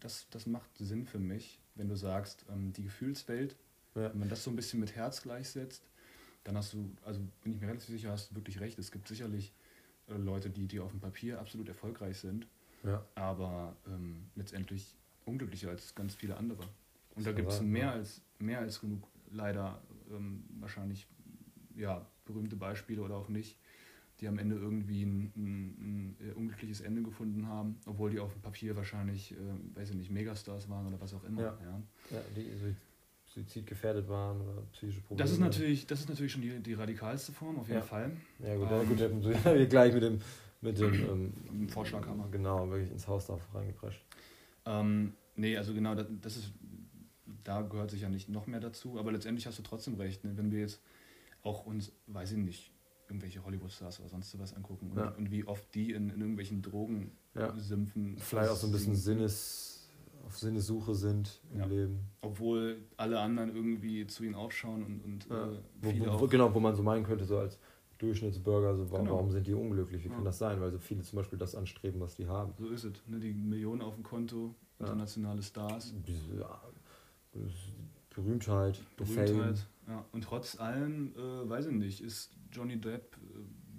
das, 0.00 0.26
das 0.30 0.46
macht 0.46 0.70
Sinn 0.78 1.04
für 1.04 1.18
mich, 1.18 1.60
wenn 1.74 1.88
du 1.88 1.96
sagst, 1.96 2.44
ähm, 2.50 2.72
die 2.72 2.82
Gefühlswelt, 2.82 3.56
wenn 3.94 4.18
man 4.18 4.28
das 4.28 4.42
so 4.44 4.50
ein 4.50 4.56
bisschen 4.56 4.80
mit 4.80 4.94
Herz 4.96 5.22
gleichsetzt, 5.22 5.82
dann 6.48 6.56
hast 6.56 6.72
du, 6.72 6.90
also 7.04 7.20
bin 7.42 7.52
ich 7.52 7.60
mir 7.60 7.66
relativ 7.68 7.88
sicher, 7.88 8.10
hast 8.10 8.30
du 8.30 8.34
wirklich 8.36 8.58
recht. 8.58 8.78
Es 8.78 8.90
gibt 8.90 9.06
sicherlich 9.06 9.52
äh, 10.08 10.16
Leute, 10.16 10.48
die, 10.48 10.66
die 10.66 10.80
auf 10.80 10.90
dem 10.90 11.00
Papier 11.00 11.38
absolut 11.38 11.68
erfolgreich 11.68 12.16
sind, 12.16 12.46
Ja. 12.84 13.04
aber 13.16 13.76
ähm, 13.86 14.30
letztendlich 14.34 14.96
unglücklicher 15.26 15.68
als 15.68 15.94
ganz 15.94 16.14
viele 16.14 16.38
andere. 16.38 16.62
Und 17.14 17.26
da 17.26 17.32
kann 17.32 17.36
gibt 17.36 17.52
es 17.52 17.60
mehr, 17.60 17.88
ja. 17.88 17.92
als, 17.92 18.22
mehr 18.38 18.60
als 18.60 18.80
genug, 18.80 19.06
leider 19.30 19.82
ähm, 20.10 20.42
wahrscheinlich 20.58 21.06
ja, 21.76 22.06
berühmte 22.24 22.56
Beispiele 22.56 23.02
oder 23.02 23.16
auch 23.16 23.28
nicht, 23.28 23.58
die 24.20 24.26
am 24.26 24.38
Ende 24.38 24.56
irgendwie 24.56 25.02
ein, 25.02 25.30
ein, 25.36 26.16
ein 26.16 26.30
äh, 26.30 26.32
unglückliches 26.32 26.80
Ende 26.80 27.02
gefunden 27.02 27.46
haben, 27.46 27.78
obwohl 27.84 28.10
die 28.10 28.20
auf 28.20 28.32
dem 28.32 28.40
Papier 28.40 28.74
wahrscheinlich, 28.74 29.32
äh, 29.32 29.36
weiß 29.74 29.90
ich 29.90 29.96
nicht, 29.96 30.10
Megastars 30.10 30.70
waren 30.70 30.86
oder 30.86 30.98
was 30.98 31.12
auch 31.12 31.24
immer. 31.24 31.42
Ja. 31.42 31.58
Ja. 32.10 32.20
die 32.34 32.48
suizidgefährdet 33.38 34.08
waren 34.08 34.40
oder 34.40 34.62
psychische 34.72 35.00
Probleme. 35.00 35.24
Das 35.24 35.32
ist 35.32 35.38
natürlich, 35.40 35.86
das 35.86 36.00
ist 36.00 36.08
natürlich 36.08 36.32
schon 36.32 36.42
die, 36.42 36.60
die 36.60 36.74
radikalste 36.74 37.32
Form, 37.32 37.58
auf 37.58 37.68
jeden 37.68 37.80
Ja. 37.80 37.86
Fall. 37.86 38.16
Ja 38.40 38.56
gut, 38.56 38.70
ja, 38.70 38.80
Ähm, 38.82 38.88
gut, 38.88 39.24
wir 39.48 39.66
gleich 39.68 39.94
mit 39.94 40.02
dem, 40.02 40.20
mit 40.60 40.78
dem 40.78 40.94
ähm, 41.50 41.68
Vorschlaghammer. 41.68 42.28
Genau, 42.30 42.68
wirklich 42.70 42.90
ins 42.90 43.06
Haus 43.06 43.26
da 43.26 43.38
reingeprescht. 43.54 44.04
Ähm, 44.66 45.14
nee, 45.36 45.56
also 45.56 45.72
genau, 45.72 45.94
das, 45.94 46.06
das 46.20 46.36
ist, 46.36 46.52
da 47.44 47.62
gehört 47.62 47.90
sich 47.90 48.02
ja 48.02 48.08
nicht 48.08 48.28
noch 48.28 48.46
mehr 48.46 48.60
dazu, 48.60 48.98
aber 48.98 49.12
letztendlich 49.12 49.46
hast 49.46 49.58
du 49.58 49.62
trotzdem 49.62 49.94
recht, 49.94 50.24
ne? 50.24 50.36
wenn 50.36 50.50
wir 50.50 50.60
jetzt 50.60 50.80
auch 51.42 51.64
uns, 51.64 51.92
weiß 52.06 52.32
ich 52.32 52.38
nicht, 52.38 52.72
irgendwelche 53.08 53.42
Hollywood-Stars 53.44 54.00
oder 54.00 54.08
sonst 54.10 54.38
was 54.38 54.52
angucken 54.54 54.90
und, 54.90 54.98
Ja. 54.98 55.08
und 55.10 55.30
wie 55.30 55.44
oft 55.44 55.74
die 55.74 55.92
in, 55.92 56.10
in 56.10 56.20
irgendwelchen 56.20 56.60
Drogen 56.60 57.12
Ja. 57.34 57.54
sümpfen. 57.56 58.18
Vielleicht 58.18 58.50
auch 58.50 58.56
so 58.56 58.66
ein 58.66 58.72
bisschen 58.72 58.96
Sinnes, 58.96 59.77
auf 60.28 60.36
Sinnessuche 60.38 60.94
sind 60.94 61.40
im 61.52 61.60
Ja. 61.60 61.66
Leben. 61.66 62.00
Obwohl 62.20 62.84
alle 62.96 63.18
anderen 63.18 63.54
irgendwie 63.54 64.06
zu 64.06 64.24
ihnen 64.24 64.34
aufschauen 64.34 64.84
und, 64.84 65.00
und 65.04 65.26
Ja. 65.30 65.52
äh, 65.52 65.58
Wo, 65.80 65.90
viele 65.90 66.12
wo, 66.12 66.20
wo, 66.20 66.26
genau, 66.26 66.54
wo 66.54 66.60
man 66.60 66.74
so 66.74 66.82
meinen 66.82 67.04
könnte, 67.04 67.24
so 67.24 67.38
als 67.38 67.58
Durchschnittsbürger, 67.98 68.76
so, 68.76 68.90
warum, 68.90 69.06
Genau. 69.06 69.16
warum 69.16 69.30
sind 69.30 69.46
die 69.46 69.54
unglücklich? 69.54 70.04
Wie 70.04 70.08
Ja. 70.08 70.14
kann 70.14 70.24
das 70.24 70.38
sein? 70.38 70.60
Weil 70.60 70.70
so 70.70 70.78
viele 70.78 71.02
zum 71.02 71.16
Beispiel 71.16 71.38
das 71.38 71.54
anstreben, 71.54 72.00
was 72.00 72.14
die 72.14 72.26
haben. 72.28 72.52
So 72.58 72.68
ist 72.68 72.84
es. 72.84 72.92
Ne? 73.06 73.18
Die 73.18 73.32
Millionen 73.32 73.80
auf 73.80 73.94
dem 73.94 74.04
Konto, 74.04 74.54
internationale 74.78 75.42
Stars, 75.42 75.94
ja, 76.38 76.60
Berühmtheit, 78.10 78.80
Berühmtheit. 78.96 79.66
Ja. 79.86 80.04
Und 80.12 80.24
trotz 80.24 80.58
allem, 80.60 81.14
äh, 81.16 81.48
weiß 81.48 81.66
ich 81.66 81.72
nicht, 81.72 82.00
ist 82.02 82.32
Johnny 82.52 82.78
Depp, 82.78 83.16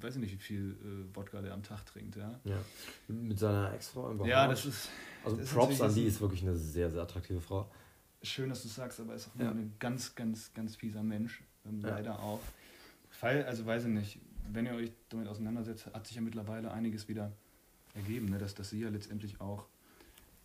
weiß 0.01 0.15
ich 0.15 0.21
nicht, 0.21 0.33
wie 0.33 0.37
viel 0.37 0.77
äh, 1.11 1.15
Wodka 1.15 1.41
der 1.41 1.53
am 1.53 1.63
Tag 1.63 1.85
trinkt. 1.85 2.15
Ja. 2.15 2.39
Ja. 2.43 2.57
Mit 3.07 3.39
seiner 3.39 3.73
Ex-Frau 3.73 4.11
überhaupt. 4.11 4.29
ja 4.29 4.47
das 4.47 4.65
ist 4.65 4.89
also 5.23 5.37
das 5.37 5.45
ist 5.47 5.53
Props 5.53 5.79
natürlich 5.79 5.81
an 5.83 5.95
die, 5.95 6.03
ist 6.07 6.21
wirklich 6.21 6.41
eine 6.43 6.55
sehr, 6.55 6.89
sehr 6.89 7.01
attraktive 7.01 7.41
Frau. 7.41 7.69
schön, 8.21 8.49
dass 8.49 8.61
du 8.63 8.67
sagst, 8.67 8.99
aber 8.99 9.13
ist 9.15 9.27
auch 9.29 9.39
Ja. 9.39 9.51
ein 9.51 9.75
ganz, 9.79 10.15
ganz, 10.15 10.53
ganz 10.53 10.75
fieser 10.75 11.03
Mensch. 11.03 11.43
Ähm, 11.65 11.81
Ja. 11.81 11.89
Leider 11.89 12.19
auch. 12.19 12.39
Fall, 13.09 13.43
also 13.45 13.65
weiß 13.65 13.83
ich 13.85 13.89
nicht, 13.89 14.19
wenn 14.51 14.65
ihr 14.65 14.73
euch 14.73 14.91
damit 15.09 15.27
auseinandersetzt, 15.27 15.87
hat 15.87 16.07
sich 16.07 16.15
ja 16.15 16.21
mittlerweile 16.21 16.71
einiges 16.71 17.07
wieder 17.07 17.31
ergeben, 17.95 18.27
ne? 18.27 18.37
dass, 18.37 18.55
dass 18.55 18.69
sie 18.69 18.81
ja 18.81 18.89
letztendlich 18.89 19.41
auch 19.41 19.67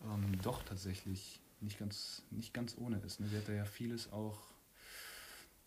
ähm, 0.03 0.39
doch 0.41 0.61
tatsächlich 0.63 1.39
nicht 1.61 1.79
ganz, 1.79 2.21
nicht 2.31 2.53
ganz 2.53 2.75
ohne 2.77 2.97
ist. 2.99 3.19
Ne? 3.19 3.27
Sie 3.27 3.37
hat 3.37 3.47
da 3.47 3.53
ja 3.53 3.65
vieles 3.65 4.11
auch. 4.11 4.37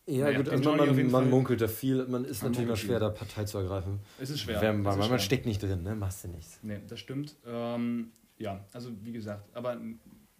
Ja, 0.09 0.25
Naja, 0.25 0.37
gut, 0.37 0.49
also 0.49 0.75
man, 0.75 1.11
man 1.11 1.29
munkelt 1.29 1.61
da 1.61 1.67
viel. 1.67 2.05
Man 2.07 2.25
ist 2.25 2.41
Man 2.41 2.51
natürlich 2.51 2.69
mal 2.69 2.75
schwer, 2.75 2.99
da 2.99 3.09
Partei 3.09 3.43
zu 3.45 3.57
ergreifen. 3.59 3.99
Es 4.19 4.29
ist 4.29 4.39
schwer. 4.41 4.59
Wenn, 4.61 4.83
weil 4.83 4.93
ist 4.93 4.97
man 4.99 5.07
schwer. 5.07 5.19
steckt 5.19 5.45
nicht 5.45 5.61
drin, 5.61 5.83
ne? 5.83 5.95
Machst 5.95 6.23
du 6.23 6.29
nichts. 6.29 6.59
Nee, 6.63 6.79
das 6.87 6.99
stimmt. 6.99 7.35
Ähm, 7.45 8.11
ja, 8.37 8.65
also 8.73 8.91
wie 9.03 9.11
gesagt, 9.11 9.55
aber 9.55 9.79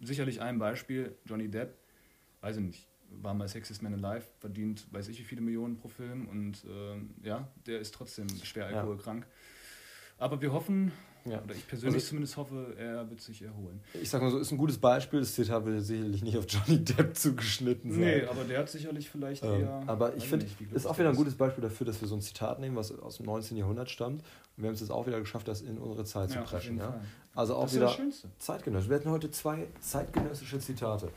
sicherlich 0.00 0.40
ein 0.40 0.58
Beispiel, 0.58 1.14
Johnny 1.24 1.48
Depp, 1.48 1.76
weiß 2.40 2.56
ich 2.56 2.62
nicht, 2.62 2.88
war 3.10 3.34
mal 3.34 3.46
Sexiest 3.48 3.82
Man 3.82 4.02
Alive, 4.04 4.24
verdient 4.38 4.86
weiß 4.92 5.08
ich 5.08 5.18
wie 5.20 5.24
viele 5.24 5.40
Millionen 5.40 5.76
pro 5.76 5.88
Film 5.88 6.26
und 6.28 6.64
ähm, 6.68 7.10
ja, 7.22 7.46
der 7.66 7.80
ist 7.80 7.94
trotzdem 7.94 8.28
schwer 8.42 8.70
Ja. 8.70 8.78
alkoholkrank. 8.78 9.26
Aber 10.18 10.40
wir 10.42 10.52
hoffen, 10.52 10.92
Ja. 11.24 11.42
Oder 11.42 11.54
ich 11.54 11.66
persönlich 11.66 11.96
also, 11.96 12.08
zumindest 12.08 12.36
hoffe, 12.36 12.74
er 12.78 13.08
wird 13.08 13.20
sich 13.20 13.42
erholen. 13.42 13.80
Ich 14.00 14.08
sag 14.08 14.22
mal 14.22 14.30
so, 14.30 14.38
ist 14.38 14.50
ein 14.50 14.58
gutes 14.58 14.78
Beispiel. 14.78 15.20
Das 15.20 15.34
Zitat 15.34 15.64
will 15.64 15.80
sicherlich 15.80 16.22
nicht 16.22 16.36
auf 16.36 16.46
Johnny 16.48 16.82
Depp 16.84 17.16
zugeschnitten 17.16 17.92
sein. 17.92 18.00
Nee, 18.00 18.24
aber 18.24 18.44
der 18.44 18.60
hat 18.60 18.70
sicherlich 18.70 19.10
vielleicht 19.10 19.44
ähm, 19.44 19.62
eher. 19.62 19.82
Aber 19.86 20.16
ich 20.16 20.26
finde, 20.26 20.46
ist 20.72 20.86
auch 20.86 20.98
wieder 20.98 21.10
ein 21.10 21.16
gutes 21.16 21.34
Beispiel 21.34 21.62
dafür, 21.62 21.86
dass 21.86 22.00
wir 22.00 22.08
so 22.08 22.14
ein 22.14 22.22
Zitat 22.22 22.60
nehmen, 22.60 22.76
was 22.76 22.96
aus 22.98 23.18
dem 23.18 23.26
19. 23.26 23.56
Jahrhundert 23.56 23.90
stammt. 23.90 24.22
Und 24.56 24.62
wir 24.62 24.68
haben 24.68 24.74
es 24.74 24.80
jetzt 24.80 24.90
auch 24.90 25.06
wieder 25.06 25.20
geschafft, 25.20 25.48
das 25.48 25.60
in 25.60 25.78
unsere 25.78 26.04
Zeit 26.04 26.30
ja, 26.30 26.44
zu 26.44 26.50
preschen. 26.50 26.78
Ja? 26.78 27.00
Also 27.34 27.54
auch 27.54 27.72
wieder 27.72 27.94
zeitgenössisch. 28.38 28.88
Wir 28.88 28.96
hatten 28.96 29.10
heute 29.10 29.30
zwei 29.30 29.68
zeitgenössische 29.80 30.58
Zitate. 30.58 31.10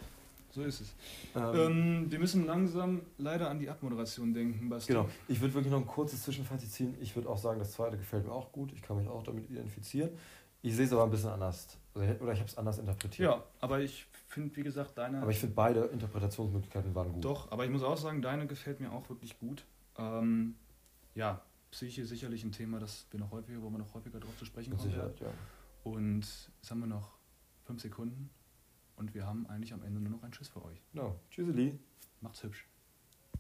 So 0.54 0.62
ist 0.62 0.82
es. 0.82 0.94
Ähm, 1.36 1.56
ähm, 1.56 2.12
wir 2.12 2.20
müssen 2.20 2.46
langsam 2.46 3.02
leider 3.18 3.50
an 3.50 3.58
die 3.58 3.68
Abmoderation 3.70 4.36
denken, 4.36 4.70
Basti. 4.70 4.94
Genau. 4.94 5.10
Ich 5.28 5.42
würde 5.42 5.56
wirklich 5.56 5.72
noch 5.72 5.80
ein 5.80 5.88
kurzes 5.88 6.22
Zwischenfazit 6.22 6.72
ziehen. 6.72 6.96
Ich 7.02 7.16
würde 7.16 7.28
auch 7.28 7.40
sagen, 7.40 7.58
das 7.58 7.72
zweite 7.72 7.98
gefällt 7.98 8.26
mir 8.26 8.32
auch 8.32 8.52
gut. 8.52 8.72
Ich 8.72 8.84
kann 8.84 8.98
mich 8.98 9.08
auch 9.08 9.24
damit 9.24 9.50
identifizieren. 9.50 10.12
Ich 10.62 10.76
sehe 10.76 10.86
es 10.86 10.94
aber 10.94 11.06
ein 11.06 11.10
bisschen 11.10 11.30
anders. 11.30 11.76
Oder 11.96 12.34
ich 12.34 12.40
habe 12.40 12.46
es 12.46 12.56
anders 12.56 12.78
interpretiert. 12.78 13.28
Ja, 13.28 13.44
aber 13.62 13.80
ich 13.80 14.06
finde, 14.28 14.56
wie 14.56 14.62
gesagt, 14.62 14.96
deine. 14.96 15.24
Aber 15.24 15.32
ich 15.32 15.40
finde, 15.40 15.56
beide 15.56 15.86
Interpretationsmöglichkeiten 15.86 16.94
waren 16.94 17.14
gut. 17.14 17.26
Doch, 17.26 17.52
aber 17.52 17.66
ich 17.66 17.72
muss 17.72 17.82
auch 17.82 17.98
sagen, 17.98 18.22
deine 18.22 18.46
gefällt 18.46 18.80
mir 18.80 18.92
auch 18.92 19.10
wirklich 19.10 19.40
gut. 19.40 19.66
Ähm, 19.98 20.56
ja, 21.16 21.42
Psyche 21.72 22.06
sicherlich 22.06 22.44
ein 22.44 22.52
Thema, 22.52 22.80
das 22.80 23.08
wir 23.10 23.20
noch 23.20 23.32
häufiger, 23.32 23.62
wo 23.64 23.72
wir 23.72 23.80
noch 23.80 23.94
häufiger 23.96 24.20
darauf 24.20 24.38
zu 24.38 24.46
sprechen 24.46 24.78
kommen. 24.78 24.90
Sicherheit, 24.90 25.20
ja. 25.20 25.28
Und 25.84 26.20
jetzt 26.62 26.70
haben 26.70 26.80
wir 26.80 26.88
noch 26.88 27.18
fünf 27.66 27.82
Sekunden. 27.82 28.30
Und 28.96 29.14
wir 29.14 29.26
haben 29.26 29.48
eigentlich 29.48 29.74
am 29.74 29.84
Ende 29.84 30.00
nur 30.00 30.12
noch 30.12 30.24
einen 30.24 30.32
Tschüss 30.32 30.50
für 30.50 30.64
euch. 30.64 30.82
No. 30.94 31.20
Tschüsseli. 31.30 31.80
Macht's 32.22 32.44
hübsch. 32.44 32.68